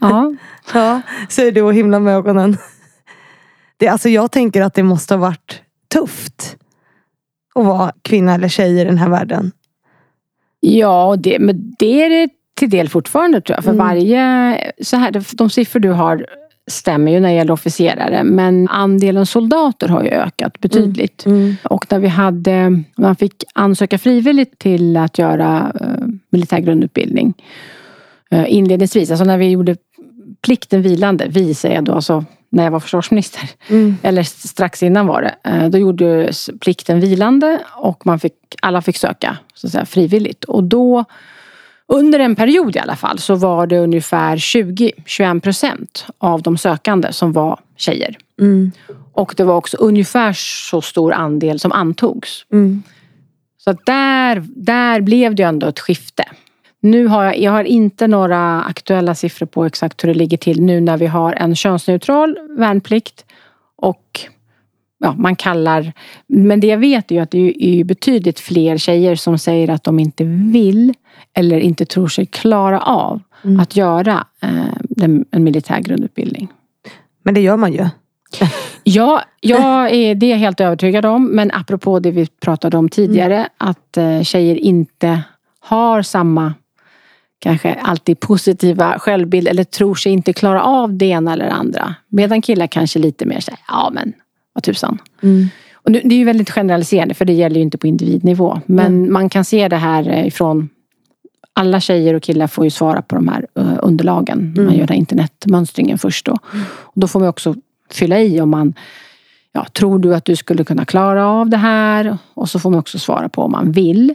ja. 0.00 0.34
Ja, 0.72 1.00
säger 1.28 1.52
du 1.52 1.62
och 1.62 1.74
himlar 1.74 2.00
med 2.00 2.14
ögonen. 2.14 2.56
Det, 3.76 3.88
alltså 3.88 4.08
jag 4.08 4.30
tänker 4.30 4.62
att 4.62 4.74
det 4.74 4.82
måste 4.82 5.14
ha 5.14 5.20
varit 5.20 5.62
tufft. 5.92 6.56
Att 7.54 7.64
vara 7.66 7.92
kvinna 8.02 8.34
eller 8.34 8.48
tjej 8.48 8.80
i 8.80 8.84
den 8.84 8.98
här 8.98 9.08
världen. 9.10 9.52
Ja, 10.60 11.16
det, 11.18 11.38
men 11.38 11.74
det 11.78 12.02
är 12.02 12.10
det 12.10 12.28
till 12.54 12.70
del 12.70 12.88
fortfarande 12.88 13.40
tror 13.40 13.56
jag. 13.56 13.64
För 13.64 13.70
Mm. 13.72 13.86
varje, 13.86 14.72
så 14.82 14.96
här, 14.96 15.36
de 15.36 15.50
siffror 15.50 15.80
du 15.80 15.90
har 15.90 16.26
stämmer 16.70 17.12
ju 17.12 17.20
när 17.20 17.28
det 17.28 17.34
gäller 17.34 17.52
officerare. 17.52 18.24
Men 18.24 18.68
andelen 18.68 19.26
soldater 19.26 19.88
har 19.88 20.02
ju 20.02 20.08
ökat 20.08 20.60
betydligt. 20.60 21.24
Och 21.62 21.86
när 21.90 21.98
vi 21.98 22.08
hade, 22.08 22.82
man 22.96 23.16
fick 23.16 23.44
ansöka 23.54 23.98
frivilligt 23.98 24.58
till 24.58 24.96
att 24.96 25.18
göra 25.18 25.72
eh, 25.80 26.06
militär 26.30 26.58
grundutbildning. 26.58 27.34
Eh, 28.30 28.44
inledningsvis, 28.54 29.10
alltså 29.10 29.24
när 29.24 29.38
vi 29.38 29.50
gjorde 29.50 29.76
plikten 30.42 30.82
vilande. 30.82 31.26
Vi 31.28 31.54
säger 31.54 31.74
jag 31.74 31.84
då 31.84 31.92
alltså 31.92 32.24
när 32.50 32.64
jag 32.64 32.70
var 32.70 32.80
försvarsminister. 32.80 33.50
Mm. 33.68 33.96
Eller 34.02 34.22
strax 34.22 34.82
innan 34.82 35.06
var 35.06 35.22
det. 35.22 35.50
Eh, 35.50 35.68
Då 35.68 35.78
gjordes 35.78 36.50
plikten 36.60 37.00
vilande 37.00 37.58
och 37.76 38.06
man 38.06 38.20
fick, 38.20 38.34
alla 38.62 38.82
fick 38.82 38.96
söka 38.96 39.36
så 39.54 39.66
att 39.66 39.72
säga, 39.72 39.86
frivilligt. 39.86 40.44
Och 40.44 40.64
då, 40.64 41.04
under 41.86 42.18
en 42.18 42.36
period 42.36 42.76
i 42.76 42.78
alla 42.78 42.96
fall, 42.96 43.18
så 43.18 43.34
var 43.34 43.66
det 43.66 43.78
ungefär 43.78 44.36
20-21 44.36 45.40
procent 45.40 46.06
av 46.18 46.42
de 46.42 46.58
sökande 46.58 47.12
som 47.12 47.32
var 47.32 47.60
tjejer. 47.76 48.16
Mm. 48.40 48.72
Och 49.12 49.34
det 49.36 49.44
var 49.44 49.54
också 49.56 49.76
ungefär 49.76 50.32
så 50.32 50.80
stor 50.80 51.12
andel 51.12 51.60
som 51.60 51.72
antogs. 51.72 52.46
Mm. 52.52 52.82
Så 53.58 53.72
där, 53.86 54.44
där 54.46 55.00
blev 55.00 55.34
det 55.34 55.42
ändå 55.42 55.66
ett 55.66 55.80
skifte. 55.80 56.24
Nu 56.80 57.06
har 57.06 57.24
jag, 57.24 57.38
jag 57.38 57.52
har 57.52 57.64
inte 57.64 58.06
några 58.06 58.62
aktuella 58.62 59.14
siffror 59.14 59.46
på 59.46 59.64
exakt 59.64 60.04
hur 60.04 60.08
det 60.08 60.14
ligger 60.14 60.36
till 60.36 60.62
nu 60.62 60.80
när 60.80 60.96
vi 60.96 61.06
har 61.06 61.32
en 61.32 61.56
könsneutral 61.56 62.38
värnplikt 62.58 63.24
och 63.76 64.20
ja, 64.98 65.14
man 65.18 65.36
kallar... 65.36 65.92
Men 66.26 66.60
det 66.60 66.66
jag 66.66 66.78
vet 66.78 67.10
är 67.10 67.14
ju 67.14 67.20
att 67.20 67.30
det 67.30 67.64
är 67.64 67.84
betydligt 67.84 68.40
fler 68.40 68.76
tjejer 68.76 69.14
som 69.14 69.38
säger 69.38 69.70
att 69.70 69.84
de 69.84 69.98
inte 69.98 70.24
vill 70.24 70.94
eller 71.34 71.58
inte 71.60 71.84
tror 71.84 72.08
sig 72.08 72.26
klara 72.26 72.80
av 72.80 73.20
att 73.58 73.76
göra 73.76 74.26
eh, 74.42 75.04
en, 75.30 75.44
militär 75.44 75.80
grundutbildning. 75.80 76.48
Men 77.22 77.34
det 77.34 77.40
gör 77.40 77.56
man 77.56 77.72
ju. 77.72 77.86
Ja, 78.84 79.22
jag 79.40 79.94
är, 79.94 80.14
det 80.14 80.26
är 80.26 80.30
jag 80.30 80.38
helt 80.38 80.60
övertygad 80.60 81.04
om. 81.04 81.26
Men 81.26 81.50
apropå 81.50 82.00
det 82.00 82.10
vi 82.10 82.26
pratade 82.26 82.76
om 82.76 82.88
tidigare. 82.88 83.48
Att 83.56 83.96
eh, 83.96 84.22
tjejer 84.22 84.56
inte 84.56 85.22
har 85.60 86.02
samma 86.02 86.54
kanske 87.40 87.74
alltid 87.74 88.20
positiva 88.20 88.98
självbild 88.98 89.48
eller 89.48 89.64
tror 89.64 89.94
sig 89.94 90.12
inte 90.12 90.32
klara 90.32 90.62
av 90.62 90.94
det 90.96 91.06
ena 91.06 91.32
eller 91.32 91.44
det 91.44 91.52
andra. 91.52 91.94
Medan 92.08 92.42
killar 92.42 92.66
kanske 92.66 92.98
lite 92.98 93.26
mer 93.26 93.40
säger, 93.40 93.60
ja 93.68 93.90
men 93.92 94.12
vad 94.52 94.64
tusan. 94.64 94.98
Och 95.82 95.92
nu, 95.92 96.00
det 96.04 96.14
är 96.14 96.18
ju 96.18 96.24
väldigt 96.24 96.50
generaliserande 96.50 97.14
för 97.14 97.24
det 97.24 97.32
gäller 97.32 97.56
ju 97.56 97.62
inte 97.62 97.78
på 97.78 97.86
individnivå. 97.86 98.60
Men 98.66 99.12
man 99.12 99.28
kan 99.28 99.44
se 99.44 99.68
det 99.68 99.76
här 99.76 100.08
eh, 100.08 100.26
ifrån 100.26 100.68
alla 101.52 101.80
tjejer 101.80 102.14
och 102.14 102.22
killar 102.22 102.46
får 102.46 102.64
ju 102.64 102.70
svara 102.70 103.02
på 103.02 103.14
de 103.14 103.28
här 103.28 103.46
eh, 103.58 103.78
underlagen. 103.82 104.54
Man 104.56 104.74
gör 104.74 104.86
den 104.86 104.88
här 104.88 104.96
internetmönstringen 104.96 105.98
först 105.98 106.26
då. 106.26 106.32
Och 106.80 107.00
då 107.00 107.08
får 107.08 107.20
man 107.20 107.28
också 107.28 107.54
fylla 107.90 108.20
i 108.20 108.40
om 108.40 108.50
man 108.50 108.74
ja, 109.52 109.66
tror 109.72 109.98
du 109.98 110.14
att 110.14 110.24
du 110.24 110.36
skulle 110.36 110.64
kunna 110.64 110.84
klara 110.84 111.26
av 111.26 111.50
det 111.50 111.56
här? 111.56 112.18
Och 112.34 112.48
så 112.48 112.58
får 112.58 112.70
man 112.70 112.80
också 112.80 112.98
svara 112.98 113.28
på 113.28 113.42
om 113.42 113.52
man 113.52 113.72
vill. 113.72 114.14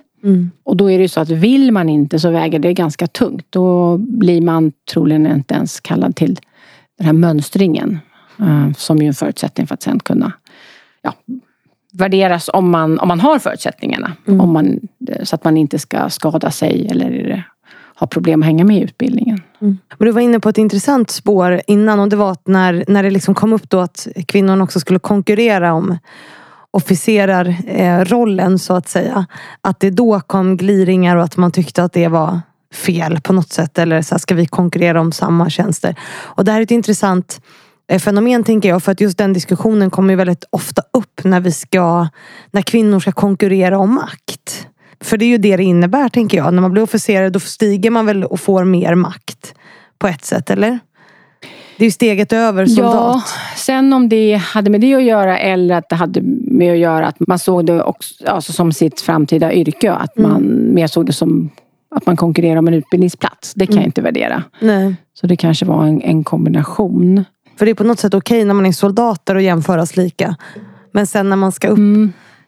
Och 0.63 0.77
då 0.77 0.91
är 0.91 0.97
det 0.97 1.01
ju 1.01 1.07
så 1.07 1.19
att 1.21 1.29
vill 1.29 1.71
man 1.71 1.89
inte 1.89 2.19
så 2.19 2.29
väger 2.29 2.59
det 2.59 2.73
ganska 2.73 3.07
tungt. 3.07 3.45
Då 3.49 3.97
blir 3.97 4.41
man 4.41 4.71
troligen 4.93 5.27
inte 5.27 5.53
ens 5.53 5.79
kallad 5.79 6.15
till 6.15 6.39
den 6.97 7.05
här 7.05 7.13
mönstringen. 7.13 7.99
eh, 8.39 8.71
Som 8.77 8.97
ju 8.97 9.03
är 9.03 9.07
en 9.07 9.13
förutsättning 9.13 9.67
för 9.67 9.73
att 9.73 9.81
sen 9.81 9.99
kunna 9.99 10.33
ja, 11.01 11.13
värderas 11.93 12.49
om 12.53 12.69
man, 12.69 12.99
om 12.99 13.07
man 13.07 13.19
har 13.19 13.39
förutsättningarna. 13.39 14.13
Om 14.41 14.53
man, 14.53 14.79
så 15.23 15.35
att 15.35 15.43
man 15.43 15.57
inte 15.57 15.79
ska 15.79 16.09
skada 16.09 16.51
sig 16.51 16.88
eller 16.91 17.43
ha 17.99 18.07
problem 18.07 18.41
att 18.41 18.45
hänga 18.45 18.63
med 18.63 18.77
i 18.77 18.81
utbildningen. 18.81 19.41
Men 19.97 20.05
du 20.05 20.11
var 20.11 20.21
inne 20.21 20.39
på 20.39 20.49
ett 20.49 20.57
intressant 20.57 21.09
spår 21.09 21.61
innan 21.67 21.99
och 21.99 22.09
det 22.09 22.15
var 22.15 22.38
när, 22.45 22.83
när 22.88 23.03
det 23.03 23.09
liksom 23.09 23.33
kom 23.35 23.53
upp 23.53 23.69
då 23.69 23.79
att 23.79 24.07
kvinnorna 24.27 24.63
också 24.63 24.79
skulle 24.79 24.99
konkurrera 24.99 25.73
om 25.73 25.97
officerarrollen 26.75 28.53
eh, 28.53 28.57
så 28.57 28.73
att 28.73 28.88
säga. 28.88 29.25
Att 29.61 29.79
det 29.79 29.89
då 29.89 30.19
kom 30.19 30.57
gliringar 30.57 31.15
och 31.15 31.23
att 31.23 31.38
man 31.38 31.51
tyckte 31.51 31.83
att 31.83 31.93
det 31.93 32.07
var 32.07 32.41
fel 32.73 33.21
på 33.21 33.33
något 33.33 33.51
sätt. 33.51 33.77
Eller 33.77 34.01
så 34.01 34.15
här, 34.15 34.19
ska 34.19 34.35
vi 34.35 34.45
konkurrera 34.45 35.01
om 35.01 35.11
samma 35.11 35.49
tjänster? 35.49 35.95
Och 36.15 36.45
det 36.45 36.51
här 36.51 36.59
är 36.59 36.63
ett 36.63 36.71
intressant 36.71 37.41
eh, 37.88 37.99
fenomen 37.99 38.43
tänker 38.43 38.69
jag. 38.69 38.83
För 38.83 38.91
att 38.91 39.01
just 39.01 39.17
den 39.17 39.33
diskussionen 39.33 39.89
kommer 39.89 40.13
ju 40.13 40.17
väldigt 40.17 40.43
ofta 40.49 40.81
upp 40.93 41.23
när 41.23 41.39
vi 41.39 41.51
ska, 41.51 42.07
när 42.51 42.61
kvinnor 42.61 42.99
ska 42.99 43.11
konkurrera 43.11 43.77
om 43.77 43.95
makt. 43.95 44.67
För 45.01 45.17
det 45.17 45.25
är 45.25 45.29
ju 45.29 45.38
det 45.38 45.57
det 45.57 45.63
innebär 45.63 46.09
tänker 46.09 46.38
jag. 46.38 46.53
När 46.53 46.61
man 46.61 46.71
blir 46.71 46.83
officerare 46.83 47.29
då 47.29 47.39
stiger 47.39 47.91
man 47.91 48.05
väl 48.05 48.23
och 48.23 48.39
får 48.39 48.63
mer 48.63 48.95
makt. 48.95 49.53
På 49.99 50.07
ett 50.07 50.25
sätt, 50.25 50.49
eller? 50.49 50.79
Det 51.77 51.83
är 51.83 51.88
ju 51.88 51.91
steget 51.91 52.33
över 52.33 52.65
soldat. 52.65 52.93
Ja, 52.93 53.23
sen 53.55 53.93
om 53.93 54.09
det 54.09 54.35
hade 54.35 54.69
med 54.69 54.81
det 54.81 54.95
att 54.95 55.03
göra 55.03 55.39
eller 55.39 55.75
att 55.75 55.89
det 55.89 55.95
hade 55.95 56.21
med 56.41 56.71
att 56.73 56.79
göra 56.79 57.07
att 57.07 57.19
man 57.27 57.39
såg 57.39 57.65
det 57.65 57.83
också, 57.83 58.27
alltså 58.27 58.53
som 58.53 58.71
sitt 58.71 59.01
framtida 59.01 59.53
yrke. 59.53 59.91
Att 59.91 60.17
man 60.17 60.69
mer 60.73 60.88
såg 60.88 61.05
det 61.05 61.13
som 61.13 61.49
att 61.95 62.05
man 62.05 62.17
konkurrerar 62.17 62.57
om 62.57 62.67
en 62.67 62.73
utbildningsplats. 62.73 63.53
Det 63.53 63.67
kan 63.67 63.75
jag 63.75 63.85
inte 63.85 64.01
värdera. 64.01 64.43
Nej. 64.59 64.95
Så 65.13 65.27
det 65.27 65.35
kanske 65.35 65.65
var 65.65 65.85
en, 65.85 66.01
en 66.01 66.23
kombination. 66.23 67.25
För 67.57 67.65
det 67.65 67.71
är 67.71 67.75
på 67.75 67.83
något 67.83 67.99
sätt 67.99 68.13
okej 68.13 68.45
när 68.45 68.53
man 68.53 68.65
är 68.65 68.71
soldater 68.71 69.35
och 69.35 69.41
jämföras 69.41 69.97
lika. 69.97 70.35
Men 70.91 71.07
sen 71.07 71.29
när 71.29 71.35
man 71.35 71.51
ska 71.51 71.67
upp... 71.67 71.79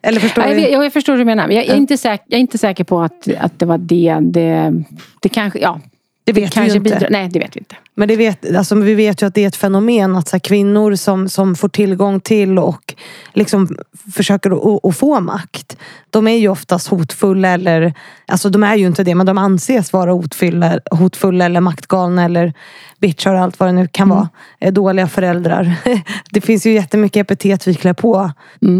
Eller 0.01 0.19
förstår 0.19 0.43
Ja, 0.43 0.49
jag, 0.49 0.55
vet- 0.55 0.71
jag 0.71 0.93
förstår 0.93 1.13
hur 1.13 1.19
du 1.19 1.25
menar. 1.25 1.47
Men 1.47 1.55
jag, 1.55 1.65
jag, 1.65 1.73
är 1.75 1.77
inte 1.77 1.97
säker, 1.97 2.25
jag 2.27 2.37
är 2.37 2.41
inte 2.41 2.57
säker 2.57 2.83
på 2.83 3.01
att, 3.01 3.27
att 3.39 3.59
det 3.59 3.65
var 3.65 3.77
det. 3.77 4.17
Det, 4.21 4.83
det 5.21 5.29
kanske, 5.29 5.59
ja, 5.59 5.79
Det 6.27 6.33
vet 6.33 6.43
vi 6.43 6.47
kanske 6.47 6.71
ju 6.71 6.77
inte. 6.77 6.89
bidrar. 6.89 7.09
Nej, 7.09 7.29
det 7.33 7.39
vet 7.39 7.55
vi 7.55 7.59
inte. 7.59 7.75
Men 7.95 8.07
det 8.07 8.15
vet, 8.15 8.55
alltså, 8.55 8.75
vi 8.75 8.93
vet 8.93 9.21
ju 9.21 9.25
att 9.25 9.33
det 9.33 9.43
är 9.43 9.47
ett 9.47 9.55
fenomen 9.55 10.15
att 10.15 10.27
så 10.27 10.35
här, 10.35 10.39
kvinnor 10.39 10.95
som, 10.95 11.29
som 11.29 11.55
får 11.55 11.69
tillgång 11.69 12.19
till 12.19 12.59
och 12.59 12.93
liksom 13.33 13.77
försöker 14.13 14.77
att, 14.89 14.97
få 14.97 15.19
makt. 15.19 15.77
De 16.09 16.27
är 16.27 16.37
ju 16.37 16.49
oftast 16.49 16.87
hotfulla 16.87 17.49
eller, 17.49 17.93
alltså 18.25 18.49
de 18.49 18.63
är 18.63 18.75
ju 18.75 18.87
inte 18.87 19.03
det 19.03 19.15
men 19.15 19.25
de 19.25 19.37
anses 19.37 19.93
vara 19.93 20.11
hotfulla, 20.11 20.79
hotfulla 20.91 21.45
eller 21.45 21.61
maktgalna 21.61 22.23
eller 22.23 22.53
bitchar 22.99 23.33
och 23.33 23.39
allt 23.39 23.59
vad 23.59 23.69
det 23.69 23.73
nu 23.73 23.87
kan 23.87 24.09
vara. 24.09 24.29
Eh, 24.59 24.73
Dåliga 24.73 25.07
föräldrar. 25.07 25.75
Det 26.31 26.41
finns 26.41 26.65
ju 26.65 26.71
jättemycket 26.73 27.21
epitet 27.21 27.67
vi 27.67 27.73
klär 27.73 27.93
på 27.93 28.31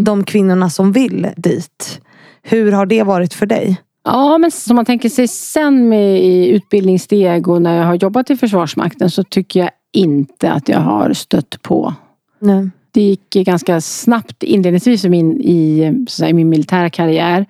de 0.04 0.24
kvinnorna 0.24 0.70
som 0.70 0.92
vill 0.92 1.28
dit. 1.36 2.00
Hur 2.42 2.72
har 2.72 2.86
det 2.86 3.02
varit 3.02 3.34
för 3.34 3.46
dig? 3.46 3.80
Ja, 4.12 4.38
men 4.38 4.50
som 4.50 4.76
man 4.76 4.84
tänker 4.84 5.08
sig 5.08 5.28
sen 5.28 5.88
med 5.88 6.24
i 6.24 6.48
utbildningssteg 6.48 7.48
och 7.48 7.62
när 7.62 7.76
jag 7.76 7.84
har 7.84 7.94
jobbat 7.94 8.30
i 8.30 8.36
Försvarsmakten 8.36 9.10
så 9.10 9.24
tycker 9.24 9.60
jag 9.60 9.70
inte 9.92 10.52
att 10.52 10.68
jag 10.68 10.80
har 10.80 11.12
stött 11.12 11.62
på 11.62 11.94
Nej. 12.38 12.70
Det 12.90 13.00
gick 13.00 13.30
ganska 13.30 13.80
snabbt 13.80 14.42
inledningsvis 14.42 15.04
i 15.04 15.08
min, 15.08 15.40
i, 15.40 16.06
säga, 16.08 16.34
min 16.34 16.48
militära 16.48 16.90
karriär. 16.90 17.46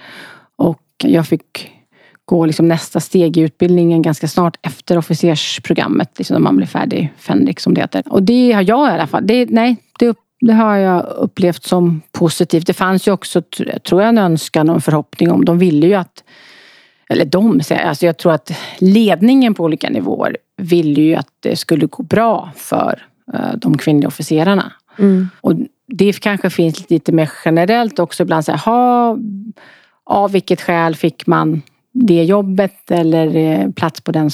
Och 0.57 0.83
jag 1.05 1.27
fick 1.27 1.71
gå 2.25 2.47
liksom 2.47 2.69
nästa 2.69 3.01
steg 3.01 3.37
i 3.37 3.41
utbildningen 3.41 4.03
ganska 4.03 4.29
snart 4.29 4.57
efter 4.63 4.99
officersprogrammet, 4.99 6.19
liksom 6.19 6.35
när 6.35 6.41
man 6.41 6.57
blir 6.57 6.67
färdig, 6.67 7.13
Fänrik 7.19 7.61
som 7.61 7.75
det 7.75 7.81
heter. 7.81 8.03
Och 8.07 8.23
det 8.23 8.53
har 8.53 8.63
jag 8.63 8.89
i 8.89 8.93
alla 8.93 9.07
fall, 9.07 9.27
det, 9.27 9.51
nej, 9.51 9.77
det, 9.99 10.17
det 10.41 10.53
har 10.53 10.77
jag 10.77 11.07
upplevt 11.07 11.65
som 11.65 12.01
positivt. 12.13 12.67
Det 12.67 12.75
fanns 12.75 13.09
ju 13.09 13.13
också, 13.13 13.43
tror 13.89 14.03
jag, 14.03 14.09
en 14.09 14.19
önskan 14.19 14.69
och 14.69 14.75
en 14.75 14.81
förhoppning 14.81 15.31
om, 15.31 15.45
de 15.45 15.59
ville 15.59 15.87
ju 15.87 15.95
att 15.95 16.25
eller 17.09 17.25
de, 17.25 17.61
alltså 17.71 18.07
jag 18.07 18.17
tror 18.17 18.33
att 18.33 18.53
ledningen 18.79 19.55
på 19.55 19.65
olika 19.65 19.91
nivåer 19.91 20.37
ville 20.57 21.01
ju 21.01 21.15
att 21.15 21.29
det 21.41 21.57
skulle 21.57 21.87
gå 21.87 22.03
bra 22.03 22.51
för 22.57 23.07
eh, 23.35 23.57
de 23.57 23.79
kvinnliga 23.79 24.09
officerarna. 24.09 24.73
Mm. 24.99 25.29
Och 25.41 25.55
det 25.87 26.21
kanske 26.21 26.51
finns 26.51 26.91
lite 26.91 27.13
mer 27.13 27.31
generellt 27.45 27.99
också 27.99 28.23
ibland 28.23 28.45
så 28.45 28.53
här, 28.53 28.59
ha, 28.59 29.19
av 30.05 30.33
vilket 30.33 30.61
skäl 30.61 30.95
fick 30.95 31.27
man 31.27 31.63
det 31.93 32.25
jobbet 32.25 32.91
eller 32.91 33.37
eh, 33.37 33.71
plats 33.71 34.01
på 34.01 34.13
den 34.13 34.31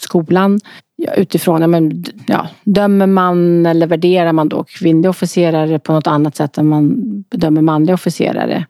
skolan? 0.00 0.60
Ja, 0.96 1.14
utifrån, 1.14 1.60
ja, 1.60 1.66
men, 1.66 2.04
ja, 2.26 2.48
dömer 2.64 3.06
man 3.06 3.66
eller 3.66 3.86
värderar 3.86 4.32
man 4.32 4.48
då 4.48 4.64
kvinnliga 4.64 5.10
officerare 5.10 5.78
på 5.78 5.92
något 5.92 6.06
annat 6.06 6.36
sätt 6.36 6.58
än 6.58 6.66
man 6.66 6.94
bedömer 7.30 7.62
manliga 7.62 7.94
officerare? 7.94 8.66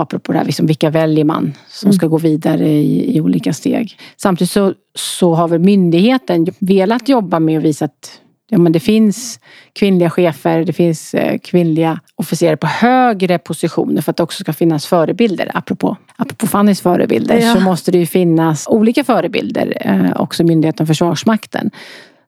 Apropå 0.00 0.32
det 0.32 0.38
här, 0.38 0.44
liksom, 0.44 0.66
vilka 0.66 0.90
väljer 0.90 1.24
man 1.24 1.52
som 1.68 1.86
mm. 1.86 1.92
ska 1.92 2.06
gå 2.06 2.18
vidare 2.18 2.68
i, 2.68 3.16
i 3.16 3.20
olika 3.20 3.52
steg? 3.52 3.98
Samtidigt 4.16 4.50
så, 4.50 4.74
så 4.94 5.34
har 5.34 5.48
väl 5.48 5.58
myndigheten 5.58 6.46
velat 6.58 7.08
jobba 7.08 7.40
med 7.40 7.58
att 7.58 7.64
visa 7.64 7.84
att 7.84 8.20
ja, 8.50 8.58
men 8.58 8.72
det 8.72 8.80
finns 8.80 9.40
kvinnliga 9.72 10.10
chefer, 10.10 10.64
det 10.64 10.72
finns 10.72 11.14
eh, 11.14 11.38
kvinnliga 11.38 12.00
officerare 12.14 12.56
på 12.56 12.66
högre 12.66 13.38
positioner 13.38 14.02
för 14.02 14.10
att 14.10 14.16
det 14.16 14.22
också 14.22 14.42
ska 14.42 14.52
finnas 14.52 14.86
förebilder. 14.86 15.50
Apropå, 15.54 15.96
apropå 16.16 16.46
Fannys 16.46 16.80
förebilder 16.80 17.38
ja. 17.38 17.54
så 17.54 17.60
måste 17.60 17.90
det 17.90 17.98
ju 17.98 18.06
finnas 18.06 18.66
olika 18.68 19.04
förebilder 19.04 19.76
eh, 19.80 20.20
också 20.20 20.42
i 20.42 20.46
myndigheten 20.46 20.86
Försvarsmakten. 20.86 21.70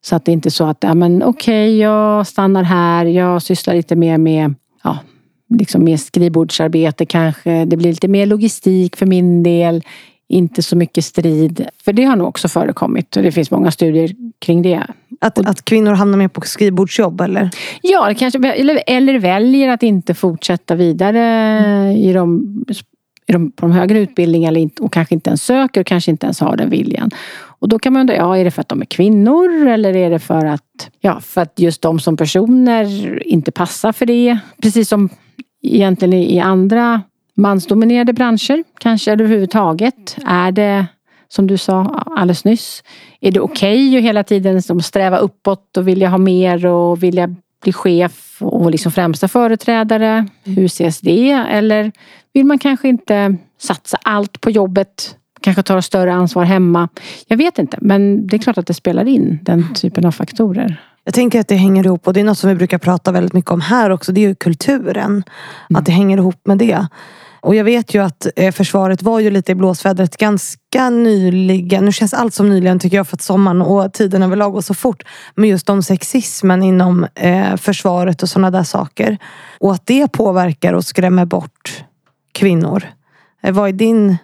Så 0.04 0.16
att 0.16 0.24
det 0.24 0.32
inte 0.32 0.48
är 0.48 0.50
så 0.50 0.64
att, 0.64 0.78
ja 0.80 0.94
men 0.94 1.22
okej, 1.22 1.68
okay, 1.68 1.78
jag 1.78 2.26
stannar 2.26 2.62
här, 2.62 3.04
jag 3.04 3.42
sysslar 3.42 3.74
lite 3.74 3.96
mer 3.96 4.18
med 4.18 4.54
ja, 4.84 4.98
liksom 5.58 5.84
mer 5.84 5.96
skrivbordsarbete 5.96 7.06
kanske. 7.06 7.64
Det 7.64 7.76
blir 7.76 7.90
lite 7.90 8.08
mer 8.08 8.26
logistik 8.26 8.96
för 8.96 9.06
min 9.06 9.42
del. 9.42 9.82
Inte 10.28 10.62
så 10.62 10.76
mycket 10.76 11.04
strid. 11.04 11.66
För 11.84 11.92
det 11.92 12.04
har 12.04 12.16
nog 12.16 12.28
också 12.28 12.48
förekommit 12.48 13.16
och 13.16 13.22
det 13.22 13.32
finns 13.32 13.50
många 13.50 13.70
studier 13.70 14.10
kring 14.38 14.62
det. 14.62 14.86
Att, 15.20 15.38
att 15.38 15.64
kvinnor 15.64 15.92
hamnar 15.92 16.18
mer 16.18 16.28
på 16.28 16.40
skrivbordsjobb 16.40 17.20
eller? 17.20 17.50
Ja, 17.82 18.14
kanske, 18.18 18.48
eller, 18.48 18.82
eller 18.86 19.18
väljer 19.18 19.68
att 19.68 19.82
inte 19.82 20.14
fortsätta 20.14 20.74
vidare 20.74 21.20
mm. 21.20 21.96
i 21.96 22.12
de, 22.12 22.64
i 23.26 23.32
de, 23.32 23.50
på 23.50 23.66
de 23.66 23.72
högre 23.72 23.98
utbildningarna 23.98 24.70
och 24.80 24.92
kanske 24.92 25.14
inte 25.14 25.30
ens 25.30 25.42
söker 25.44 25.80
och 25.80 25.86
kanske 25.86 26.10
inte 26.10 26.26
ens 26.26 26.40
har 26.40 26.56
den 26.56 26.70
viljan. 26.70 27.10
Och 27.62 27.68
då 27.68 27.78
kan 27.78 27.92
man 27.92 28.00
undra, 28.00 28.16
ja, 28.16 28.36
är 28.36 28.44
det 28.44 28.50
för 28.50 28.60
att 28.60 28.68
de 28.68 28.80
är 28.80 28.86
kvinnor 28.86 29.66
eller 29.66 29.96
är 29.96 30.10
det 30.10 30.18
för 30.18 30.46
att, 30.46 30.90
ja, 31.00 31.20
för 31.20 31.40
att 31.40 31.58
just 31.58 31.82
de 31.82 32.00
som 32.00 32.16
personer 32.16 33.22
inte 33.26 33.52
passar 33.52 33.92
för 33.92 34.06
det? 34.06 34.38
Precis 34.62 34.88
som 34.88 35.08
egentligen 35.62 36.14
i 36.14 36.40
andra 36.40 37.02
mansdominerade 37.34 38.12
branscher, 38.12 38.64
kanske 38.78 39.12
överhuvudtaget. 39.12 40.16
Är 40.26 40.52
det, 40.52 40.86
som 41.28 41.46
du 41.46 41.58
sa 41.58 42.04
alldeles 42.16 42.44
nyss, 42.44 42.82
är 43.20 43.32
det 43.32 43.40
okej 43.40 43.88
okay 43.88 43.98
att 43.98 44.04
hela 44.04 44.24
tiden 44.24 44.54
liksom 44.54 44.80
sträva 44.80 45.18
uppåt 45.18 45.76
och 45.76 45.88
vilja 45.88 46.08
ha 46.08 46.18
mer 46.18 46.66
och 46.66 47.02
vilja 47.02 47.34
bli 47.62 47.72
chef 47.72 48.36
och 48.40 48.70
liksom 48.70 48.92
främsta 48.92 49.28
företrädare? 49.28 50.26
Hur 50.44 50.64
ses 50.64 51.00
det? 51.00 51.30
Eller 51.30 51.92
vill 52.32 52.46
man 52.46 52.58
kanske 52.58 52.88
inte 52.88 53.36
satsa 53.58 53.98
allt 54.02 54.40
på 54.40 54.50
jobbet? 54.50 55.16
Kanske 55.40 55.62
ta 55.62 55.82
större 55.82 56.12
ansvar 56.12 56.44
hemma? 56.44 56.88
Jag 57.26 57.36
vet 57.36 57.58
inte, 57.58 57.78
men 57.80 58.26
det 58.26 58.36
är 58.36 58.38
klart 58.38 58.58
att 58.58 58.66
det 58.66 58.74
spelar 58.74 59.08
in, 59.08 59.38
den 59.42 59.74
typen 59.74 60.06
av 60.06 60.12
faktorer. 60.12 60.80
Jag 61.04 61.14
tänker 61.14 61.40
att 61.40 61.48
det 61.48 61.54
hänger 61.54 61.86
ihop 61.86 62.06
och 62.06 62.12
det 62.12 62.20
är 62.20 62.24
något 62.24 62.38
som 62.38 62.50
vi 62.50 62.56
brukar 62.56 62.78
prata 62.78 63.12
väldigt 63.12 63.32
mycket 63.32 63.50
om 63.50 63.60
här 63.60 63.90
också. 63.90 64.12
Det 64.12 64.20
är 64.20 64.28
ju 64.28 64.34
kulturen. 64.34 65.10
Mm. 65.10 65.24
Att 65.74 65.86
det 65.86 65.92
hänger 65.92 66.18
ihop 66.18 66.46
med 66.46 66.58
det. 66.58 66.86
Och 67.42 67.54
jag 67.54 67.64
vet 67.64 67.94
ju 67.94 68.02
att 68.02 68.26
eh, 68.36 68.52
försvaret 68.52 69.02
var 69.02 69.20
ju 69.20 69.30
lite 69.30 69.52
i 69.52 69.54
blåsvädret 69.54 70.16
ganska 70.16 70.90
nyligen. 70.90 71.84
Nu 71.84 71.92
känns 71.92 72.14
allt 72.14 72.34
som 72.34 72.48
nyligen 72.48 72.78
tycker 72.78 72.96
jag 72.96 73.08
för 73.08 73.16
att 73.16 73.22
sommaren 73.22 73.62
och 73.62 73.92
tiden 73.92 74.22
överlag 74.22 74.52
går 74.52 74.60
så 74.60 74.74
fort. 74.74 75.02
Men 75.34 75.48
just 75.48 75.70
om 75.70 75.82
sexismen 75.82 76.62
inom 76.62 77.06
eh, 77.14 77.56
försvaret 77.56 78.22
och 78.22 78.28
sådana 78.28 78.50
där 78.50 78.62
saker. 78.62 79.18
Och 79.60 79.72
att 79.72 79.86
det 79.86 80.12
påverkar 80.12 80.72
och 80.72 80.84
skrämmer 80.84 81.24
bort 81.24 81.84
kvinnor. 82.32 82.84
Eh, 83.42 83.52
vad 83.52 83.68
är 83.68 83.72
din 83.72 84.16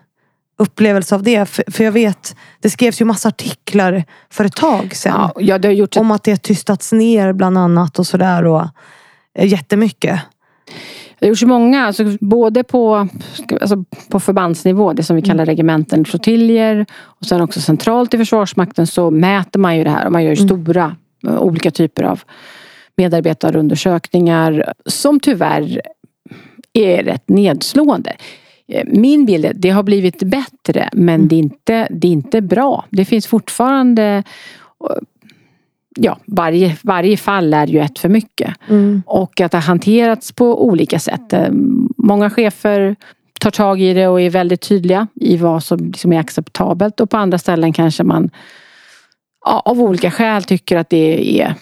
upplevelse 0.59 1.15
av 1.15 1.23
det? 1.23 1.47
För, 1.47 1.65
för, 1.71 1.85
jag 1.85 1.93
vet, 1.93 2.37
det 2.61 2.71
skrevs 2.71 3.01
ju 3.01 3.05
massa 3.05 3.29
artiklar 3.29 4.05
för 4.31 4.45
ett 4.45 4.57
tag 4.57 4.95
sedan. 4.97 5.31
Ja, 5.37 5.59
gjort 5.59 5.97
ett... 5.97 6.01
Om 6.01 6.11
att 6.11 6.25
det 6.25 6.43
tystats 6.43 6.93
ner 6.93 7.33
bland 7.33 7.59
annat 7.59 7.99
och 7.99 8.07
sådär. 8.07 8.45
Och, 8.45 8.63
eh, 9.39 9.47
jättemycket. 9.47 10.21
Det 11.19 11.27
har 11.27 11.29
gjorts 11.29 11.43
många, 11.43 11.87
alltså 11.87 12.05
både 12.21 12.65
på, 12.65 13.09
alltså 13.61 13.85
på 14.09 14.21
förbandsnivå, 14.21 14.93
det 14.93 15.03
som 15.03 15.17
vi 15.17 15.23
kallar 15.23 15.43
mm. 15.43 15.47
regementen, 15.47 16.05
flottiljer 16.05 16.87
och 16.95 17.27
sen 17.27 17.41
också 17.41 17.61
centralt 17.61 18.15
i 18.15 18.19
Försvarsmakten 18.19 18.87
så 18.87 19.11
mäter 19.11 19.61
man 19.61 19.77
ju 19.77 19.85
det 19.85 19.91
här 19.91 20.07
och 20.07 20.13
man 20.13 20.25
gör 20.25 20.33
mm. 20.33 20.49
stora 20.49 20.97
eh, 21.27 21.39
olika 21.39 21.71
typer 21.71 22.03
av 22.03 22.23
medarbetarundersökningar 22.97 24.73
som 24.87 25.21
tyvärr 25.21 25.81
är 26.73 27.03
rätt 27.03 27.29
nedslående. 27.29 28.17
Eh, 28.73 28.85
min 28.87 29.27
bild 29.27 29.45
är 29.45 29.51
att 29.51 29.63
det 29.63 29.71
har 29.71 29.83
blivit 29.83 30.23
bättre 30.23 30.89
men 30.93 31.15
mm. 31.15 31.29
det, 31.29 31.37
är 31.37 31.39
inte, 31.39 31.89
det 31.91 32.09
är 32.09 32.13
inte 32.13 32.41
bra. 32.41 32.85
Det 32.91 33.05
finns 33.05 33.27
fortfarande 33.27 34.25
ja, 35.97 36.19
varje, 36.27 36.77
varje 36.83 37.17
fall 37.17 37.55
är 37.55 37.67
ju 37.67 37.81
ett 37.81 37.99
för 37.99 38.09
mycket. 38.09 38.55
Mm. 38.69 39.03
Och 39.07 39.41
att 39.41 39.53
det 39.53 39.57
har 39.57 39.63
hanterats 39.63 40.33
på 40.33 40.67
olika 40.67 40.99
sätt. 40.99 41.33
Eh, 41.33 41.51
många 41.97 42.31
chefer 42.31 42.97
tar 43.41 43.51
tag 43.51 43.81
i 43.81 43.95
det 43.95 44.09
och 44.09 44.21
är 44.21 44.31
väldigt 44.31 44.61
tydliga 44.61 45.07
i 45.15 45.37
vad 45.37 45.65
som 45.65 45.79
liksom 45.79 46.13
är 46.13 46.21
acceptabelt 46.21 47.01
och 47.01 47.11
på 47.11 47.17
andra 47.17 47.39
ställen 47.39 47.73
kanske 47.73 48.03
man 48.03 48.31
av 49.41 49.81
olika 49.81 50.11
skäl 50.11 50.45
tycker 50.45 50.77
att 50.77 50.91
det 50.91 51.41
är 51.41 51.55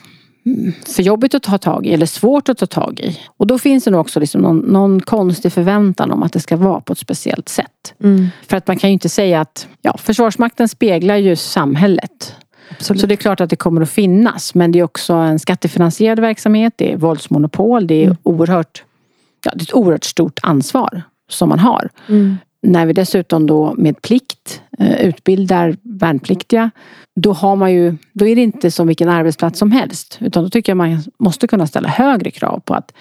för 0.87 1.03
jobbigt 1.03 1.35
att 1.35 1.43
ta 1.43 1.59
tag 1.59 1.87
i 1.87 1.95
eller 1.95 2.07
svårt 2.07 2.49
att 2.49 2.59
ta 2.59 2.67
tag 2.67 3.01
i. 3.01 3.19
Och 3.37 3.47
då 3.47 3.59
finns 3.59 3.85
det 3.85 3.91
nog 3.91 4.01
också 4.01 4.21
liksom 4.21 4.41
någon, 4.41 4.59
någon 4.59 5.01
konstig 5.01 5.53
förväntan 5.53 6.11
om 6.11 6.23
att 6.23 6.33
det 6.33 6.41
ska 6.41 6.57
vara 6.57 6.81
på 6.81 6.93
ett 6.93 6.99
speciellt 6.99 7.49
sätt. 7.49 7.95
Mm. 8.03 8.29
För 8.49 8.57
att 8.57 8.67
man 8.67 8.77
kan 8.77 8.91
ju 8.91 8.95
inte 8.95 9.09
säga 9.09 9.41
att 9.41 9.69
ja, 9.83 9.97
Försvarsmakten 9.99 10.69
speglar 10.69 11.17
ju 11.17 11.37
samhället. 11.37 12.35
Absolut. 12.71 13.01
Så 13.01 13.07
det 13.07 13.15
är 13.15 13.17
klart 13.17 13.41
att 13.41 13.51
det 13.51 13.57
kommer 13.57 13.81
att 13.81 13.91
finnas. 13.91 14.55
Men 14.55 14.73
det 14.73 14.79
är 14.79 14.83
också 14.83 15.13
en 15.13 15.39
skattefinansierad 15.39 16.21
verksamhet. 16.21 16.75
Det 16.77 16.93
är 16.93 16.97
våldsmonopol. 16.97 17.87
Det 17.87 17.95
är, 17.95 18.05
mm. 18.05 18.17
oerhört, 18.23 18.85
ja, 19.45 19.53
det 19.55 19.61
är 19.61 19.63
ett 19.63 19.75
oerhört 19.75 20.05
stort 20.05 20.41
ansvar 20.43 21.03
som 21.29 21.49
man 21.49 21.59
har. 21.59 21.91
Mm. 22.09 22.37
När 22.67 22.87
vi 22.87 22.93
dessutom 22.93 23.47
då 23.47 23.75
med 23.79 24.03
plikt 24.03 24.63
eh, 24.79 25.01
utbildar 25.01 25.77
värnpliktiga 25.83 26.71
då, 27.17 27.33
har 27.33 27.57
man 27.57 27.73
ju, 27.73 27.97
då 28.13 28.27
är 28.27 28.37
det 28.37 28.43
inte 28.43 28.71
som 28.71 28.87
vilken 28.87 29.09
arbetsplats 29.09 29.59
som 29.59 29.71
helst. 29.71 30.19
Utan 30.21 30.45
då 30.45 30.51
tycker 30.51 30.71
jag 30.71 30.77
man 30.77 31.03
måste 31.19 31.47
kunna 31.47 31.67
ställa 31.67 31.89
högre 31.89 32.31
krav 32.31 32.61
på 32.61 32.75
att 32.75 32.93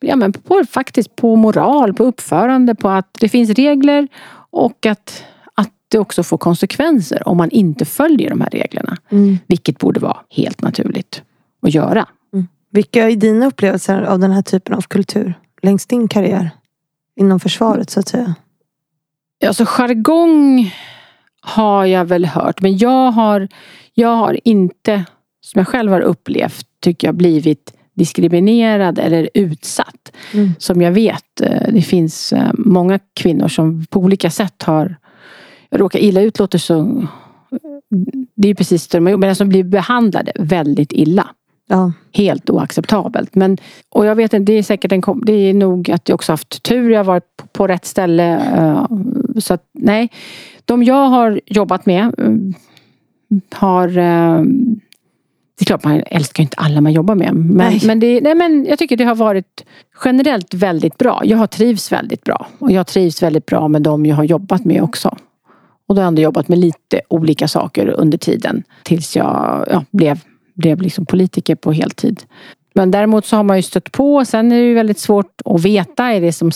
ja, 0.00 0.16
men 0.16 0.32
på, 0.32 0.62
faktiskt 0.70 1.16
på 1.16 1.36
moral, 1.36 1.94
på 1.94 2.04
uppförande, 2.04 2.74
på 2.74 2.88
att 2.88 3.08
det 3.20 3.28
finns 3.28 3.50
regler 3.50 4.08
och 4.50 4.86
att, 4.86 5.24
att 5.54 5.72
det 5.88 5.98
också 5.98 6.22
får 6.22 6.38
konsekvenser 6.38 7.28
om 7.28 7.36
man 7.36 7.50
inte 7.50 7.84
följer 7.84 8.30
de 8.30 8.40
här 8.40 8.50
reglerna. 8.50 8.96
Mm. 9.10 9.38
Vilket 9.46 9.78
borde 9.78 10.00
vara 10.00 10.16
helt 10.30 10.62
naturligt 10.62 11.22
att 11.62 11.74
göra. 11.74 12.06
Mm. 12.32 12.46
Vilka 12.70 13.10
är 13.10 13.16
dina 13.16 13.46
upplevelser 13.46 14.02
av 14.02 14.18
den 14.18 14.30
här 14.30 14.42
typen 14.42 14.74
av 14.74 14.80
kultur 14.80 15.34
längs 15.62 15.86
din 15.86 16.08
karriär? 16.08 16.50
Inom 17.16 17.40
försvaret 17.40 17.90
så 17.90 18.00
att 18.00 18.08
säga. 18.08 18.34
Alltså 19.46 19.64
jargong 19.66 20.74
har 21.40 21.84
jag 21.84 22.04
väl 22.04 22.24
hört. 22.24 22.60
Men 22.60 22.78
jag 22.78 23.10
har, 23.10 23.48
jag 23.94 24.16
har 24.16 24.40
inte, 24.44 25.04
som 25.40 25.58
jag 25.58 25.68
själv 25.68 25.92
har 25.92 26.00
upplevt, 26.00 26.66
tycker 26.80 27.08
jag 27.08 27.14
blivit 27.14 27.74
diskriminerad 27.94 28.98
eller 28.98 29.30
utsatt. 29.34 30.12
Mm. 30.34 30.50
Som 30.58 30.82
jag 30.82 30.92
vet, 30.92 31.40
eh, 31.40 31.72
det 31.72 31.82
finns 31.82 32.32
eh, 32.32 32.50
många 32.54 32.98
kvinnor 33.14 33.48
som 33.48 33.86
på 33.86 34.00
olika 34.00 34.30
sätt 34.30 34.62
har 34.62 34.96
råkat 35.70 36.00
illa 36.00 36.20
ut 36.20 36.38
låter 36.38 36.58
så 36.58 37.06
det 38.34 38.48
är 38.48 38.54
precis 38.54 38.88
det 38.88 38.98
de 38.98 39.06
har 39.06 39.10
gjort, 39.10 39.20
men 39.20 39.36
som 39.36 39.48
blir 39.48 39.64
behandlade 39.64 40.32
väldigt 40.34 40.92
illa. 40.92 41.28
Ja. 41.68 41.92
Helt 42.12 42.50
oacceptabelt. 42.50 43.34
Men, 43.34 43.58
och 43.88 44.06
jag 44.06 44.14
vet 44.14 44.32
inte, 44.32 44.52
det 44.52 44.58
är 44.58 44.62
säkert 44.62 44.92
en, 44.92 45.02
det 45.26 45.32
är 45.32 45.54
nog 45.54 45.90
att 45.90 46.08
jag 46.08 46.14
också 46.14 46.32
haft 46.32 46.62
tur. 46.62 46.90
Jag 46.90 46.98
har 46.98 47.04
varit 47.04 47.36
på, 47.36 47.46
på 47.46 47.66
rätt 47.66 47.84
ställe. 47.84 48.36
Uh, 48.58 48.86
så 49.38 49.54
att, 49.54 49.64
nej. 49.72 50.08
De 50.64 50.82
jag 50.82 51.08
har 51.08 51.40
jobbat 51.46 51.86
med 51.86 52.14
uh, 52.20 52.52
har 53.50 53.88
uh, 53.88 54.42
det 55.58 55.62
är 55.62 55.66
klart 55.66 55.84
man 55.84 56.02
älskar 56.06 56.42
inte 56.42 56.56
alla 56.56 56.80
man 56.80 56.92
jobbar 56.92 57.14
med. 57.14 57.34
Men, 57.34 57.78
men, 57.86 58.00
det, 58.00 58.20
nej, 58.20 58.34
men 58.34 58.66
jag 58.68 58.78
tycker 58.78 58.96
det 58.96 59.04
har 59.04 59.14
varit 59.14 59.64
generellt 60.04 60.54
väldigt 60.54 60.98
bra. 60.98 61.22
Jag 61.24 61.38
har 61.38 61.46
trivs 61.46 61.92
väldigt 61.92 62.24
bra. 62.24 62.46
Och 62.58 62.72
jag 62.72 62.86
trivs 62.86 63.22
väldigt 63.22 63.46
bra 63.46 63.68
med 63.68 63.82
de 63.82 64.06
jag 64.06 64.16
har 64.16 64.24
jobbat 64.24 64.64
med 64.64 64.82
också. 64.82 65.16
Och 65.88 65.94
då 65.94 66.00
har 66.00 66.04
jag 66.04 66.08
ändå 66.08 66.22
jobbat 66.22 66.48
med 66.48 66.58
lite 66.58 67.00
olika 67.08 67.48
saker 67.48 67.88
under 67.88 68.18
tiden. 68.18 68.62
Tills 68.82 69.16
jag 69.16 69.66
ja, 69.70 69.84
blev, 69.90 70.20
blev 70.58 70.82
liksom 70.82 71.06
politiker 71.06 71.54
på 71.54 71.72
heltid. 71.72 72.22
Men 72.74 72.90
däremot 72.90 73.26
så 73.26 73.36
har 73.36 73.42
man 73.42 73.56
ju 73.56 73.62
stött 73.62 73.92
på. 73.92 74.24
Sen 74.24 74.52
är 74.52 74.56
det 74.56 74.62
ju 74.66 74.74
väldigt 74.74 74.98
svårt 74.98 75.40
att 75.44 75.64
veta. 75.64 76.04
Är 76.04 76.20
det 76.20 76.32
som, 76.32 76.50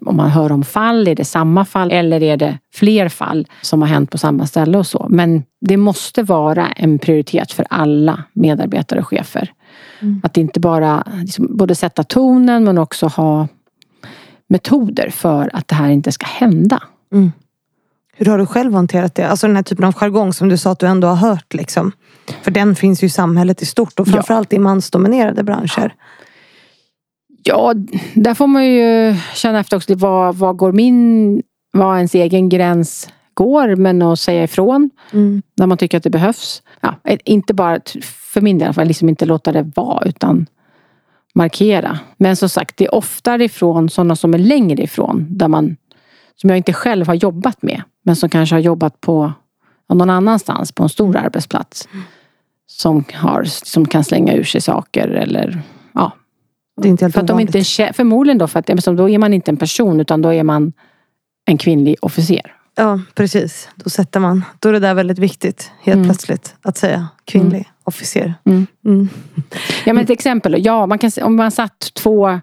om 0.00 0.16
man 0.16 0.30
hör 0.30 0.52
om 0.52 0.64
fall, 0.64 1.08
är 1.08 1.14
det 1.14 1.24
samma 1.24 1.64
fall 1.64 1.90
eller 1.90 2.22
är 2.22 2.36
det 2.36 2.58
fler 2.74 3.08
fall 3.08 3.46
som 3.62 3.82
har 3.82 3.88
hänt 3.88 4.10
på 4.10 4.18
samma 4.18 4.46
ställe 4.46 4.78
och 4.78 4.86
så. 4.86 5.06
Men 5.10 5.42
det 5.60 5.76
måste 5.76 6.22
vara 6.22 6.66
en 6.66 6.98
prioritet 6.98 7.52
för 7.52 7.66
alla 7.70 8.24
medarbetare 8.32 9.00
och 9.00 9.08
chefer. 9.08 9.52
Mm. 10.00 10.20
Att 10.24 10.36
inte 10.36 10.60
bara 10.60 11.04
liksom, 11.22 11.56
både 11.56 11.74
sätta 11.74 12.04
tonen 12.04 12.64
men 12.64 12.78
också 12.78 13.06
ha 13.06 13.48
metoder 14.48 15.10
för 15.10 15.50
att 15.52 15.68
det 15.68 15.74
här 15.74 15.90
inte 15.90 16.12
ska 16.12 16.26
hända. 16.26 16.82
Mm. 17.12 17.32
Hur 18.16 18.26
har 18.26 18.38
du 18.38 18.46
själv 18.46 18.74
hanterat 18.74 19.14
det? 19.14 19.28
Alltså 19.28 19.46
den 19.46 19.56
här 19.56 19.62
typen 19.62 19.84
av 19.84 19.94
jargong 19.94 20.32
som 20.32 20.48
du 20.48 20.56
sa 20.56 20.70
att 20.70 20.78
du 20.78 20.86
ändå 20.86 21.08
har 21.08 21.16
hört. 21.16 21.54
Liksom. 21.54 21.92
För 22.42 22.50
den 22.50 22.74
finns 22.74 23.02
ju 23.02 23.06
i 23.06 23.10
samhället 23.10 23.62
i 23.62 23.66
stort 23.66 24.00
och 24.00 24.08
framförallt 24.08 24.52
ja. 24.52 24.56
i 24.56 24.58
mansdominerade 24.58 25.42
branscher. 25.42 25.94
Ja, 27.42 27.74
där 28.14 28.34
får 28.34 28.46
man 28.46 28.66
ju 28.66 29.14
känna 29.34 29.60
efter 29.60 29.76
också. 29.76 29.94
Vad, 29.94 30.36
vad 30.36 30.56
går 30.56 30.72
min, 30.72 31.42
vad 31.72 31.96
ens 31.96 32.14
egen 32.14 32.48
gräns 32.48 33.08
går, 33.34 33.76
men 33.76 34.02
att 34.02 34.20
säga 34.20 34.44
ifrån 34.44 34.90
mm. 35.12 35.42
när 35.56 35.66
man 35.66 35.78
tycker 35.78 35.96
att 35.96 36.04
det 36.04 36.10
behövs. 36.10 36.62
Ja, 36.80 36.94
inte 37.24 37.54
bara, 37.54 37.80
för 38.32 38.40
min 38.40 38.58
del, 38.58 38.72
för 38.72 38.84
liksom 38.84 39.08
inte 39.08 39.26
låta 39.26 39.52
det 39.52 39.72
vara 39.74 40.04
utan 40.04 40.46
markera. 41.34 41.98
Men 42.16 42.36
som 42.36 42.48
sagt, 42.48 42.76
det 42.76 42.84
är 42.84 42.94
oftare 42.94 43.44
ifrån 43.44 43.88
sådana 43.88 44.16
som 44.16 44.34
är 44.34 44.38
längre 44.38 44.82
ifrån, 44.82 45.26
där 45.30 45.48
man, 45.48 45.76
som 46.36 46.50
jag 46.50 46.56
inte 46.56 46.72
själv 46.72 47.06
har 47.06 47.14
jobbat 47.14 47.62
med, 47.62 47.82
men 48.04 48.16
som 48.16 48.28
kanske 48.28 48.54
har 48.54 48.60
jobbat 48.60 49.00
på 49.00 49.32
någon 49.88 50.10
annanstans 50.10 50.72
på 50.72 50.82
en 50.82 50.88
stor 50.88 51.16
arbetsplats. 51.16 51.88
Mm. 51.92 52.04
Som, 52.66 53.04
har, 53.14 53.44
som 53.44 53.88
kan 53.88 54.04
slänga 54.04 54.34
ur 54.34 54.44
sig 54.44 54.60
saker 54.60 55.08
eller 55.08 55.62
ja. 55.92 56.12
Det 56.82 56.88
är 56.88 56.90
inte 56.90 57.04
helt 57.04 57.14
för 57.14 57.20
att 57.20 57.26
de 57.26 57.40
inte, 57.40 57.64
Förmodligen 57.92 58.38
då 58.38 58.48
för 58.48 58.58
att 58.58 58.96
då 58.96 59.08
är 59.08 59.18
man 59.18 59.34
inte 59.34 59.50
en 59.50 59.56
person 59.56 60.00
utan 60.00 60.22
då 60.22 60.32
är 60.32 60.42
man 60.42 60.72
en 61.44 61.58
kvinnlig 61.58 61.96
officer. 62.00 62.54
Ja 62.74 63.00
precis. 63.14 63.68
Då 63.74 63.90
sätter 63.90 64.20
man. 64.20 64.44
Då 64.58 64.68
är 64.68 64.72
det 64.72 64.78
där 64.78 64.94
väldigt 64.94 65.18
viktigt 65.18 65.70
helt 65.80 65.96
mm. 65.96 66.08
plötsligt 66.08 66.54
att 66.62 66.76
säga 66.76 67.08
kvinnlig 67.24 67.58
mm. 67.58 67.68
officer. 67.84 68.34
Mm. 68.44 68.66
mm. 68.84 69.08
Ja 69.84 69.92
men 69.92 70.04
ett 70.04 70.10
exempel. 70.10 70.64
Ja, 70.64 70.86
man 70.86 70.98
kan, 70.98 71.10
om 71.22 71.36
man 71.36 71.50
satt 71.50 71.90
två 71.94 72.40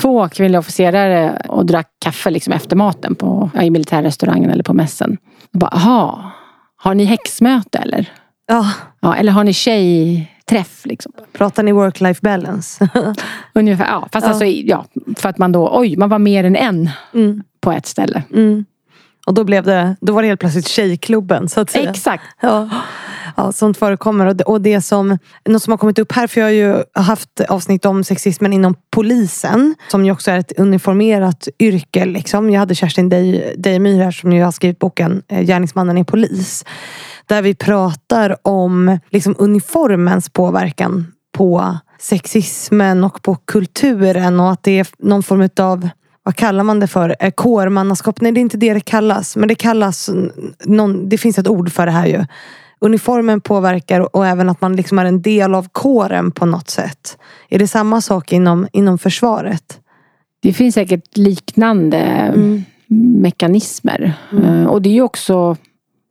två 0.00 0.28
kvinnliga 0.28 0.58
officerare 0.58 1.42
och 1.48 1.66
drack 1.66 1.88
kaffe 1.98 2.30
liksom 2.30 2.52
efter 2.52 2.76
maten 2.76 3.14
på, 3.14 3.50
i 3.62 3.70
militärrestaurangen 3.70 4.50
eller 4.50 4.64
på 4.64 4.74
mässen. 4.74 5.16
Bara, 5.52 5.70
aha, 5.70 6.30
har 6.76 6.94
ni 6.94 7.04
häxmöte 7.04 7.78
eller? 7.78 8.12
Ja. 8.46 8.72
ja 9.00 9.16
eller 9.16 9.32
har 9.32 9.44
ni 9.44 9.52
tjejträff? 9.52 10.86
Liksom? 10.86 11.12
Pratar 11.32 11.62
ni 11.62 11.72
work-life 11.72 12.18
balance? 12.22 12.88
Ungefär, 13.54 13.86
ja. 13.86 14.08
Fast 14.12 14.26
ja. 14.26 14.30
Alltså, 14.30 14.44
ja, 14.44 14.84
för 15.16 15.28
att 15.28 15.38
man 15.38 15.52
då, 15.52 15.70
oj, 15.72 15.96
man 15.96 16.08
var 16.08 16.18
mer 16.18 16.44
än 16.44 16.56
en 16.56 16.90
mm. 17.14 17.42
på 17.60 17.72
ett 17.72 17.86
ställe. 17.86 18.22
Mm. 18.32 18.64
Och 19.26 19.34
då, 19.34 19.44
blev 19.44 19.64
det, 19.64 19.96
då 20.00 20.12
var 20.12 20.22
det 20.22 20.28
helt 20.28 20.40
plötsligt 20.40 20.68
tjejklubben 20.68 21.48
så 21.48 21.60
att 21.60 21.70
säga. 21.70 21.90
Exakt. 21.90 22.24
Ja. 22.40 22.68
Ja, 23.36 23.52
sånt 23.52 23.78
förekommer. 23.78 24.26
Och 24.26 24.36
det, 24.36 24.44
och 24.44 24.60
det 24.60 24.80
som, 24.80 25.18
något 25.44 25.62
som 25.62 25.70
har 25.70 25.78
kommit 25.78 25.98
upp 25.98 26.12
här, 26.12 26.26
för 26.26 26.40
jag 26.40 26.46
har 26.46 26.52
ju 26.52 26.84
haft 26.92 27.40
avsnitt 27.48 27.84
om 27.84 28.04
sexismen 28.04 28.52
inom 28.52 28.74
polisen. 28.90 29.74
Som 29.88 30.04
ju 30.04 30.12
också 30.12 30.30
är 30.30 30.38
ett 30.38 30.52
uniformerat 30.58 31.48
yrke. 31.58 32.04
Liksom. 32.04 32.50
Jag 32.50 32.60
hade 32.60 32.74
Kerstin 32.74 33.08
Dejemyr 33.56 34.02
här 34.02 34.10
som 34.10 34.32
ju 34.32 34.42
har 34.42 34.52
skrivit 34.52 34.78
boken 34.78 35.22
eh, 35.28 35.42
Gärningsmannen 35.42 35.98
är 35.98 36.04
polis. 36.04 36.64
Där 37.26 37.42
vi 37.42 37.54
pratar 37.54 38.36
om 38.42 38.98
liksom, 39.10 39.34
uniformens 39.38 40.28
påverkan 40.28 41.12
på 41.32 41.78
sexismen 41.98 43.04
och 43.04 43.22
på 43.22 43.34
kulturen. 43.34 44.40
Och 44.40 44.50
att 44.50 44.62
det 44.62 44.78
är 44.78 44.86
någon 44.98 45.22
form 45.22 45.48
av 45.60 45.88
vad 46.26 46.36
kallar 46.36 46.64
man 46.64 46.80
det 46.80 46.86
för? 46.86 47.16
Eh, 47.20 47.30
kårmannaskap? 47.30 48.20
Nej, 48.20 48.32
det 48.32 48.40
är 48.40 48.42
inte 48.42 48.56
det 48.56 48.74
det 48.74 48.80
kallas. 48.80 49.36
Men 49.36 49.48
det 49.48 49.54
kallas, 49.54 50.10
någon, 50.64 51.08
det 51.08 51.18
finns 51.18 51.38
ett 51.38 51.48
ord 51.48 51.72
för 51.72 51.86
det 51.86 51.92
här 51.92 52.06
ju. 52.06 52.24
Uniformen 52.78 53.40
påverkar 53.40 54.16
och 54.16 54.26
även 54.26 54.48
att 54.48 54.60
man 54.60 54.76
liksom 54.76 54.98
är 54.98 55.04
en 55.04 55.22
del 55.22 55.54
av 55.54 55.68
kåren 55.72 56.30
på 56.30 56.46
något 56.46 56.70
sätt. 56.70 57.18
Är 57.48 57.58
det 57.58 57.68
samma 57.68 58.00
sak 58.00 58.32
inom, 58.32 58.68
inom 58.72 58.98
försvaret? 58.98 59.80
Det 60.42 60.52
finns 60.52 60.74
säkert 60.74 61.16
liknande 61.16 61.98
mm. 61.98 62.64
mekanismer. 63.22 64.12
Mm. 64.32 64.44
Eh, 64.44 64.66
och 64.66 64.82
det 64.82 64.88
är 64.88 64.94
ju 64.94 65.02
också, 65.02 65.56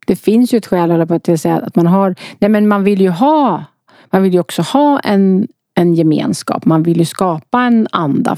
det 0.06 0.16
finns 0.16 0.54
ju 0.54 0.58
ett 0.58 0.66
skäl 0.66 1.06
på 1.06 1.14
att 1.14 1.40
säga 1.40 1.56
att 1.56 1.76
man 1.76 1.86
har, 1.86 2.14
nej 2.38 2.50
men 2.50 2.68
man 2.68 2.84
vill 2.84 3.00
ju 3.00 3.10
ha, 3.10 3.64
man 4.10 4.22
vill 4.22 4.34
ju 4.34 4.40
också 4.40 4.62
ha 4.62 5.00
en 5.00 5.48
en 5.76 5.94
gemenskap. 5.94 6.64
Man 6.64 6.82
vill 6.82 6.98
ju 6.98 7.04
skapa 7.04 7.62
en 7.62 7.88
anda 7.90 8.36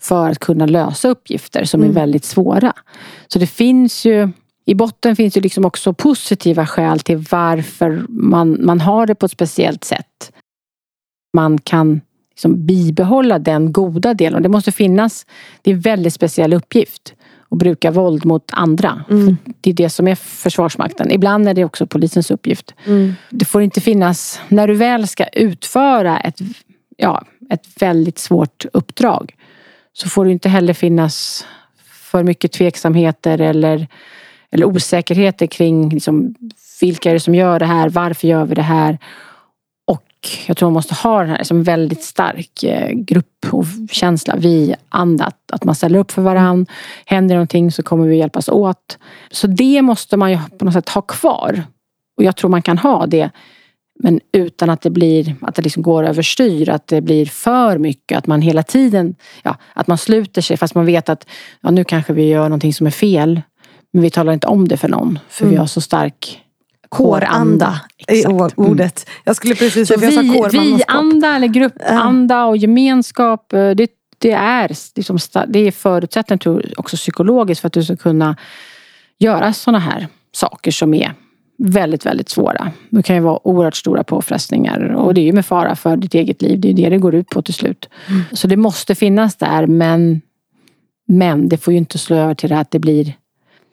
för 0.00 0.30
att 0.30 0.38
kunna 0.38 0.66
lösa 0.66 1.08
uppgifter 1.08 1.64
som 1.64 1.80
mm. 1.80 1.90
är 1.90 2.00
väldigt 2.00 2.24
svåra. 2.24 2.72
Så 3.28 3.38
det 3.38 3.46
finns 3.46 4.04
ju 4.04 4.28
i 4.64 4.74
botten 4.74 5.16
finns 5.16 5.34
det 5.34 5.40
liksom 5.40 5.64
också 5.64 5.92
positiva 5.92 6.66
skäl 6.66 7.00
till 7.00 7.24
varför 7.30 8.04
man, 8.08 8.58
man 8.60 8.80
har 8.80 9.06
det 9.06 9.14
på 9.14 9.26
ett 9.26 9.32
speciellt 9.32 9.84
sätt. 9.84 10.32
Man 11.36 11.58
kan 11.58 12.00
liksom 12.30 12.66
bibehålla 12.66 13.38
den 13.38 13.72
goda 13.72 14.14
delen. 14.14 14.42
Det 14.42 14.48
måste 14.48 14.72
finnas, 14.72 15.26
det 15.62 15.70
är 15.70 15.74
en 15.74 15.80
väldigt 15.80 16.14
speciell 16.14 16.52
uppgift 16.52 17.14
att 17.50 17.58
bruka 17.58 17.90
våld 17.90 18.24
mot 18.24 18.50
andra. 18.52 19.04
Mm. 19.10 19.36
Det 19.60 19.70
är 19.70 19.74
det 19.74 19.90
som 19.90 20.08
är 20.08 20.14
Försvarsmakten. 20.14 21.10
Ibland 21.10 21.48
är 21.48 21.54
det 21.54 21.64
också 21.64 21.86
polisens 21.86 22.30
uppgift. 22.30 22.74
Mm. 22.86 23.14
Det 23.30 23.44
får 23.44 23.62
inte 23.62 23.80
finnas, 23.80 24.40
när 24.48 24.68
du 24.68 24.74
väl 24.74 25.08
ska 25.08 25.24
utföra 25.26 26.20
ett 26.20 26.40
ja, 27.00 27.24
ett 27.50 27.82
väldigt 27.82 28.18
svårt 28.18 28.64
uppdrag 28.72 29.34
så 29.92 30.08
får 30.08 30.24
det 30.24 30.30
inte 30.30 30.48
heller 30.48 30.74
finnas 30.74 31.46
för 31.84 32.24
mycket 32.24 32.52
tveksamheter 32.52 33.40
eller, 33.40 33.86
eller 34.50 34.66
osäkerheter 34.66 35.46
kring 35.46 35.88
liksom, 35.88 36.34
vilka 36.80 37.10
är 37.10 37.14
det 37.14 37.20
som 37.20 37.34
gör 37.34 37.58
det 37.58 37.66
här, 37.66 37.88
varför 37.88 38.28
gör 38.28 38.44
vi 38.44 38.54
det 38.54 38.62
här? 38.62 38.98
Och 39.86 40.28
jag 40.46 40.56
tror 40.56 40.66
man 40.66 40.72
måste 40.72 40.94
ha 40.94 41.20
den 41.20 41.30
här 41.30 41.38
liksom, 41.38 41.62
väldigt 41.62 42.02
stark 42.02 42.62
eh, 42.62 42.90
grupp 42.90 43.46
och 43.50 43.64
känsla, 43.90 44.36
vi 44.36 44.74
anda, 44.88 45.32
att 45.52 45.64
man 45.64 45.74
ställer 45.74 45.98
upp 45.98 46.10
för 46.10 46.22
varandra. 46.22 46.72
Händer 47.06 47.34
någonting 47.34 47.72
så 47.72 47.82
kommer 47.82 48.06
vi 48.06 48.16
hjälpas 48.16 48.48
åt. 48.48 48.98
Så 49.30 49.46
det 49.46 49.82
måste 49.82 50.16
man 50.16 50.30
ju 50.30 50.38
på 50.58 50.64
något 50.64 50.74
sätt 50.74 50.88
ha 50.88 51.02
kvar. 51.02 51.62
Och 52.16 52.24
jag 52.24 52.36
tror 52.36 52.50
man 52.50 52.62
kan 52.62 52.78
ha 52.78 53.06
det 53.06 53.30
men 54.02 54.20
utan 54.32 54.70
att 54.70 54.80
det 54.80 54.90
blir, 54.90 55.34
att 55.40 55.54
det 55.54 55.62
liksom 55.62 55.82
går 55.82 56.04
överstyr, 56.04 56.68
att 56.68 56.86
det 56.86 57.00
blir 57.00 57.26
för 57.26 57.78
mycket, 57.78 58.18
att 58.18 58.26
man 58.26 58.42
hela 58.42 58.62
tiden, 58.62 59.14
ja, 59.42 59.56
att 59.72 59.86
man 59.86 59.98
sluter 59.98 60.42
sig 60.42 60.56
fast 60.56 60.74
man 60.74 60.86
vet 60.86 61.08
att 61.08 61.26
ja, 61.60 61.70
nu 61.70 61.84
kanske 61.84 62.12
vi 62.12 62.28
gör 62.28 62.42
någonting 62.42 62.74
som 62.74 62.86
är 62.86 62.90
fel. 62.90 63.42
Men 63.92 64.02
vi 64.02 64.10
talar 64.10 64.32
inte 64.32 64.46
om 64.46 64.68
det 64.68 64.76
för 64.76 64.88
någon, 64.88 65.18
för 65.28 65.42
mm. 65.42 65.52
vi 65.52 65.58
har 65.58 65.66
så 65.66 65.80
stark 65.80 66.40
kåranda. 66.88 67.80
i 68.08 68.26
ordet. 68.56 69.08
Jag 69.24 69.36
skulle 69.36 69.54
precis 69.54 69.88
säga, 69.88 70.22
vi, 70.22 70.58
vi-anda 70.58 71.36
eller 71.36 71.46
gruppanda 71.46 72.44
och 72.44 72.56
gemenskap, 72.56 73.52
eh, 73.52 73.70
det, 73.70 73.90
det 74.18 74.32
är, 74.32 74.68
liksom, 74.96 75.18
det 75.48 75.58
är 75.58 75.72
förutsättningen 75.72 76.40
jag, 76.44 76.72
också 76.76 76.96
psykologiskt 76.96 77.60
för 77.60 77.66
att 77.66 77.72
du 77.72 77.84
ska 77.84 77.96
kunna 77.96 78.36
göra 79.18 79.52
sådana 79.52 79.78
här 79.78 80.08
saker 80.32 80.70
som 80.70 80.94
är 80.94 81.14
väldigt, 81.60 82.06
väldigt 82.06 82.28
svåra. 82.28 82.72
Det 82.90 83.02
kan 83.02 83.16
ju 83.16 83.22
vara 83.22 83.46
oerhört 83.46 83.76
stora 83.76 84.04
påfrestningar 84.04 84.80
och 84.94 85.14
det 85.14 85.20
är 85.20 85.24
ju 85.24 85.32
med 85.32 85.46
fara 85.46 85.76
för 85.76 85.96
ditt 85.96 86.14
eget 86.14 86.42
liv. 86.42 86.60
Det 86.60 86.68
är 86.68 86.74
det 86.74 86.88
det 86.88 86.98
går 86.98 87.14
ut 87.14 87.28
på 87.28 87.42
till 87.42 87.54
slut. 87.54 87.88
Mm. 88.08 88.22
Så 88.32 88.46
det 88.46 88.56
måste 88.56 88.94
finnas 88.94 89.36
där 89.36 89.66
men, 89.66 90.20
men 91.08 91.48
det 91.48 91.56
får 91.56 91.72
ju 91.72 91.78
inte 91.78 91.98
slå 91.98 92.16
över 92.16 92.34
till 92.34 92.50
det 92.50 92.58
att 92.58 92.70
det 92.70 92.78
blir 92.78 93.14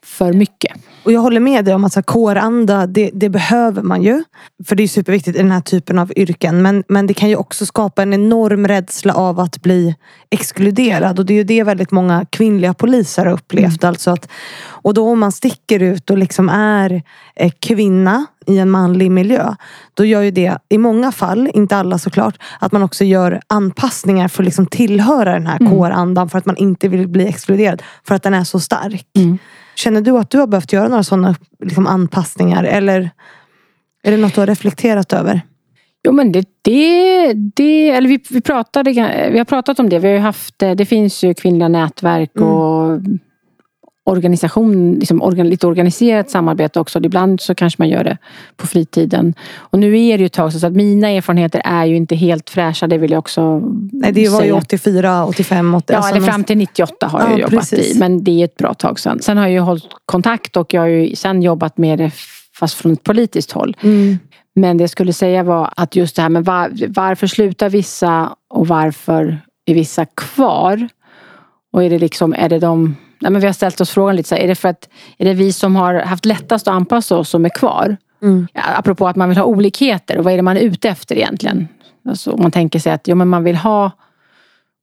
för 0.04 0.34
mycket. 0.34 0.72
Och 1.08 1.14
jag 1.14 1.22
håller 1.22 1.40
med 1.40 1.66
dig 1.66 1.76
om 1.76 1.86
att 1.86 1.94
så 1.94 2.04
kåranda, 2.04 2.88
det, 2.88 3.12
det, 3.14 3.30
behöver 3.30 3.82
man 3.82 4.04
ju. 4.04 4.24
För 4.66 4.76
det 4.76 4.84
är 4.84 4.88
superviktigt 4.88 5.38
i 5.38 5.42
den 5.42 5.52
här 5.52 5.62
typen 5.62 6.00
av 6.00 6.12
yrken. 6.16 6.62
Men, 6.62 6.84
men 6.88 7.08
det 7.08 7.14
kan 7.14 7.30
ju 7.30 7.36
också 7.36 7.66
skapa 7.66 8.02
en 8.02 8.14
enorm 8.14 8.68
rädsla 8.68 9.14
av 9.14 9.40
att 9.40 9.62
bli 9.62 9.96
exkluderad. 10.30 11.20
Och 11.20 11.26
det 11.26 11.34
är 11.34 11.36
ju 11.36 11.44
det 11.44 11.64
väldigt 11.64 11.92
många 11.92 12.26
kvinnliga 12.30 12.74
poliser 12.74 13.26
har 13.26 13.34
upplevt. 13.34 13.84
Mm. 13.84 13.90
Alltså 13.90 14.12
att, 14.12 14.30
och 14.68 14.94
då 14.94 15.10
om 15.10 15.20
man 15.20 15.32
sticker 15.32 15.80
ut 15.80 16.10
och 16.10 16.18
liksom 16.18 16.50
är 16.50 17.04
eh, 17.36 17.52
kvinna 17.60 18.26
i 18.46 18.58
en 18.58 18.70
manlig 18.70 19.12
miljö. 19.12 19.56
Då 19.94 20.06
gör 20.06 20.22
ju 20.22 20.32
det 20.32 20.58
i 20.70 20.78
många 20.78 21.12
fall, 21.12 21.50
inte 21.54 21.78
alla 21.78 21.98
såklart, 21.98 22.38
att 22.60 22.72
man 22.72 22.84
också 22.84 23.04
gör 23.04 23.42
anpassningar 23.48 24.28
för 24.28 24.44
att 24.44 24.46
liksom 24.46 24.66
tillhöra 24.66 25.34
den 25.34 25.48
här 25.48 25.60
mm. 25.60 25.72
kårandan. 25.72 26.30
För 26.30 26.38
att 26.38 26.46
man 26.46 26.58
inte 26.58 26.88
vill 26.88 27.08
bli 27.08 27.28
exkluderad. 27.28 27.84
För 28.08 28.16
att 28.16 28.24
den 28.24 28.34
är 28.34 28.44
så 28.44 28.60
stark. 28.60 29.08
Mm. 29.16 29.38
Känner 29.78 30.02
du 30.02 30.18
att 30.18 30.30
du 30.30 30.38
har 30.38 30.48
behövt 30.48 30.74
göra 30.74 30.88
några 30.88 31.04
sådana 31.04 31.36
liksom, 31.60 31.88
anpassningar? 31.88 32.64
Eller 32.64 33.10
är 34.04 34.12
det 34.12 34.18
något 34.18 34.36
du 34.36 34.42
har 34.42 34.48
reflekterat 34.48 35.14
över? 35.14 35.42
Jo 36.08 36.12
men 36.12 36.32
det, 36.32 36.46
det, 36.62 37.34
det 37.34 37.90
eller 37.90 38.10
vi, 38.10 38.20
vi, 38.30 38.42
pratade, 38.42 38.92
vi 39.32 39.38
har 39.38 39.46
pratat 39.46 39.80
om 39.80 39.90
det. 39.90 40.00
Vi 40.00 40.12
har 40.12 40.20
haft, 40.20 40.60
det 40.60 40.86
finns 40.86 41.24
ju 41.24 41.34
kvinnliga 41.34 41.68
nätverk 41.68 42.32
mm. 42.36 43.20
Organisation, 44.08 44.96
liksom 44.96 45.22
organ, 45.22 45.50
lite 45.50 45.68
organiserat 45.68 46.30
samarbete 46.30 46.80
också. 46.80 47.00
Ibland 47.04 47.42
så 47.42 47.56
kanske 47.56 47.82
man 47.82 47.90
gör 47.90 48.04
det 48.04 48.18
på 48.56 48.68
fritiden. 48.68 49.34
Och 49.58 49.80
nu 49.80 49.88
är 49.88 50.18
det 50.18 50.22
ju 50.22 50.26
ett 50.26 50.34
tag 50.34 50.54
så 50.54 50.68
att 50.68 50.74
mina 50.74 51.10
erfarenheter 51.10 51.62
är 51.66 51.86
ju 51.86 51.96
inte 51.96 52.16
helt 52.16 52.50
fräscha, 52.50 52.88
det 52.88 52.98
vill 52.98 53.12
jag 53.12 53.20
också 53.20 53.60
Nej, 53.92 54.12
det 54.12 54.30
var 54.30 54.44
ju 54.44 54.52
84, 54.52 55.26
85, 55.26 55.76
80. 55.76 55.94
Ja, 55.94 56.10
eller 56.10 56.22
fram 56.22 56.44
till 56.44 56.58
98 56.58 57.08
har 57.08 57.20
jag 57.20 57.32
Ja, 57.32 57.38
jobbat 57.38 57.52
precis. 57.52 57.96
i. 57.96 58.00
Men 58.00 58.24
det 58.24 58.42
är 58.42 58.46
ett 58.46 58.58
bra 58.58 58.74
tag 58.74 59.00
sedan. 59.00 59.20
Sen 59.22 59.38
har 59.38 59.44
jag 59.44 59.52
ju 59.54 59.60
hållit 59.60 59.84
kontakt 60.06 60.58
och 60.58 60.74
jag 60.74 60.82
har 60.82 60.88
ju 60.88 61.16
sen 61.16 61.42
jobbat 61.42 61.78
med 61.78 62.00
det 62.00 62.12
fast 62.60 62.74
från 62.76 62.94
ett 62.94 63.04
politiskt 63.04 63.52
håll. 63.52 63.78
Mm. 63.82 64.20
Men 64.56 64.78
det 64.78 64.84
jag 64.84 64.90
skulle 64.90 65.14
säga 65.14 65.44
var 65.44 65.74
att 65.76 65.96
just 65.96 66.16
det 66.16 66.22
här 66.22 66.30
med 66.30 66.46
var, 66.46 66.72
varför 66.88 67.28
slutar 67.28 67.70
vissa 67.70 68.36
och 68.50 68.68
varför 68.68 69.42
är 69.66 69.74
vissa 69.74 70.06
kvar? 70.06 70.88
Och 71.74 71.84
är 71.84 71.90
det 71.90 72.00
liksom, 72.00 72.34
är 72.34 72.50
det 72.50 72.60
de 72.60 72.96
Nej, 73.20 73.32
men 73.32 73.42
vi 73.42 73.48
har 73.48 73.54
ställt 73.54 73.82
oss 73.82 73.90
frågan 73.90 74.16
lite 74.16 74.30
så 74.30 74.36
här, 74.36 74.42
är 74.42 74.48
det 74.48 74.56
för 74.56 74.70
att 74.70 74.90
är 75.18 75.26
det 75.26 75.34
vi 75.34 75.54
som 75.54 75.76
har 75.76 75.94
haft 75.94 76.26
lättast 76.26 76.68
att 76.68 76.74
anpassa 76.74 77.18
oss 77.18 77.30
som 77.30 77.46
är 77.46 77.50
kvar? 77.50 77.98
Mm. 78.22 78.48
Apropå 78.54 79.08
att 79.08 79.16
man 79.16 79.30
vill 79.30 79.38
ha 79.38 79.46
olikheter 79.46 80.18
och 80.18 80.24
vad 80.24 80.34
är 80.34 80.38
det 80.38 80.44
man 80.44 80.58
är 80.58 80.62
ute 80.62 80.90
efter 80.90 81.16
egentligen? 81.16 81.68
Alltså, 82.10 82.32
om 82.32 82.42
man 82.42 82.52
tänker 82.52 82.80
sig 82.80 82.94
att 82.94 83.08
ja, 83.08 83.16
men 83.16 83.28
man 83.28 83.44
vill 83.44 83.56
ha 83.56 83.92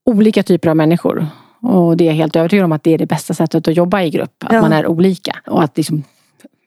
olika 0.07 0.43
typer 0.43 0.68
av 0.70 0.76
människor. 0.76 1.26
Och 1.61 1.97
det 1.97 2.05
är 2.05 2.07
jag 2.07 2.14
helt 2.14 2.37
övertygad 2.37 2.64
om 2.64 2.72
att 2.72 2.82
det 2.82 2.95
är 2.95 2.99
det 2.99 3.07
bästa 3.07 3.35
sättet 3.35 3.68
att 3.68 3.76
jobba 3.76 4.03
i 4.03 4.11
grupp. 4.11 4.45
Att 4.45 4.53
Ja. 4.53 4.61
man 4.61 4.72
är 4.72 4.87
olika. 4.87 5.37
Och 5.47 5.62
att 5.62 5.76
liksom, 5.76 6.03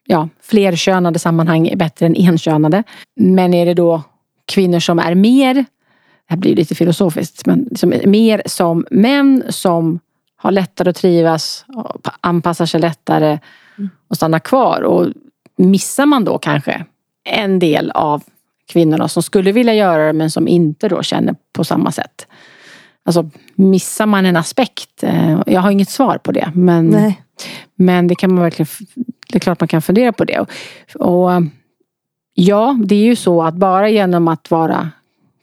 ja, 0.05 0.29
flerkönade 0.41 1.19
sammanhang 1.19 1.67
är 1.67 1.75
bättre 1.75 2.05
än 2.05 2.15
enkönade. 2.17 2.83
Men 3.15 3.53
är 3.53 3.65
det 3.65 3.73
då 3.73 4.03
kvinnor 4.45 4.79
som 4.79 4.99
är 4.99 5.15
mer, 5.15 5.53
det 5.53 5.65
här 6.27 6.37
blir 6.37 6.55
lite 6.55 6.75
filosofiskt, 6.75 7.45
men 7.45 7.69
som 7.75 7.93
är 7.93 8.07
mer 8.07 8.41
som 8.45 8.85
män 8.91 9.43
som 9.49 9.99
har 10.47 10.51
lättare 10.51 10.89
att 10.89 10.95
trivas, 10.95 11.65
anpassar 12.21 12.65
sig 12.65 12.79
lättare 12.79 13.39
och 14.07 14.15
stannar 14.15 14.39
kvar. 14.39 14.81
Och 14.81 15.07
missar 15.57 16.05
man 16.05 16.23
då 16.23 16.37
kanske 16.37 16.85
en 17.23 17.59
del 17.59 17.91
av 17.91 18.23
kvinnorna 18.71 19.07
som 19.07 19.23
skulle 19.23 19.51
vilja 19.51 19.73
göra 19.73 20.07
det 20.07 20.13
men 20.13 20.31
som 20.31 20.47
inte 20.47 20.89
då 20.89 21.03
känner 21.03 21.35
på 21.53 21.63
samma 21.63 21.91
sätt. 21.91 22.27
Alltså 23.05 23.29
missar 23.55 24.05
man 24.05 24.25
en 24.25 24.35
aspekt? 24.35 25.03
Eh, 25.03 25.41
Jag 25.45 25.61
har 25.61 25.71
inget 25.71 25.89
svar 25.89 26.17
på 26.17 26.31
det 26.31 26.51
men, 26.55 26.87
Nej. 26.87 27.21
men 27.75 28.07
det 28.07 28.15
kan 28.15 28.33
man 28.33 28.43
verkligen 28.43 28.67
Det 29.29 29.35
är 29.35 29.39
klart 29.39 29.59
man 29.59 29.67
kan 29.67 29.81
fundera 29.81 30.11
på 30.11 30.25
det. 30.25 30.45
Och 30.95 31.29
ja, 32.33 32.77
det 32.85 32.95
är 32.95 33.05
ju 33.05 33.15
så 33.15 33.43
att 33.43 33.55
bara 33.55 33.89
genom 33.89 34.27
att 34.27 34.51
vara 34.51 34.91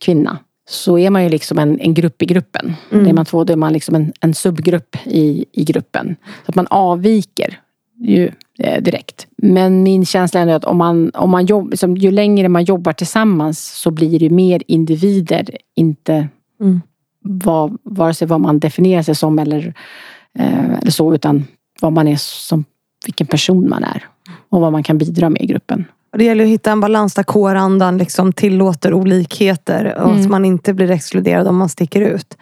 kvinna 0.05 0.38
så 0.69 0.99
är 0.99 1.11
man 1.11 1.23
ju 1.25 1.29
liksom 1.29 1.59
en, 1.59 1.81
en 1.81 1.95
grupp 1.95 2.23
i 2.23 2.27
gruppen. 2.27 2.75
Mm. 2.93 3.07
Är 3.07 3.12
man 3.12 3.25
två 3.25 3.45
då 3.45 3.53
är 3.53 3.57
man 3.57 3.73
liksom 3.73 3.95
en, 3.95 4.12
en 4.21 4.35
subgrupp 4.35 4.97
i, 5.05 5.45
i 5.53 5.65
gruppen. 5.65 6.17
Så 6.45 6.51
att 6.51 6.55
man 6.55 6.67
avviker 6.71 7.61
ju 7.99 8.31
eh, 8.59 8.83
direkt. 8.83 9.27
Men 9.37 9.83
min 9.83 10.07
känsla 10.07 10.41
är 10.41 10.47
att 10.47 10.65
om 10.65 10.77
man, 10.77 11.11
om 11.15 11.31
man 11.31 11.47
jobb, 11.47 11.71
liksom, 11.71 11.97
ju 11.97 12.11
längre 12.11 12.49
man 12.49 12.65
jobbar 12.65 12.93
tillsammans 12.93 13.81
så 13.81 13.91
blir 13.91 14.19
det 14.19 14.31
mer 14.31 14.62
individer, 14.67 15.57
inte 15.75 16.29
Mm. 16.61 16.81
vad, 17.21 17.79
vare 17.83 18.15
sig 18.15 18.29
vad 18.29 18.41
man 18.41 18.59
definierar 18.59 19.03
sig 19.03 19.15
som 19.15 19.39
eller, 19.39 19.75
eh, 20.39 20.75
eller 20.75 20.91
så, 20.91 21.15
utan 21.15 21.45
vad 21.81 21.93
man 21.93 22.09
är 22.09 22.17
som, 22.17 22.65
vilken 23.07 23.27
person 23.27 23.69
man 23.69 23.85
är 23.85 24.05
och 24.49 24.61
vad 24.61 24.73
man 24.73 24.83
kan 24.83 24.99
bidra 24.99 25.31
med 25.31 25.43
i 25.43 25.47
gruppen. 25.47 25.85
Och 26.15 26.19
det 26.19 26.25
gäller 26.25 26.45
att 26.45 26.51
hitta 26.51 26.71
en 26.73 26.81
balans 26.81 27.15
där 27.15 27.23
kårandan 27.23 27.99
liksom 27.99 28.33
tillåter 28.33 28.95
olikheter 28.95 29.95
och 29.99 30.11
Mm. 30.11 30.21
att 30.23 30.31
man 30.31 30.45
inte 30.45 30.75
blir 30.75 30.91
exkluderad 30.91 31.49
om 31.49 31.57
man 31.57 31.69
sticker 31.69 32.01
ut. 32.01 32.37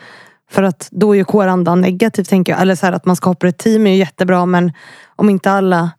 För 0.51 0.62
att 0.62 0.89
då 0.91 1.12
är 1.12 1.16
ju 1.16 1.25
kårandan 1.25 1.81
negativ 1.81 2.25
tänker 2.25 2.53
jag. 2.53 2.62
Eller 2.62 2.75
så 2.75 2.87
här 2.87 2.93
att 2.93 3.07
man 3.07 3.16
skapar 3.16 3.49
ett 3.49 3.59
team 3.59 3.87
är 3.87 3.91
ju 3.91 3.97
jättebra 3.97 4.47
men 4.47 4.73
om 5.16 5.31
inte 5.31 5.51
alla 5.51 5.91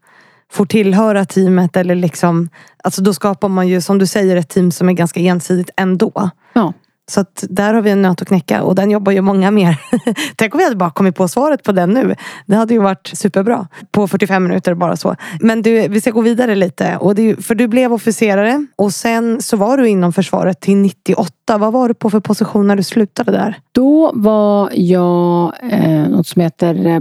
får 0.51 0.65
tillhöra 0.65 1.25
teamet 1.25 1.77
eller 1.77 1.95
liksom 1.95 2.49
Alltså 2.83 3.01
då 3.01 3.13
skapar 3.13 3.49
man 3.49 3.67
ju 3.67 3.81
som 3.81 3.97
du 3.97 4.05
säger 4.07 4.35
ett 4.35 4.49
team 4.49 4.71
som 4.71 4.89
är 4.89 4.93
ganska 4.93 5.19
ensidigt 5.19 5.69
ändå. 5.77 6.29
Ja. 6.53 6.73
Så 7.11 7.19
att 7.19 7.43
där 7.49 7.73
har 7.73 7.81
vi 7.81 7.89
en 7.91 8.01
nöt 8.01 8.21
att 8.21 8.27
knäcka 8.27 8.63
och 8.63 8.75
den 8.75 8.91
jobbar 8.91 9.11
ju 9.11 9.21
många 9.21 9.51
mer. 9.51 9.77
Tänk 10.35 10.53
om 10.53 10.57
vi 10.57 10.63
hade 10.63 10.75
bara 10.75 10.91
kommit 10.91 11.15
på 11.15 11.27
svaret 11.27 11.63
på 11.63 11.71
den 11.71 11.89
nu. 11.89 12.15
Det 12.45 12.55
hade 12.55 12.73
ju 12.73 12.79
varit 12.79 13.11
superbra. 13.13 13.67
På 13.91 14.07
45 14.07 14.43
minuter 14.43 14.73
bara 14.73 14.95
så. 14.97 15.15
Men 15.39 15.61
du, 15.61 15.87
vi 15.87 16.01
ska 16.01 16.11
gå 16.11 16.21
vidare 16.21 16.55
lite. 16.55 16.97
Och 16.97 17.15
det, 17.15 17.21
ju- 17.21 17.35
för 17.35 17.55
du 17.55 17.67
blev 17.67 17.93
officerare 17.93 18.65
och 18.75 18.93
sen 18.93 19.41
så 19.41 19.57
var 19.57 19.77
du 19.77 19.87
inom 19.89 20.13
försvaret 20.13 20.59
till 20.61 20.77
98. 20.77 21.57
Vad 21.57 21.73
var 21.73 21.87
du 21.87 21.93
på 21.93 22.09
för 22.09 22.19
position 22.19 22.67
när 22.67 22.75
du 22.75 22.83
slutade 22.83 23.31
där? 23.31 23.59
Då 23.71 24.11
var 24.15 24.69
jag 24.73 25.53
eh, 25.71 26.09
något 26.09 26.27
som 26.27 26.41
heter 26.41 26.85
eh, 26.87 26.99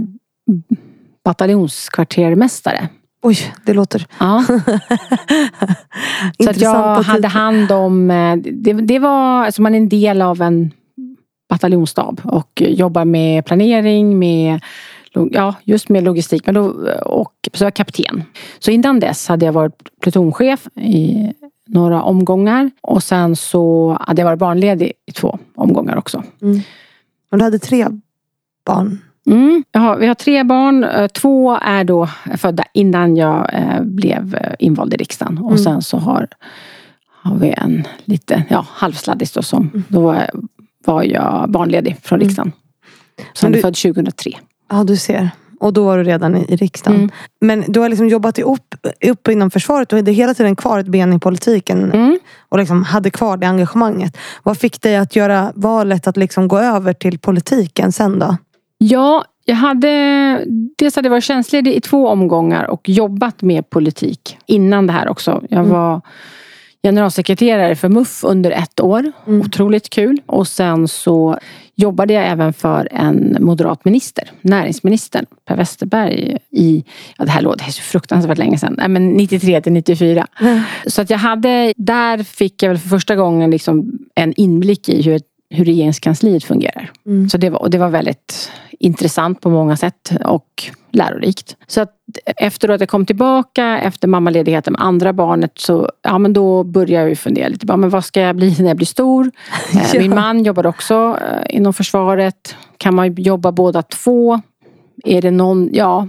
bataljonskvartermästare. 1.25 2.89
Oj, 3.23 3.53
det 3.65 3.73
låter 3.73 4.05
Ja. 4.19 4.43
Så 6.39 6.49
att 6.49 6.61
jag 6.61 7.03
hade 7.03 7.27
hand 7.27 7.71
om, 7.71 8.11
eh, 8.11 8.35
det, 8.35 8.73
det 8.73 8.99
var, 8.99 9.45
alltså 9.45 9.61
man 9.61 9.73
är 9.73 9.77
en 9.77 9.89
del 9.89 10.21
av 10.21 10.41
en 10.41 10.71
bataljonsstab 11.49 12.21
och 12.23 12.61
jobbar 12.65 13.05
med 13.05 13.45
planering, 13.45 14.19
med 14.19 14.61
Ja, 15.31 15.55
just 15.63 15.89
med 15.89 16.03
logistik. 16.03 16.45
Men 16.45 16.55
då, 16.55 16.63
och 17.05 17.33
så 17.53 17.63
var 17.63 17.65
jag 17.65 17.73
kapten. 17.73 18.23
Så 18.59 18.71
innan 18.71 18.99
dess 18.99 19.27
hade 19.27 19.45
jag 19.45 19.53
varit 19.53 19.99
plutonchef 20.01 20.67
i 20.75 21.31
några 21.67 22.03
omgångar. 22.03 22.71
Och 22.81 23.03
sen 23.03 23.35
så 23.35 23.97
hade 24.01 24.21
jag 24.21 24.25
varit 24.25 24.39
barnledig 24.39 24.93
i 25.05 25.11
två 25.11 25.39
omgångar 25.55 25.97
också. 25.97 26.23
Och 27.31 27.37
du 27.37 27.43
hade 27.43 27.59
tre 27.59 27.87
barn. 28.65 29.01
Mm. 29.25 29.63
Jag 29.71 29.81
har, 29.81 29.97
vi 29.97 30.07
har 30.07 30.15
tre 30.15 30.43
barn. 30.43 30.83
Eh, 30.83 31.07
Två 31.07 31.57
är 31.61 31.83
då 31.83 32.09
födda 32.37 32.63
innan 32.73 33.15
jag 33.17 33.53
eh, 33.53 33.81
blev 33.81 34.35
eh, 34.35 34.53
invald 34.59 34.93
i 34.93 34.97
riksdagen. 34.97 35.37
Och 35.37 35.51
Mm. 35.51 35.63
sen 35.63 35.81
så 35.81 35.97
har, 35.97 36.27
har 37.23 37.35
vi 37.35 37.49
en 37.57 37.87
lite 38.05 38.43
ja, 38.49 38.65
halvsladdis 38.69 39.31
då 39.31 39.41
som 39.41 39.61
Mm. 39.73 39.83
då 39.87 40.01
var, 40.01 40.29
var 40.85 41.03
jag 41.03 41.45
barnledig 41.51 41.97
från 42.03 42.19
riksdagen. 42.19 42.51
Så 43.33 43.45
Men 43.45 43.53
han 43.53 43.57
är 43.59 43.61
född 43.61 43.75
2003. 43.75 44.31
Ja, 44.71 44.83
du 44.83 44.97
ser. 44.97 45.29
Och 45.59 45.73
då 45.73 45.83
var 45.85 45.97
du 45.97 46.03
redan 46.03 46.35
i, 46.37 46.45
i 46.49 46.55
riksdagen. 46.55 46.99
Mm. 46.99 47.11
Men 47.41 47.63
du 47.67 47.79
har 47.79 47.89
liksom 47.89 48.07
jobbat 48.07 48.39
upp, 48.39 48.75
upp 49.09 49.27
inom 49.27 49.51
försvaret 49.51 49.93
och 49.93 49.99
hade 49.99 50.11
hela 50.11 50.33
tiden 50.33 50.55
kvar 50.55 50.79
ett 50.79 50.87
ben 50.87 51.13
i 51.13 51.19
politiken. 51.19 51.91
Mm. 51.91 52.19
Och 52.49 52.57
liksom 52.57 52.83
hade 52.83 53.09
kvar 53.09 53.37
det 53.37 53.47
engagemanget. 53.47 54.17
Vad 54.43 54.57
fick 54.57 54.81
dig 54.81 54.95
att 54.97 55.15
göra 55.15 55.51
valet 55.55 56.07
att 56.07 56.17
liksom 56.17 56.47
gå 56.47 56.57
över 56.59 56.93
till 56.93 57.19
politiken 57.19 57.91
sen 57.91 58.19
då? 58.19 58.37
Ja, 58.89 59.25
jag 59.45 59.55
hade 59.55 60.45
dels 60.77 60.95
hade 60.95 61.05
jag 61.05 61.11
varit 61.11 61.23
tjänstledig 61.23 61.73
i 61.73 61.81
två 61.81 62.07
omgångar 62.07 62.63
och 62.63 62.89
jobbat 62.89 63.41
med 63.41 63.69
politik 63.69 64.37
innan 64.45 64.87
det 64.87 64.93
här 64.93 65.09
också. 65.09 65.43
Jag 65.49 65.63
var 65.63 66.01
generalsekreterare 66.83 67.75
för 67.75 67.89
MUF 67.89 68.23
under 68.23 68.51
ett 68.51 68.79
år. 68.79 69.11
Mm. 69.27 69.41
Otroligt 69.41 69.89
kul. 69.89 70.21
Och 70.25 70.47
sen 70.47 70.87
så 70.87 71.37
jobbade 71.75 72.13
jag 72.13 72.27
även 72.27 72.53
för 72.53 72.87
en 72.91 73.37
moderat 73.39 73.85
minister, 73.85 74.31
näringsministern 74.41 75.25
Per 75.45 75.57
Westerberg 75.57 76.37
i, 76.51 76.83
ja 77.17 77.25
det 77.25 77.31
här 77.31 77.41
låter 77.41 77.71
så 77.71 77.81
fruktansvärt 77.81 78.37
länge 78.37 78.57
sedan, 78.57 78.75
Nej, 78.77 78.87
men 78.87 79.09
93 79.11 79.61
till 79.61 79.73
94. 79.73 80.27
Så 80.87 81.01
att 81.01 81.09
jag 81.09 81.17
hade, 81.17 81.73
där 81.77 82.23
fick 82.23 82.63
jag 82.63 82.69
väl 82.69 82.77
för 82.77 82.89
första 82.89 83.15
gången 83.15 83.51
liksom 83.51 83.99
en 84.15 84.33
inblick 84.33 84.89
i 84.89 85.01
hur, 85.01 85.19
hur 85.53 85.65
regeringskansliet 85.65 86.43
fungerar. 86.43 86.91
Mm. 87.05 87.29
Så 87.29 87.37
det 87.37 87.49
var, 87.49 87.59
och 87.61 87.69
det 87.69 87.77
var 87.77 87.89
väldigt 87.89 88.51
intressant 88.79 89.41
på 89.41 89.49
många 89.49 89.77
sätt 89.77 90.11
och 90.25 90.63
lärorikt. 90.91 91.55
Så 91.67 91.81
att 91.81 91.91
efter 92.37 92.69
att 92.69 92.79
jag 92.79 92.89
kom 92.89 93.05
tillbaka 93.05 93.79
efter 93.79 94.07
mammaledigheten 94.07 94.73
med 94.73 94.81
andra 94.81 95.13
barnet 95.13 95.51
så 95.55 95.89
ja, 96.01 96.17
men 96.17 96.33
då 96.33 96.63
började 96.63 97.09
jag 97.09 97.17
fundera 97.17 97.47
lite. 97.47 97.65
Ja, 97.69 97.77
men 97.77 97.89
vad 97.89 98.05
ska 98.05 98.21
jag 98.21 98.35
bli 98.35 98.55
när 98.59 98.67
jag 98.67 98.77
blir 98.77 98.87
stor? 98.87 99.31
Eh, 99.73 99.99
Min 99.99 100.11
Ja. 100.11 100.15
man 100.15 100.43
jobbar 100.43 100.65
också 100.65 101.17
eh, 101.21 101.55
inom 101.55 101.73
försvaret. 101.73 102.55
Kan 102.77 102.95
man 102.95 103.13
jobba 103.15 103.51
båda 103.51 103.81
två? 103.81 104.41
Är 105.03 105.21
det 105.21 105.31
någon, 105.31 105.69
ja. 105.73 106.07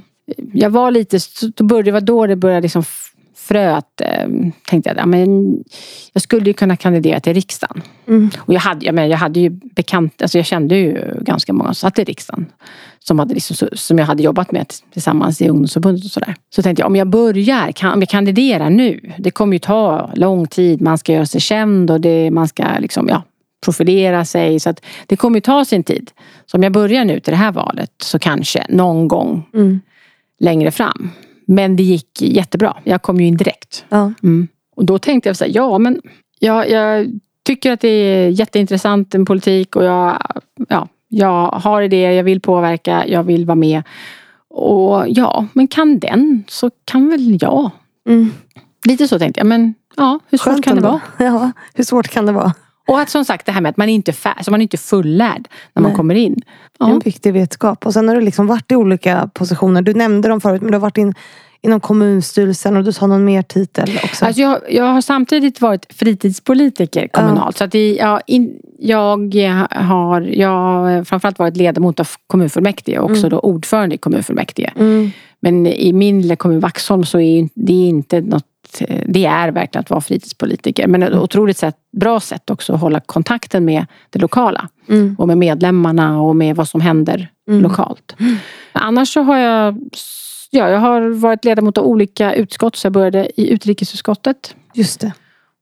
Jag 0.53 0.71
var 0.71 0.91
lite, 0.91 1.19
då 1.55 1.65
började, 1.65 1.89
det 1.89 1.93
var 1.93 2.01
då 2.01 2.27
det 2.27 2.37
började 2.37 2.61
liksom 2.61 2.85
fröet. 3.45 4.01
Eh, 4.01 4.29
tänkte 4.71 4.91
jag, 4.91 4.99
ja, 4.99 5.07
men 5.07 5.59
jag 6.13 6.23
skulle 6.23 6.47
ju 6.47 6.53
kunna 6.53 6.77
kandidera 6.77 7.21
till 7.21 7.35
riksdagen. 7.35 7.83
Mm. 8.09 8.31
Och 8.39 8.55
jag 8.55 8.61
hade, 8.61 8.87
jag, 8.87 8.95
menar, 8.95 9.09
jag 9.09 9.19
hade 9.19 9.41
ju 9.41 9.51
bekant, 9.51 10.23
alltså 10.23 10.39
jag 10.39 10.47
kände 10.47 10.77
ju 10.77 11.15
ganska 11.21 11.53
många 11.53 11.69
som 11.69 11.75
satt 11.75 11.99
i 11.99 12.05
riksdagen. 12.05 12.47
Som, 12.99 13.19
hade 13.19 13.35
liksom, 13.35 13.69
som 13.73 13.99
jag 13.99 14.07
hade 14.07 14.23
jobbat 14.23 14.53
med 14.53 14.67
tillsammans 14.93 15.43
i 15.43 15.49
ungdomsförbundet 15.49 16.05
och 16.05 16.11
sådär. 16.11 16.35
Så 16.55 16.63
tänkte 16.63 16.81
jag, 16.83 16.87
om 16.87 16.97
jag 16.97 17.09
börjar, 17.09 17.73
kan, 17.73 17.93
om 17.93 18.01
jag 18.01 18.09
kandiderar 18.09 18.71
nu. 18.71 19.13
Det 19.19 19.31
kommer 19.31 19.53
ju 19.53 19.59
ta 19.59 20.11
lång 20.15 20.47
tid, 20.47 20.81
man 20.81 20.99
ska 20.99 21.13
göra 21.13 21.27
sig 21.27 21.41
känd 21.41 21.91
och 21.91 22.01
det, 22.01 22.31
man 22.31 22.49
ska 22.49 22.65
liksom, 22.79 23.09
ja, 23.09 23.23
profilera 23.65 24.25
sig. 24.25 24.61
Så 24.61 24.71
att 24.71 24.81
det 25.07 25.17
kommer 25.17 25.37
ju 25.37 25.41
ta 25.41 25.65
sin 25.65 25.85
tid. 25.85 26.11
Så 26.47 26.57
om 26.57 26.63
jag 26.63 26.73
börjar 26.73 27.05
nu 27.05 27.21
till 27.21 27.31
det 27.31 27.37
här 27.37 27.53
valet 27.53 27.91
så 28.03 28.19
kanske 28.19 28.67
någon 28.69 29.09
gång 29.09 29.47
Mm. 29.55 29.81
längre 30.41 30.71
fram. 30.71 31.11
Men 31.47 31.77
det 31.77 31.83
gick 31.83 32.23
jättebra. 32.23 32.77
Jag 32.85 33.03
kom 33.03 33.21
ju 33.21 33.27
in 33.27 33.37
direkt. 33.37 33.85
Ja. 33.89 34.13
Mm. 34.23 34.49
Och 34.77 34.85
då 34.85 34.99
tänkte 34.99 35.29
jag 35.29 35.37
så 35.37 35.45
här, 35.45 35.53
ja 35.55 35.79
men 35.79 36.01
jag, 36.39 36.71
jag 36.71 37.21
tycker 37.45 37.73
att 37.73 37.81
det 37.81 37.89
är 37.89 38.29
jätteintressant 38.29 39.15
med 39.15 39.27
politik 39.27 39.77
och 39.77 39.85
jag, 39.85 40.23
ja, 40.69 40.89
jag 41.09 41.47
har 41.47 41.83
idéer, 41.83 42.11
jag 42.11 42.25
vill 42.25 42.41
påverka, 42.41 43.07
jag 43.07 43.23
vill 43.23 43.47
vara 43.47 43.57
med. 43.57 43.83
Och 44.49 45.05
ja, 45.09 45.47
men 45.53 45.67
kan 45.67 45.99
den 45.99 46.45
så 46.49 46.71
kan 46.85 47.09
väl 47.09 47.39
jag. 47.41 47.71
Mm. 48.09 48.31
Lite 48.87 49.09
så 49.09 49.19
tänkte 49.19 49.41
jag. 49.41 49.47
Men 49.47 49.75
ja, 49.97 50.19
hur 50.29 50.39
svårt 50.39 50.55
Skönt 50.55 50.65
kan 50.65 50.77
det 50.77 50.83
vara? 50.83 51.01
Ja, 51.19 51.53
hur 51.75 51.85
svårt 51.85 52.09
kan 52.09 52.27
det 52.27 52.33
vara? 52.33 52.53
Och 52.89 53.01
att 53.01 53.11
som 53.11 53.25
sagt 53.25 53.47
det 53.47 53.53
här 53.53 53.61
med 53.61 53.71
att 53.71 53.77
man 53.77 53.89
inte 53.89 54.11
är 54.11 54.13
fär, 54.13 54.35
så 54.43 54.51
man 54.51 54.61
är 54.61 54.63
inte 54.63 54.77
fullärd 54.77 55.49
när 55.73 55.83
man 55.83 55.91
Nej. 55.91 55.97
kommer 55.97 56.15
in. 56.15 56.35
Det 56.35 56.85
är 56.85 56.89
Ja. 56.89 56.95
en 56.95 56.99
viktig 56.99 57.33
vetskap. 57.33 57.87
Och 57.87 57.93
sen 57.93 58.09
har 58.09 58.15
du 58.15 58.21
liksom 58.21 58.47
varit 58.47 58.73
i 58.73 58.77
olika 58.77 59.31
positioner. 59.35 59.83
Du 59.83 59.95
nämnde 59.95 60.29
dem 60.29 60.41
förut, 60.41 60.63
men 60.63 60.71
du 60.71 60.77
har 60.77 60.81
varit 60.81 60.99
in, 60.99 61.15
inom 61.63 61.81
kommunstyrelsen 61.81 62.77
och 62.77 62.85
du 62.85 62.93
sa 62.93 63.07
någon 63.07 63.25
mer 63.25 63.43
titel 63.43 63.91
också. 64.05 64.25
Alltså 64.27 64.43
jag, 64.43 64.59
jag 64.71 64.85
har 64.85 65.01
samtidigt 65.01 65.61
varit 65.61 65.87
fritidspolitiker 65.95 67.09
kommunalt. 67.09 67.57
Så 67.59 67.65
att 67.65 67.73
det, 67.73 67.95
jag, 67.95 68.21
in, 68.27 68.53
jag 68.79 69.35
har 69.71 70.21
jag 70.21 70.49
har 70.51 71.05
framförallt 71.05 71.39
varit 71.39 71.57
ledamot 71.57 72.01
av 72.01 72.09
kommunfullmäktige 72.27 72.99
och 72.99 73.11
också 73.11 73.29
då 73.29 73.39
ordförande 73.39 73.95
i 73.95 73.99
kommunfullmäktige. 73.99 74.73
mm. 74.77 75.11
Men 75.45 75.67
i 75.67 75.93
min 75.93 76.23
lilla 76.23 76.37
kommun 76.37 76.61
Vaxholm 76.61 77.05
så 77.05 77.21
är 77.21 77.49
det 77.55 77.73
inte 77.73 78.21
något 78.21 78.45
det 79.07 79.25
är 79.25 79.51
verkligen 79.51 79.81
att 79.81 79.91
vara 79.91 80.01
fritidspolitiker. 80.01 80.87
Men 80.87 81.03
ett 81.03 81.15
otroligt 81.15 81.59
sätt, 81.59 81.77
bra 81.93 82.21
sätt 82.21 82.51
också 82.51 82.73
att 82.73 82.81
hålla 82.81 83.01
kontakten 83.01 83.65
med 83.65 83.87
det 84.11 84.19
lokala. 84.19 84.69
Mm. 84.89 85.17
Och 85.19 85.29
med 85.29 85.39
medlemmarna 85.39 86.21
och 86.21 86.37
med 86.37 86.57
vad 86.57 86.69
som 86.69 86.81
händer 86.81 87.29
lokalt. 87.47 88.17
Annars 88.73 89.13
så 89.13 89.23
har 89.23 89.37
jag, 89.37 89.79
ja, 90.51 90.69
jag 90.69 90.79
har 90.79 91.09
varit 91.09 91.45
ledamot 91.45 91.79
av 91.79 91.85
olika 91.85 92.35
utskott. 92.35 92.77
Så 92.77 92.87
jag 92.87 92.93
började 92.93 93.41
i 93.41 93.51
utrikesutskottet. 93.51 94.57
Just 94.75 95.01
det. 95.01 95.13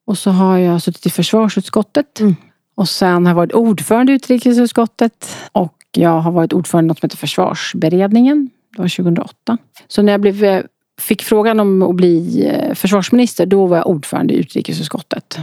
Och 0.06 0.18
så 0.18 0.30
har 0.30 0.58
jag 0.58 0.82
suttit 0.82 1.06
i 1.06 1.10
försvarsutskottet. 1.10 2.20
Mm. 2.20 2.36
Och 2.74 2.88
sen 2.88 3.26
har 3.26 3.30
jag 3.30 3.36
varit 3.36 3.52
ordförande 3.52 4.12
i 4.12 4.14
utrikesutskottet. 4.14 5.36
Och 5.52 5.78
jag 5.92 6.20
har 6.20 6.32
varit 6.32 6.52
ordförande 6.52 6.86
i 6.86 6.88
något 6.88 6.98
som 6.98 7.06
heter 7.06 7.16
försvarsberedningen. 7.16 8.50
Det 8.76 8.82
var 8.82 8.88
2008. 8.96 9.58
Så 9.88 10.02
när 10.02 10.12
jag 10.12 10.20
blev, 10.20 10.44
eh, 10.44 10.62
fick 11.00 11.22
frågan 11.22 11.60
om 11.60 11.82
att 11.82 11.94
bli 11.96 12.46
eh, 12.46 12.74
försvarsminister, 12.74 13.46
då 13.46 13.66
var 13.66 13.76
jag 13.76 13.86
ordförande 13.86 14.34
i 14.34 14.36
utrikesutskottet. 14.36 15.38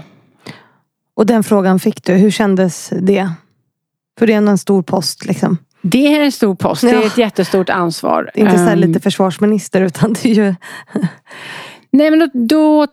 Och 1.15 1.25
den 1.25 1.43
frågan 1.43 1.79
fick 1.79 2.03
du. 2.03 2.13
Hur 2.13 2.31
kändes 2.31 2.89
det? 3.01 3.31
För 4.19 4.27
det 4.27 4.33
är 4.33 4.37
ändå 4.37 4.51
en 4.51 4.57
stor 4.57 4.81
post. 4.81 5.25
Liksom. 5.25 5.57
Det 5.81 6.15
är 6.15 6.23
en 6.23 6.31
stor 6.31 6.55
post. 6.55 6.81
Det 6.81 6.89
Ja. 6.91 7.01
är 7.01 7.05
ett 7.07 7.17
jättestort 7.17 7.69
ansvar. 7.69 8.31
Det 8.33 8.41
är 8.41 8.45
inte 8.45 8.57
så 8.57 8.69
Ehm, 8.69 8.79
lite 8.79 8.99
försvarsminister 8.99 9.81
utan 9.81 10.13
det 10.13 10.25
är 10.25 10.33
ju... 10.35 10.55
Nej, 11.91 12.09
men 12.11 12.19
då, 12.19 12.27
då 12.33 12.87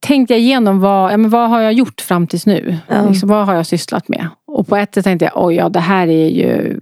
tänkte 0.00 0.34
jag 0.34 0.40
igenom 0.40 0.80
vad, 0.80 1.12
ja, 1.12 1.16
men 1.16 1.30
vad 1.30 1.48
har 1.50 1.60
jag 1.60 1.72
gjort 1.72 2.00
fram 2.00 2.26
tills 2.26 2.46
nu? 2.46 2.78
Ja. 2.88 3.08
Liksom, 3.08 3.28
vad 3.28 3.46
har 3.46 3.54
jag 3.54 3.66
sysslat 3.66 4.08
med? 4.08 4.28
Och 4.46 4.66
på 4.68 4.76
ett 4.76 4.94
sätt 4.94 5.04
tänkte 5.04 5.24
jag, 5.24 5.44
oj 5.46 5.54
ja 5.54 5.68
det 5.68 5.80
här 5.80 6.06
är 6.08 6.28
ju 6.28 6.80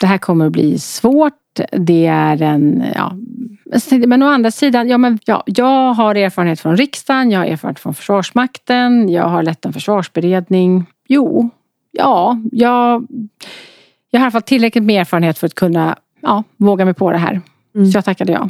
Det 0.00 0.06
här 0.06 0.18
kommer 0.18 0.46
att 0.46 0.52
bli 0.52 0.78
svårt. 0.78 1.32
Det 1.70 2.06
är 2.06 2.42
en, 2.42 2.84
ja. 2.94 3.12
Men 4.06 4.22
å 4.22 4.26
andra 4.26 4.50
sidan, 4.50 4.88
ja, 4.88 4.98
men, 4.98 5.18
ja, 5.24 5.42
jag 5.46 5.94
har 5.94 6.14
erfarenhet 6.14 6.60
från 6.60 6.76
riksdagen, 6.76 7.30
jag 7.30 7.40
har 7.40 7.46
erfarenhet 7.46 7.80
från 7.80 7.94
Försvarsmakten, 7.94 9.08
jag 9.08 9.28
har 9.28 9.42
lett 9.42 9.64
en 9.64 9.72
försvarsberedning. 9.72 10.86
Jo, 11.08 11.50
ja, 11.92 12.38
jag, 12.52 13.06
jag 14.10 14.20
har 14.20 14.24
i 14.24 14.26
alla 14.26 14.30
fall 14.30 14.42
tillräckligt 14.42 14.84
med 14.84 15.00
erfarenhet 15.00 15.38
för 15.38 15.46
att 15.46 15.54
kunna 15.54 15.96
ja, 16.20 16.44
våga 16.56 16.84
mig 16.84 16.94
på 16.94 17.10
det 17.10 17.18
här. 17.18 17.40
Mm. 17.74 17.90
Så 17.90 17.96
jag 17.96 18.04
tackade 18.04 18.32
ja. 18.32 18.48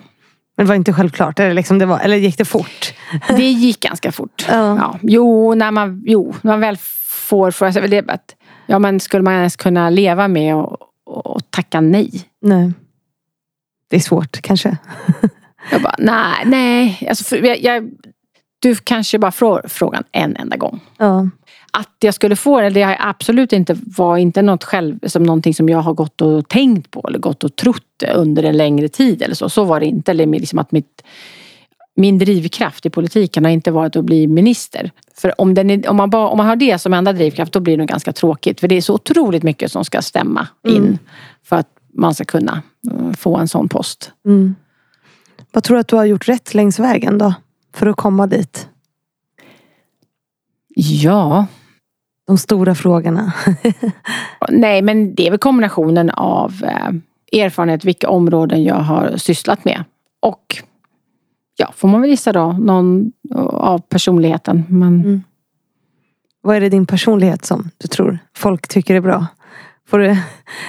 Men 0.57 0.67
det 0.67 0.69
var 0.69 0.75
inte 0.77 0.93
självklart. 0.93 1.39
Eller, 1.39 1.55
liksom 1.55 1.79
det 1.79 1.87
var, 1.87 2.01
eller 2.01 2.17
gick 2.17 2.39
det 2.39 2.45
fort? 2.45 2.95
Det 3.29 3.51
gick 3.51 3.81
ganska 3.81 4.13
fort. 4.13 4.47
Ja. 4.49 4.77
Ja. 4.77 4.99
Jo, 5.03 5.55
när 5.55 5.71
man, 5.71 6.03
jo, 6.07 6.35
när 6.43 6.53
man 6.53 6.61
väl 6.61 6.77
får 7.29 7.51
för 7.51 7.71
sig 7.71 8.03
att, 8.09 8.35
ja, 8.67 8.79
men 8.79 9.01
skulle 9.01 9.23
man 9.23 9.35
ens 9.35 9.57
kunna 9.57 9.91
leva 9.91 10.29
med 10.29 10.57
och, 10.57 10.79
och 11.05 11.51
tacka 11.51 11.81
nej? 11.81 12.11
Nej. 12.41 12.73
Det 13.95 13.99
är 13.99 14.01
svårt 14.01 14.41
kanske. 14.43 14.77
Jag 15.71 15.83
bara, 15.83 15.95
nej, 15.99 16.43
nej. 16.45 17.07
Alltså, 17.09 17.25
för, 17.25 17.37
jag, 17.37 17.63
jag, 17.63 17.91
du 18.59 18.75
kanske 18.75 19.19
bara 19.19 19.33
får 19.33 19.63
frågan 19.69 20.05
en 20.13 20.37
enda 20.37 20.57
gång. 20.57 20.81
Ja. 20.99 21.29
Att 21.73 21.97
jag 22.01 22.15
skulle 22.15 22.37
få 22.37 22.61
det, 22.61 22.71
det 22.71 22.83
har 22.83 22.97
absolut 23.01 23.53
inte, 23.53 23.77
var 23.97 24.17
inte 24.17 24.43
något 24.43 24.65
själv, 24.65 24.99
som 25.07 25.23
någonting 25.23 25.55
som 25.55 25.69
jag 25.69 25.79
har 25.79 25.95
gått 25.95 26.21
och 26.21 26.49
tänkt 26.49 26.91
på 26.91 27.05
eller 27.09 27.19
gått 27.19 27.45
och 27.45 27.57
trott 27.57 28.03
under 28.15 28.43
en 28.43 28.57
längre 28.57 28.89
tid 28.89 29.23
eller 29.23 29.35
så. 29.35 29.49
Så 29.49 29.65
var 29.65 29.81
det 29.81 29.87
inte. 29.87 30.11
Eller 30.11 30.27
liksom 30.27 30.59
att 30.59 30.73
mitt, 30.73 31.03
min 31.97 32.19
drivkraft 32.19 32.87
i 32.87 32.91
politiken 32.91 33.45
har 33.45 33.53
inte 33.53 33.71
varit 33.71 33.97
att 33.97 34.05
bli 34.05 34.27
minister. 34.27 34.91
För 35.17 35.41
om, 35.41 35.59
är, 35.59 35.89
om, 35.89 35.97
man 35.97 36.11
bara, 36.11 36.29
om 36.29 36.39
man 36.39 36.47
har 36.47 36.57
det 36.57 36.79
som 36.79 36.95
enda 36.95 37.13
drivkraft 37.13 37.53
då 37.53 37.61
blir 37.61 37.77
det 37.77 37.79
nog 37.79 37.89
ganska 37.89 38.13
tråkigt. 38.13 38.61
För 38.61 38.69
det 38.69 38.75
är 38.75 38.83
så 38.83 38.95
otroligt 38.95 39.43
mycket 39.43 39.73
som 39.73 39.85
ska 39.85 40.03
stämma 40.03 40.49
in 40.69 40.77
Mm. 40.77 40.99
för 41.45 41.57
att 41.57 41.69
man 41.95 42.15
ska 42.15 42.25
kunna 42.25 42.63
eh, 42.93 43.13
få 43.13 43.37
en 43.37 43.49
sån 43.49 43.69
post. 43.69 44.13
Mm. 44.27 44.55
Vad 45.53 45.65
tror 45.65 45.77
du 45.77 45.81
att 45.81 45.89
du 45.89 45.97
har 45.97 46.05
gjort 46.05 46.29
rätt 46.29 46.55
längs 46.55 46.79
vägen 46.79 47.19
då? 47.19 47.35
För 47.75 47.87
att 47.87 47.97
komma 47.97 48.27
dit? 48.27 48.69
Ja, 50.77 51.47
De 52.27 52.39
stora 52.39 52.75
frågorna. 52.75 53.33
nej 54.49 54.83
men 54.83 55.15
det 55.15 55.27
är 55.27 55.31
väl 55.31 55.39
kombinationen 55.39 56.11
av 56.11 56.53
eh, 56.65 57.43
erfarenhet, 57.43 57.85
vilka 57.85 58.09
områden 58.09 58.65
jag 58.65 58.75
har 58.75 59.17
sysslat 59.17 59.65
med. 59.65 59.85
Och 60.21 60.63
ja, 61.57 61.73
får 61.77 61.89
man 61.89 62.01
väl 62.01 62.11
gissa 62.11 62.33
då, 62.33 62.53
någon 62.53 63.13
av 63.51 63.79
personligheten. 63.79 64.65
Men 64.69 65.01
Mm. 65.01 65.23
Vad 66.47 66.57
är 66.57 66.61
det 66.61 66.69
din 66.69 66.87
personlighet 66.87 67.45
som 67.45 67.71
du 67.79 67.89
tror 67.89 68.19
folk 68.37 68.69
tycker 68.69 68.95
är 68.95 69.01
bra? 69.01 69.27
Du, 69.99 70.17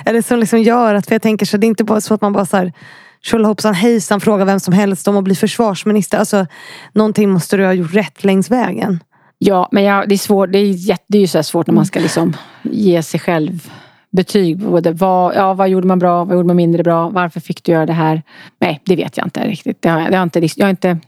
eller 0.06 0.22
som 0.22 0.40
liksom 0.40 0.62
gör 0.62 0.96
att, 0.96 1.06
för 1.06 1.16
jag 1.16 1.22
tänker 1.22 1.46
så 1.46 1.58
det 1.58 1.66
är 1.66 1.70
inte 1.70 1.84
bara 1.84 2.02
så 2.02 2.14
att 2.14 2.22
man 2.22 2.34
bara 2.34 2.46
så 2.46 2.58
här 2.58 2.74
tjolahoppsan 3.22 3.74
hejsan 3.74 4.22
frågar 4.22 4.46
vem 4.46 4.60
som 4.60 4.74
helst 4.74 5.08
om 5.08 5.18
att 5.18 5.24
bli 5.24 5.36
försvarsminister. 5.36 6.18
Alltså 6.18 6.46
någonting 6.94 7.30
måste 7.30 7.58
du 7.58 7.66
ha 7.66 7.74
gjort 7.74 7.94
rätt 7.94 8.24
längs 8.24 8.52
vägen. 8.52 9.00
Ja, 9.38 9.70
men 9.72 9.84
jag, 9.84 10.10
det 10.10 10.16
är 10.16 10.18
svårt. 10.18 10.52
Det 10.52 10.60
är, 10.60 10.72
jätte, 10.72 11.04
det 11.08 11.18
är 11.18 11.22
ju 11.22 11.28
så 11.28 11.44
svårt 11.44 11.68
när 11.68 11.74
man 11.74 11.86
ska 11.86 12.00
liksom 12.00 12.38
ge 12.64 13.04
sig 13.04 13.20
själv 13.20 13.70
betyg. 14.12 14.58
Både 14.58 14.92
vad, 14.92 15.36
ja, 15.36 15.54
vad 15.54 15.70
gjorde 15.70 15.88
man 15.88 16.00
bra, 16.00 16.24
vad 16.24 16.36
gjorde 16.36 16.48
man 16.48 16.56
mindre 16.56 16.84
bra, 16.84 17.10
varför 17.10 17.40
fick 17.40 17.64
du 17.64 17.72
göra 17.72 17.86
det 17.86 17.94
här? 17.94 18.24
Nej, 18.60 18.82
det 18.86 18.96
vet 18.96 19.18
jag 19.18 19.26
inte 19.26 19.48
riktigt. 19.48 19.82
Det 19.82 19.90
har, 19.90 20.10
det 20.10 20.18
har 20.18 20.24
inte, 20.24 20.48
jag 20.56 20.66
har 20.66 20.70
inte 20.70 21.00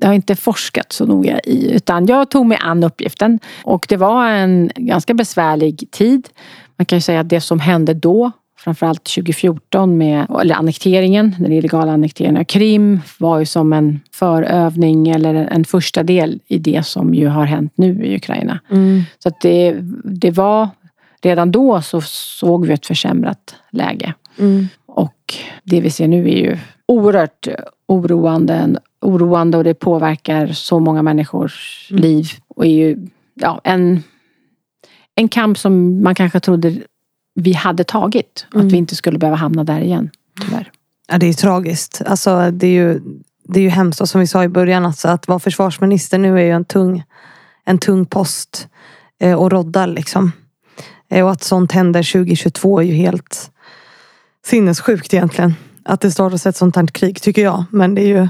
jag 0.00 0.08
har 0.08 0.14
inte 0.14 0.36
forskat 0.36 0.92
så 0.92 1.06
noga 1.06 1.40
i 1.40 1.72
utan 1.72 2.06
jag 2.06 2.30
tog 2.30 2.46
mig 2.46 2.58
an 2.60 2.84
uppgiften 2.84 3.38
och 3.64 3.86
det 3.88 3.96
var 3.96 4.28
en 4.28 4.70
ganska 4.76 5.14
besvärlig 5.14 5.90
tid. 5.90 6.28
Man 6.76 6.86
kan 6.86 6.96
ju 6.96 7.02
säga 7.02 7.20
att 7.20 7.28
det 7.28 7.40
som 7.40 7.60
hände 7.60 7.94
då, 7.94 8.30
framförallt 8.58 9.04
2014 9.04 9.98
med 9.98 10.26
eller 10.40 10.54
annekteringen, 10.54 11.36
den 11.38 11.52
illegala 11.52 11.92
annekteringen 11.92 12.40
av 12.40 12.44
Krim 12.44 13.00
var 13.18 13.38
ju 13.38 13.46
som 13.46 13.72
en 13.72 14.00
förövning 14.12 15.08
eller 15.08 15.34
en 15.34 15.64
första 15.64 16.02
del 16.02 16.40
i 16.46 16.58
det 16.58 16.86
som 16.86 17.14
ju 17.14 17.26
har 17.26 17.44
hänt 17.44 17.72
nu 17.74 18.04
i 18.04 18.16
Ukraina. 18.16 18.60
Så 19.18 19.28
att 19.28 19.40
det, 19.40 19.76
det 20.04 20.30
var, 20.30 20.68
redan 21.22 21.52
då 21.52 21.82
så 21.82 22.00
såg 22.00 22.66
vi 22.66 22.72
ett 22.72 22.86
försämrat 22.86 23.54
läge. 23.70 24.14
Mm. 24.38 24.68
Och 24.86 25.34
det 25.64 25.80
vi 25.80 25.90
ser 25.90 26.08
nu 26.08 26.28
är 26.28 26.36
ju 26.36 26.58
oerhört 26.86 27.48
oroande, 27.86 28.68
oroande 29.00 29.58
och 29.58 29.64
det 29.64 29.74
påverkar 29.74 30.46
så 30.46 30.78
många 30.78 31.02
människors 31.02 31.88
Mm. 31.90 32.02
liv. 32.02 32.28
Och 32.48 32.66
är 32.66 32.70
ju 32.70 33.06
ja, 33.34 33.60
en, 33.64 34.02
en 35.14 35.28
kamp 35.28 35.58
som 35.58 36.02
man 36.02 36.14
kanske 36.14 36.40
trodde 36.40 36.76
vi 37.34 37.52
hade 37.52 37.84
tagit. 37.84 38.46
Mm. 38.54 38.66
Att 38.66 38.72
vi 38.72 38.76
inte 38.76 38.96
skulle 38.96 39.18
behöva 39.18 39.36
hamna 39.36 39.64
där 39.64 39.80
igen, 39.80 40.10
tyvärr. 40.40 40.70
Ja, 41.08 41.18
det 41.18 41.26
är 41.26 41.32
tragiskt. 41.32 42.02
Alltså, 42.06 42.50
det, 42.50 42.66
är 42.66 42.70
ju, 42.70 43.00
det 43.44 43.60
är 43.60 43.64
ju 43.64 43.68
hemskt. 43.68 44.00
Och 44.00 44.08
som 44.08 44.20
vi 44.20 44.26
sa 44.26 44.44
i 44.44 44.48
början, 44.48 44.86
alltså, 44.86 45.08
att 45.08 45.28
vara 45.28 45.38
försvarsminister 45.38 46.18
nu 46.18 46.38
är 46.38 46.44
ju 46.44 46.50
en 46.50 46.64
tung, 46.64 47.04
en 47.64 47.78
tung 47.78 48.06
post. 48.06 48.68
Eh, 49.20 49.34
och 49.34 49.52
rodda 49.52 49.86
liksom. 49.86 50.32
Eh, 51.10 51.24
och 51.24 51.30
att 51.30 51.42
sånt 51.42 51.72
händer 51.72 52.12
2022 52.12 52.80
är 52.80 52.84
ju 52.84 52.92
helt 52.92 53.50
sinnessjukt 54.46 55.14
egentligen. 55.14 55.54
Att 55.84 56.00
det 56.00 56.10
startas 56.10 56.46
ett 56.46 56.56
sånt 56.56 56.76
här 56.76 56.86
krig 56.86 57.22
tycker 57.22 57.42
jag. 57.42 57.64
Men 57.70 57.94
det 57.94 58.02
är 58.02 58.06
ju... 58.06 58.28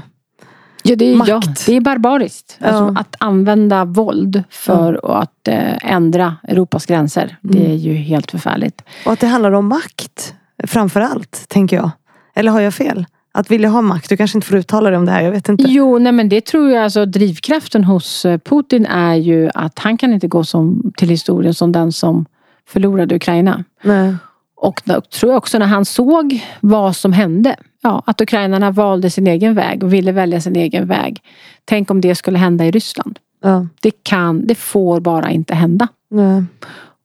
Ja, 0.83 0.95
det 0.95 1.05
är, 1.05 1.15
Makt. 1.15 1.29
ja, 1.29 1.41
det 1.65 1.75
är 1.75 1.81
barbariskt. 1.81 2.57
Alltså, 2.61 2.83
Ja. 2.95 2.99
Att 3.01 3.15
använda 3.19 3.85
våld 3.85 4.43
för 4.49 5.21
att 5.21 5.47
eh, 5.47 5.91
ändra 5.93 6.35
Europas 6.47 6.85
gränser. 6.85 7.37
Det 7.41 7.57
Mm. 7.59 7.71
är 7.71 7.75
ju 7.75 7.93
helt 7.93 8.31
förfärligt. 8.31 8.81
Och 9.05 9.11
att 9.13 9.19
det 9.19 9.27
handlar 9.27 9.51
om 9.51 9.67
makt. 9.67 10.33
Framför 10.67 11.01
allt, 11.01 11.45
tänker 11.47 11.75
jag. 11.77 11.91
Eller 12.35 12.51
har 12.51 12.59
jag 12.61 12.73
fel? 12.73 13.05
Att 13.31 13.51
vilja 13.51 13.69
ha 13.69 13.81
makt. 13.81 14.09
Du 14.09 14.17
kanske 14.17 14.37
inte 14.37 14.47
får 14.47 14.57
uttala 14.57 14.89
dig 14.89 14.97
om 14.99 15.05
det 15.05 15.11
här. 15.11 15.21
Jag 15.21 15.31
vet 15.31 15.49
inte. 15.49 15.63
Jo, 15.67 15.99
nej 15.99 16.11
men 16.11 16.29
det 16.29 16.41
tror 16.45 16.69
jag. 16.69 16.83
Alltså, 16.83 17.05
drivkraften 17.05 17.83
hos 17.83 18.25
eh, 18.25 18.37
Putin 18.37 18.85
är 18.85 19.15
ju 19.15 19.49
att 19.53 19.79
han 19.79 19.97
kan 19.97 20.13
inte 20.13 20.27
gå 20.27 20.43
som, 20.43 20.91
till 20.97 21.09
historien 21.09 21.53
som 21.53 21.71
den 21.71 21.91
som 21.91 22.25
förlorade 22.67 23.15
Ukraina. 23.15 23.63
Nej. 23.83 24.15
Och 24.61 24.81
då 24.85 25.01
tror 25.01 25.31
jag 25.31 25.37
också 25.37 25.57
när 25.57 25.65
han 25.65 25.85
såg 25.85 26.45
vad 26.59 26.95
som 26.95 27.13
hände. 27.13 27.55
Ja, 27.81 28.03
att 28.05 28.21
ukrainarna 28.21 28.71
valde 28.71 29.09
sin 29.09 29.27
egen 29.27 29.55
väg 29.55 29.83
och 29.83 29.93
ville 29.93 30.11
välja 30.11 30.41
sin 30.41 30.55
egen 30.55 30.87
väg. 30.87 31.21
Tänk 31.65 31.91
om 31.91 32.01
det 32.01 32.15
skulle 32.15 32.37
hända 32.37 32.65
i 32.65 32.71
Ryssland. 32.71 33.19
Ja. 33.43 33.67
Det 33.81 33.91
kan, 34.03 34.47
det 34.47 34.55
får 34.55 34.99
bara 34.99 35.31
inte 35.31 35.55
hända. 35.55 35.87
Nej. 36.09 36.43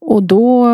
Och 0.00 0.22
då 0.22 0.66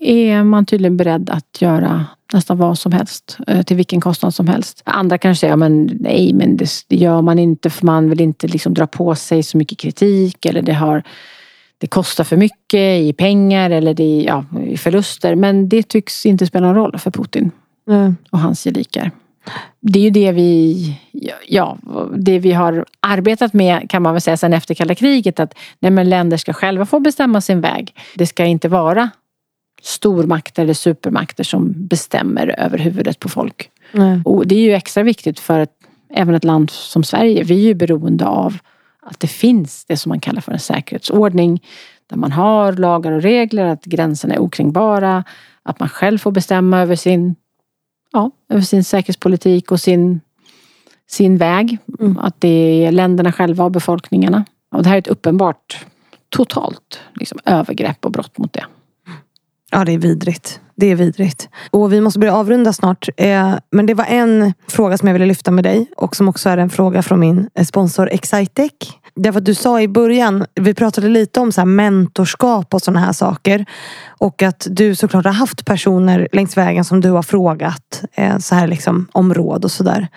är 0.00 0.44
man 0.44 0.66
tydligen 0.66 0.96
beredd 0.96 1.30
att 1.30 1.62
göra 1.62 2.06
nästan 2.32 2.58
vad 2.58 2.78
som 2.78 2.92
helst 2.92 3.38
eh, 3.46 3.62
till 3.62 3.76
vilken 3.76 4.00
kostnad 4.00 4.34
som 4.34 4.48
helst. 4.48 4.82
Andra 4.84 5.18
kanske 5.18 5.40
säger, 5.40 5.52
ja, 5.52 5.56
men 5.56 5.90
nej 6.00 6.32
men 6.34 6.56
det, 6.56 6.70
det, 6.88 6.96
gör 6.96 7.22
man 7.22 7.38
inte 7.38 7.70
för 7.70 7.86
man 7.86 8.10
vill 8.10 8.20
inte 8.20 8.48
liksom 8.48 8.74
dra 8.74 8.86
på 8.86 9.14
sig 9.14 9.42
så 9.42 9.58
mycket 9.58 9.78
kritik 9.78 10.46
eller 10.46 10.62
det 10.62 10.72
har 10.72 11.02
det 11.78 11.86
kostar 11.86 12.24
för 12.24 12.36
mycket 12.36 13.00
i 13.00 13.12
pengar 13.12 13.70
eller 13.70 13.94
det, 13.94 14.24
ja, 14.26 14.44
i 14.66 14.76
förluster. 14.76 15.34
Men 15.34 15.68
det 15.68 15.82
tycks 15.82 16.26
inte 16.26 16.46
spela 16.46 16.66
någon 16.66 16.76
roll 16.76 16.98
för 16.98 17.10
Putin 17.10 17.50
mm. 17.88 18.16
och 18.30 18.38
hans 18.38 18.64
gelikar. 18.64 19.10
Det 19.80 19.98
är 19.98 20.02
ju 20.02 20.10
det 20.10 20.32
vi, 20.32 20.98
ja, 21.46 21.78
det 22.16 22.38
vi 22.38 22.52
har 22.52 22.84
arbetat 23.00 23.52
med 23.52 23.90
kan 23.90 24.02
man 24.02 24.14
väl 24.14 24.20
säga 24.20 24.36
sen 24.36 24.52
efter 24.52 24.74
kalla 24.74 24.94
kriget 24.94 25.40
att 25.40 25.54
nej, 25.78 26.04
länder 26.04 26.36
ska 26.36 26.52
själva 26.52 26.86
få 26.86 27.00
bestämma 27.00 27.40
sin 27.40 27.60
väg. 27.60 27.94
Det 28.14 28.26
ska 28.26 28.44
inte 28.44 28.68
vara 28.68 29.10
stormakter 29.82 30.62
eller 30.62 30.74
supermakter 30.74 31.44
som 31.44 31.72
bestämmer 31.76 32.54
över 32.58 32.78
huvudet 32.78 33.18
på 33.18 33.28
folk. 33.28 33.70
Mm. 33.92 34.22
Och 34.24 34.46
det 34.46 34.54
är 34.54 34.60
ju 34.60 34.74
extra 34.74 35.02
viktigt 35.02 35.40
för 35.40 35.60
ett, 35.60 35.72
även 36.14 36.34
ett 36.34 36.44
land 36.44 36.70
som 36.70 37.04
Sverige. 37.04 37.44
Vi 37.44 37.54
är 37.54 37.68
ju 37.68 37.74
beroende 37.74 38.26
av 38.26 38.58
att 39.04 39.20
det 39.20 39.26
finns 39.26 39.84
det 39.84 39.96
som 39.96 40.10
man 40.10 40.20
kallar 40.20 40.40
för 40.40 40.52
en 40.52 40.58
säkerhetsordning. 40.58 41.62
Där 42.06 42.16
man 42.16 42.32
har 42.32 42.72
lagar 42.72 43.12
och 43.12 43.22
regler, 43.22 43.64
att 43.66 43.84
gränserna 43.84 44.34
är 44.34 44.38
okränkbara. 44.38 45.24
Att 45.62 45.80
man 45.80 45.88
själv 45.88 46.18
får 46.18 46.32
bestämma 46.32 46.80
över 46.80 46.96
sin, 46.96 47.36
ja, 48.12 48.30
över 48.48 48.62
sin 48.62 48.84
säkerhetspolitik 48.84 49.72
och 49.72 49.80
sin, 49.80 50.20
sin 51.06 51.36
väg. 51.36 51.78
Mm. 52.00 52.18
Att 52.18 52.40
det 52.40 52.86
är 52.86 52.92
länderna 52.92 53.32
själva 53.32 53.64
och 53.64 53.70
befolkningarna. 53.70 54.44
Och 54.72 54.82
det 54.82 54.88
här 54.88 54.96
är 54.96 55.00
ett 55.00 55.08
uppenbart 55.08 55.86
totalt 56.28 57.00
liksom, 57.14 57.38
övergrepp 57.44 58.04
och 58.04 58.12
brott 58.12 58.38
mot 58.38 58.52
det. 58.52 58.64
Ja, 59.74 59.84
det 59.84 59.92
är 59.92 59.98
vidrigt. 59.98 60.60
Det 60.76 60.86
är 60.86 60.94
vidrigt. 60.94 61.48
Och 61.70 61.92
vi 61.92 62.00
måste 62.00 62.18
börja 62.18 62.34
avrunda 62.34 62.72
snart. 62.72 63.08
Eh, 63.16 63.54
men 63.70 63.86
det 63.86 63.94
var 63.94 64.04
en 64.04 64.54
fråga 64.68 64.98
som 64.98 65.08
jag 65.08 65.12
ville 65.12 65.26
lyfta 65.26 65.50
med 65.50 65.64
dig 65.64 65.86
och 65.96 66.16
som 66.16 66.28
också 66.28 66.48
är 66.48 66.58
en 66.58 66.70
fråga 66.70 67.02
från 67.02 67.20
min 67.20 67.50
eh, 67.54 67.64
sponsor 67.64 68.08
Excitec. 68.12 68.72
Därför 69.14 69.38
att 69.38 69.44
du 69.44 69.54
sa 69.54 69.80
i 69.80 69.88
början, 69.88 70.46
vi 70.54 70.74
pratade 70.74 71.08
lite 71.08 71.40
om 71.40 71.52
så 71.52 71.60
här 71.60 71.66
mentorskap 71.66 72.74
och 72.74 72.82
sådana 72.82 73.00
här 73.00 73.12
saker. 73.12 73.66
Och 74.06 74.42
att 74.42 74.66
du 74.70 74.94
såklart 74.94 75.24
har 75.24 75.32
haft 75.32 75.64
personer 75.64 76.28
längs 76.32 76.56
vägen 76.56 76.84
som 76.84 77.00
du 77.00 77.10
har 77.10 77.22
frågat 77.22 78.04
eh, 78.14 78.38
så 78.38 78.54
här 78.54 78.66
liksom, 78.66 79.08
om 79.12 79.34
råd 79.34 79.64
och 79.64 79.70
sådär. 79.70 80.08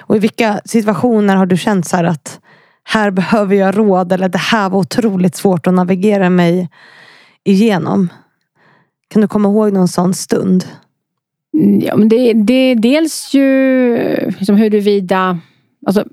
Och 0.00 0.16
i 0.16 0.18
vilka 0.18 0.60
situationer 0.64 1.36
har 1.36 1.46
du 1.46 1.56
känt 1.56 1.88
så 1.88 1.96
här 1.96 2.04
att 2.04 2.40
här 2.84 3.10
behöver 3.10 3.56
jag 3.56 3.78
råd 3.78 4.12
eller 4.12 4.28
det 4.28 4.38
här 4.38 4.70
var 4.70 4.78
otroligt 4.78 5.36
svårt 5.36 5.66
att 5.66 5.74
navigera 5.74 6.30
mig 6.30 6.70
igenom? 7.44 8.08
Kan 9.08 9.22
du 9.22 9.28
komma 9.28 9.48
ihåg 9.48 9.72
någon 9.72 9.88
sån 9.88 10.14
stund? 10.14 10.64
Mm, 11.54 11.80
ja, 11.80 11.96
men 11.96 12.08
det, 12.08 12.32
det 12.32 12.54
är 12.54 12.74
dels 12.74 13.34
ju 13.34 13.96
liksom 14.38 14.56
huruvida... 14.56 15.38
Alltså, 15.86 16.04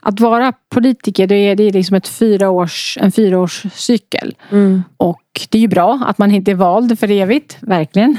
att 0.00 0.20
vara 0.20 0.52
politiker 0.68 1.26
det 1.26 1.34
är, 1.34 1.56
det 1.56 1.64
är 1.64 1.72
liksom 1.72 1.96
ett 1.96 2.08
fyraårs, 2.08 2.98
en 3.00 3.12
fyraårscykel. 3.12 4.36
Mm. 4.50 4.82
Och 4.96 5.22
det 5.48 5.58
är 5.58 5.62
ju 5.62 5.68
bra 5.68 6.02
att 6.06 6.18
man 6.18 6.30
inte 6.30 6.50
är 6.50 6.54
vald 6.54 6.98
för 6.98 7.10
evigt, 7.10 7.58
verkligen. 7.60 8.18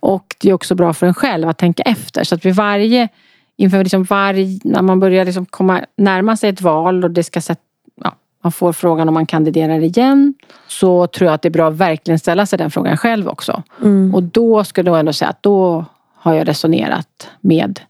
Och 0.00 0.36
det 0.40 0.48
är 0.48 0.52
också 0.52 0.74
bra 0.74 0.92
för 0.92 1.06
en 1.06 1.14
själv 1.14 1.48
att 1.48 1.58
tänka 1.58 1.82
efter. 1.82 2.24
Så 2.24 2.34
att 2.34 2.44
vid 2.44 2.54
varje, 2.54 3.08
inför 3.56 3.82
liksom 3.82 4.04
varje, 4.04 4.60
när 4.64 4.82
man 4.82 5.00
börjar 5.00 5.24
liksom 5.24 5.46
komma 5.46 5.84
närma 5.96 6.36
sig 6.36 6.50
ett 6.50 6.60
val 6.60 7.04
och 7.04 7.10
det 7.10 7.22
ska 7.22 7.40
sätta 7.40 7.60
man 8.42 8.52
får 8.52 8.72
frågan 8.72 9.08
om 9.08 9.14
man 9.14 9.26
kandiderar 9.26 9.80
igen 9.80 10.34
så 10.68 11.06
tror 11.06 11.26
jag 11.26 11.34
att 11.34 11.42
det 11.42 11.48
är 11.48 11.50
bra 11.50 11.68
att 11.68 11.74
verkligen 11.74 12.18
ställa 12.18 12.46
sig 12.46 12.58
den 12.58 12.70
frågan 12.70 12.96
själv 12.96 13.28
också. 13.28 13.62
Mm. 13.80 14.14
Och 14.14 14.22
då 14.22 14.64
skulle 14.64 14.90
jag 14.90 15.00
ändå 15.00 15.12
säga 15.12 15.28
att 15.28 15.42
då 15.42 15.84
har 16.14 16.34
jag 16.34 16.48
resonerat 16.48 17.28
med, 17.40 17.80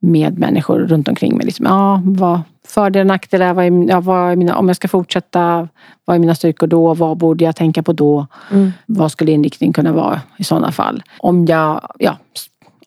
med 0.00 0.38
människor 0.38 0.78
runt 0.78 1.08
omkring 1.08 1.36
mig. 1.36 1.46
Liksom, 1.46 1.66
ja, 1.66 2.02
vad 2.04 2.40
fördelar 2.66 3.00
och 3.04 3.06
nackdelar? 3.06 3.54
Vad 3.54 3.64
är, 3.64 3.88
ja, 3.88 4.00
vad 4.00 4.32
är 4.32 4.36
mina, 4.36 4.56
om 4.56 4.68
jag 4.68 4.76
ska 4.76 4.88
fortsätta, 4.88 5.68
vad 6.04 6.16
är 6.16 6.20
mina 6.20 6.34
styrkor 6.34 6.66
då? 6.66 6.94
Vad 6.94 7.16
borde 7.16 7.44
jag 7.44 7.56
tänka 7.56 7.82
på 7.82 7.92
då? 7.92 8.26
Mm. 8.50 8.72
Vad 8.86 9.12
skulle 9.12 9.32
inriktningen 9.32 9.72
kunna 9.72 9.92
vara 9.92 10.20
i 10.36 10.44
sådana 10.44 10.72
fall? 10.72 11.02
Om 11.18 11.46
jag, 11.46 11.92
ja, 11.98 12.16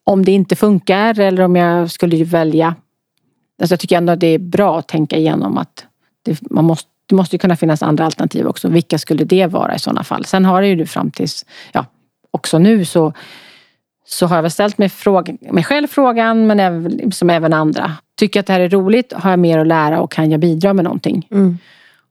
om 0.04 0.26
det 0.26 0.32
inte 0.32 0.56
funkar 0.56 1.20
eller 1.20 1.43
om 1.43 1.56
jag 1.56 1.91
skulle 1.91 2.24
välja. 2.24 2.76
Alltså 3.62 3.74
jag 3.74 3.80
tycker 3.80 3.98
ändå 3.98 4.14
att 4.14 4.20
det 4.20 4.28
är 4.28 4.39
bra 4.39 4.80
att 4.80 4.88
tänka 4.88 5.18
igenom 5.18 5.58
att 5.58 5.86
det, 6.26 6.51
man 6.51 6.65
måste, 6.65 6.89
det 7.09 7.15
måste 7.15 7.36
ju 7.36 7.39
kunna 7.39 7.55
finnas 7.55 7.84
andra 7.84 8.05
alternativ 8.05 8.47
också. 8.47 8.67
Vilka 8.67 8.97
skulle 8.97 9.23
det 9.23 9.47
vara 9.47 9.76
i 9.76 9.80
sådana 9.80 10.03
fall? 10.03 10.26
Sen 10.26 10.45
har 10.45 10.61
det 10.61 10.67
ju 10.67 10.86
fram 10.86 11.11
tills, 11.11 11.45
ja, 11.71 11.86
också 12.32 12.59
nu 12.59 12.86
så, 12.86 13.13
så 14.07 14.28
har 14.28 14.36
jag 14.36 14.41
väl 14.41 14.51
ställt 14.51 14.78
mig, 14.78 14.89
fråga, 14.89 15.34
mig 15.51 15.63
själv 15.63 15.88
frågan, 15.88 16.47
men 16.47 16.59
även, 16.59 17.11
som 17.11 17.30
även 17.30 17.53
andra. 17.53 17.91
Tycker 18.19 18.38
jag 18.38 18.41
att 18.41 18.47
det 18.47 18.53
här 18.53 18.59
är 18.59 18.69
roligt? 18.69 19.13
Har 19.13 19.30
jag 19.30 19.39
mer 19.39 19.59
att 19.59 19.67
lära 19.67 20.01
och 20.01 20.11
kan 20.11 20.32
jag 20.32 20.39
bidra 20.39 20.73
med 20.73 20.84
någonting? 20.84 21.28
Mm. 21.32 21.57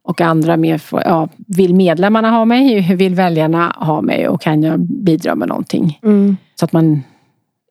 Och 0.03 0.21
andra 0.21 0.57
mer, 0.57 0.83
ja, 0.91 1.29
vill 1.37 1.75
medlemmarna 1.75 2.31
ha 2.31 2.45
mig? 2.45 2.95
Vill 2.97 3.15
väljarna 3.15 3.77
ha 3.77 4.01
mig? 4.01 4.29
Och 4.29 4.43
kan 4.43 4.63
jag 4.63 4.81
bidra 4.81 5.35
med 5.35 5.49
någonting? 5.49 5.99
Mm. 6.03 6.37
Så 6.55 6.65
att 6.65 6.73
man 6.73 7.03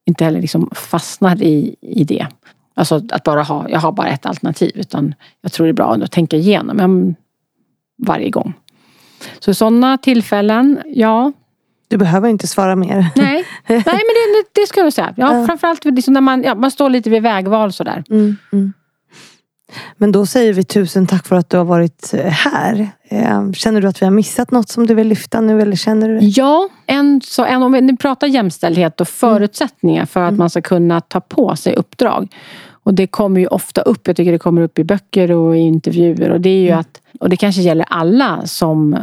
inte 0.05 0.23
heller 0.23 0.41
liksom 0.41 0.69
fastnar 0.75 1.43
i, 1.43 1.75
i 1.81 2.03
det. 2.03 2.27
Alltså 2.75 3.01
att 3.09 3.23
bara 3.23 3.43
ha, 3.43 3.69
jag 3.69 3.79
har 3.79 3.91
bara 3.91 4.07
ett 4.07 4.25
alternativ. 4.25 4.71
Utan 4.75 5.15
jag 5.41 5.51
tror 5.51 5.65
det 5.65 5.71
är 5.71 5.73
bra 5.73 5.93
att 5.93 6.11
tänka 6.11 6.37
igenom 6.37 6.79
ja, 6.79 7.15
varje 8.07 8.29
gång. 8.29 8.53
Så 9.39 9.53
sådana 9.53 9.97
tillfällen, 9.97 10.79
ja. 10.85 11.31
Du 11.87 11.97
behöver 11.97 12.29
inte 12.29 12.47
svara 12.47 12.75
mer. 12.75 13.07
Nej, 13.15 13.45
Nej 13.67 13.83
men 13.85 14.33
det, 14.33 14.61
det 14.61 14.67
ska 14.67 14.79
jag 14.79 14.93
säga. 14.93 15.13
Ja, 15.17 15.45
framförallt 15.45 15.85
liksom 15.85 16.13
när 16.13 16.21
man, 16.21 16.43
ja, 16.43 16.55
man 16.55 16.71
står 16.71 16.89
lite 16.89 17.09
vid 17.09 17.23
vägval 17.23 17.73
sådär. 17.73 18.03
Mm, 18.09 18.37
mm. 18.53 18.73
Men 19.97 20.11
då 20.11 20.25
säger 20.25 20.53
vi 20.53 20.63
tusen 20.63 21.07
tack 21.07 21.27
för 21.27 21.35
att 21.35 21.49
du 21.49 21.57
har 21.57 21.65
varit 21.65 22.13
eh, 22.13 22.25
här. 22.25 22.89
Eh, 23.09 23.51
känner 23.51 23.81
du 23.81 23.87
att 23.87 24.01
vi 24.01 24.05
har 24.05 24.11
missat 24.11 24.51
något 24.51 24.69
som 24.69 24.87
du 24.87 24.93
vill 24.93 25.07
lyfta 25.07 25.41
nu 25.41 25.61
eller 25.61 25.75
känner 25.75 26.09
du 26.09 26.19
det? 26.19 26.25
Ja, 26.25 26.69
en, 26.85 27.21
så, 27.23 27.45
en, 27.45 27.63
om 27.63 27.71
vi 27.71 27.97
pratar 27.97 28.27
jämställdhet 28.27 29.01
och 29.01 29.07
förutsättningar 29.07 30.05
för 30.05 30.19
att 30.19 30.29
mm. 30.29 30.39
man 30.39 30.49
ska 30.49 30.61
kunna 30.61 31.01
ta 31.01 31.21
på 31.21 31.55
sig 31.55 31.75
uppdrag. 31.75 32.35
Och 32.83 32.93
det 32.93 33.07
kommer 33.07 33.39
ju 33.39 33.47
ofta 33.47 33.81
upp, 33.81 34.07
jag 34.07 34.15
tycker 34.15 34.31
det 34.31 34.39
kommer 34.39 34.61
upp 34.61 34.79
i 34.79 34.83
böcker 34.83 35.31
och 35.31 35.57
i 35.57 35.59
intervjuer 35.59 36.29
och 36.29 36.41
det 36.41 36.49
är 36.49 36.61
ju 36.61 36.67
mm. 36.67 36.79
att, 36.79 37.01
och 37.19 37.29
det 37.29 37.37
kanske 37.37 37.61
gäller 37.61 37.85
alla 37.89 38.41
som 38.45 38.97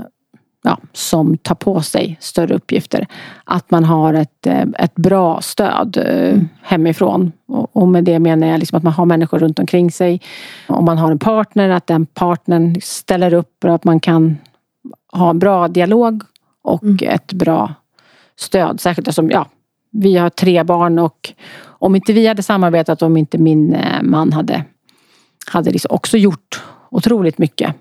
ja, 0.62 0.78
som 0.92 1.38
tar 1.38 1.54
på 1.54 1.82
sig 1.82 2.16
större 2.20 2.54
uppgifter. 2.54 3.06
Att 3.44 3.70
man 3.70 3.84
har 3.84 4.14
ett, 4.14 4.46
eh, 4.46 4.64
ett 4.78 4.94
bra 4.94 5.40
stöd 5.40 5.96
eh, 5.96 6.30
mm. 6.30 6.48
hemifrån. 6.62 7.32
Och 7.48 7.88
med 7.88 8.04
det 8.04 8.18
menar 8.18 8.46
jag 8.46 8.58
liksom 8.58 8.76
att 8.76 8.82
man 8.82 8.92
har 8.92 9.06
människor 9.06 9.38
runt 9.38 9.58
omkring 9.58 9.92
sig. 9.92 10.20
Om 10.68 10.84
man 10.84 10.98
har 10.98 11.10
en 11.10 11.18
partner, 11.18 11.68
att 11.68 11.86
den 11.86 12.06
partnern 12.06 12.76
ställer 12.82 13.34
upp 13.34 13.64
och 13.64 13.74
att 13.74 13.84
man 13.84 14.00
kan 14.00 14.38
ha 15.12 15.30
en 15.30 15.38
bra 15.38 15.68
dialog 15.68 16.22
och 16.62 16.82
mm. 16.82 16.98
ett 17.02 17.32
bra 17.32 17.74
stöd. 18.36 18.80
Särskilt 18.80 19.08
eftersom 19.08 19.30
ja, 19.30 19.46
vi 19.90 20.16
har 20.16 20.30
tre 20.30 20.62
barn 20.64 20.98
och 20.98 21.32
om 21.62 21.96
inte 21.96 22.12
vi 22.12 22.26
hade 22.26 22.42
samarbetat, 22.42 23.02
om 23.02 23.16
inte 23.16 23.38
min 23.38 23.74
eh, 23.74 24.02
man 24.02 24.32
hade, 24.32 24.64
hade 25.46 25.70
liksom 25.70 25.94
också 25.94 26.16
gjort 26.16 26.62
otroligt 26.90 27.38
mycket 27.38 27.74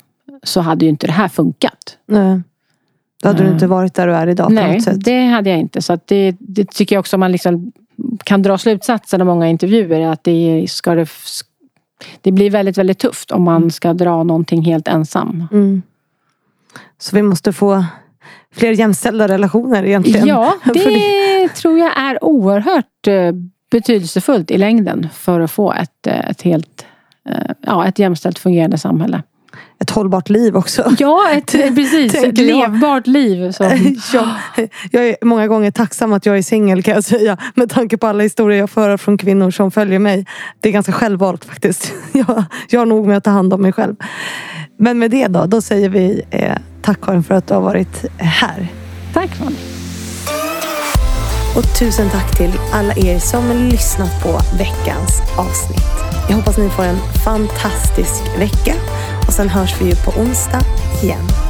så 0.44 0.62
hade 0.62 0.86
ju 0.86 0.90
inte 0.90 1.08
det 1.08 1.14
här 1.14 1.28
funkat. 1.28 1.98
Nej. 2.06 2.42
Då 3.22 3.30
hade 3.30 3.44
du 3.44 3.50
inte 3.50 3.68
varit 3.68 3.94
där 3.94 4.08
du 4.08 4.14
är 4.14 4.28
idag 4.28 4.52
Nej, 4.52 4.68
på 4.68 4.74
något 4.74 4.84
sätt. 4.84 5.06
det 5.06 5.26
hade 5.26 5.50
jag 5.50 5.60
inte. 5.60 5.82
Så 5.82 6.00
det, 6.06 6.36
det, 6.40 6.72
tycker 6.72 6.96
jag 6.96 7.00
också 7.00 7.18
man 7.18 7.32
liksom 7.32 7.72
kan 8.24 8.42
dra 8.42 8.58
slutsatsen 8.58 9.22
av 9.22 9.28
många 9.28 9.48
intervjuer. 9.48 10.08
Att 10.08 10.24
det, 10.24 10.66
ska 10.70 10.96
det, 10.96 11.10
det 12.22 12.32
blir 12.32 12.50
väldigt, 12.50 12.78
väldigt 12.78 13.00
tufft 13.00 13.32
om 13.32 13.44
man 13.44 13.58
mm. 13.58 13.72
ska 13.72 13.94
dra 13.94 14.24
någonting 14.24 14.62
helt 14.62 14.88
ensam. 14.88 15.48
Mm. 15.52 15.82
Så 16.98 17.16
vi 17.16 17.22
måste 17.22 17.54
få 17.54 17.86
fler 18.52 18.72
jämställda 18.72 19.28
relationer 19.28 19.84
egentligen? 19.84 20.28
Ja, 20.28 20.56
det 20.74 21.50
tror 21.50 21.80
jag 21.80 22.00
är 22.00 22.24
oerhört 22.24 23.08
eh, 23.08 23.32
betydelsefullt 23.72 24.52
i 24.52 24.58
längden 24.58 25.08
för 25.14 25.40
att 25.40 25.52
få 25.52 25.74
ett, 25.74 26.08
eh, 26.08 26.30
ett 26.30 26.42
helt 26.42 26.86
eh, 27.30 27.52
ja, 27.62 27.88
ett 27.88 28.00
jämställt 28.00 28.40
fungerande 28.40 28.78
samhälle 28.78 29.24
ett 29.82 29.90
hållbart 29.90 30.30
liv 30.30 30.56
också. 30.58 30.96
Ja, 31.00 31.30
ett, 31.32 31.52
precis. 31.52 32.16
ett 32.16 32.38
levbart 32.38 33.08
liv. 33.08 33.52
Så. 33.52 33.64
ja, 34.14 34.28
jag 34.92 35.08
är 35.08 35.16
många 35.22 35.48
gånger 35.48 35.72
tacksam 35.72 36.14
att 36.14 36.26
jag 36.26 36.38
är 36.38 36.42
singel 36.42 36.84
kan 36.84 36.94
jag 36.94 37.04
säga. 37.04 37.38
Med 37.56 37.70
tanke 37.70 37.98
på 37.98 38.08
alla 38.08 38.24
historier 38.24 38.60
jag 38.60 38.70
får 38.70 38.98
från 38.98 39.18
kvinnor 39.18 39.52
som 39.52 39.72
följer 39.72 40.00
mig. 40.00 40.26
Det 40.60 40.70
är 40.70 40.74
ganska 40.74 40.92
självvalt 40.92 41.46
faktiskt. 41.46 41.94
Jag, 42.14 42.44
jag 42.70 42.80
har 42.80 42.86
nog 42.86 43.08
med 43.08 43.18
att 43.18 43.24
ta 43.24 43.32
hand 43.32 43.54
om 43.54 43.62
mig 43.62 43.74
själv. 43.74 43.96
Men 44.78 45.00
med 45.00 45.12
det 45.12 45.28
då, 45.28 45.46
då 45.46 45.62
säger 45.62 45.90
vi 45.90 46.22
eh, 46.30 46.56
tack 46.82 47.02
Karin 47.02 47.24
för 47.24 47.36
att 47.36 47.48
du 47.48 47.54
har 47.54 47.62
varit 47.62 48.06
här. 48.18 48.68
Tack 49.14 49.30
Fanny. 49.36 49.56
Och 51.56 51.80
tusen 51.80 52.10
tack 52.10 52.38
till 52.38 52.52
alla 52.74 52.94
er 52.94 53.20
som 53.20 53.70
lyssnat 53.72 54.24
på 54.24 54.30
veckans 54.58 55.22
avsnitt. 55.38 56.00
Jag 56.30 56.36
hoppas 56.36 56.58
ni 56.58 56.70
får 56.70 56.84
en 56.84 57.00
fantastisk 57.26 58.40
vecka 58.40 58.74
sen 59.40 59.50
hörs 59.50 59.82
vi 59.82 59.86
ju 59.86 59.96
på 59.96 60.12
onsdag 60.12 60.62
igen. 61.04 61.49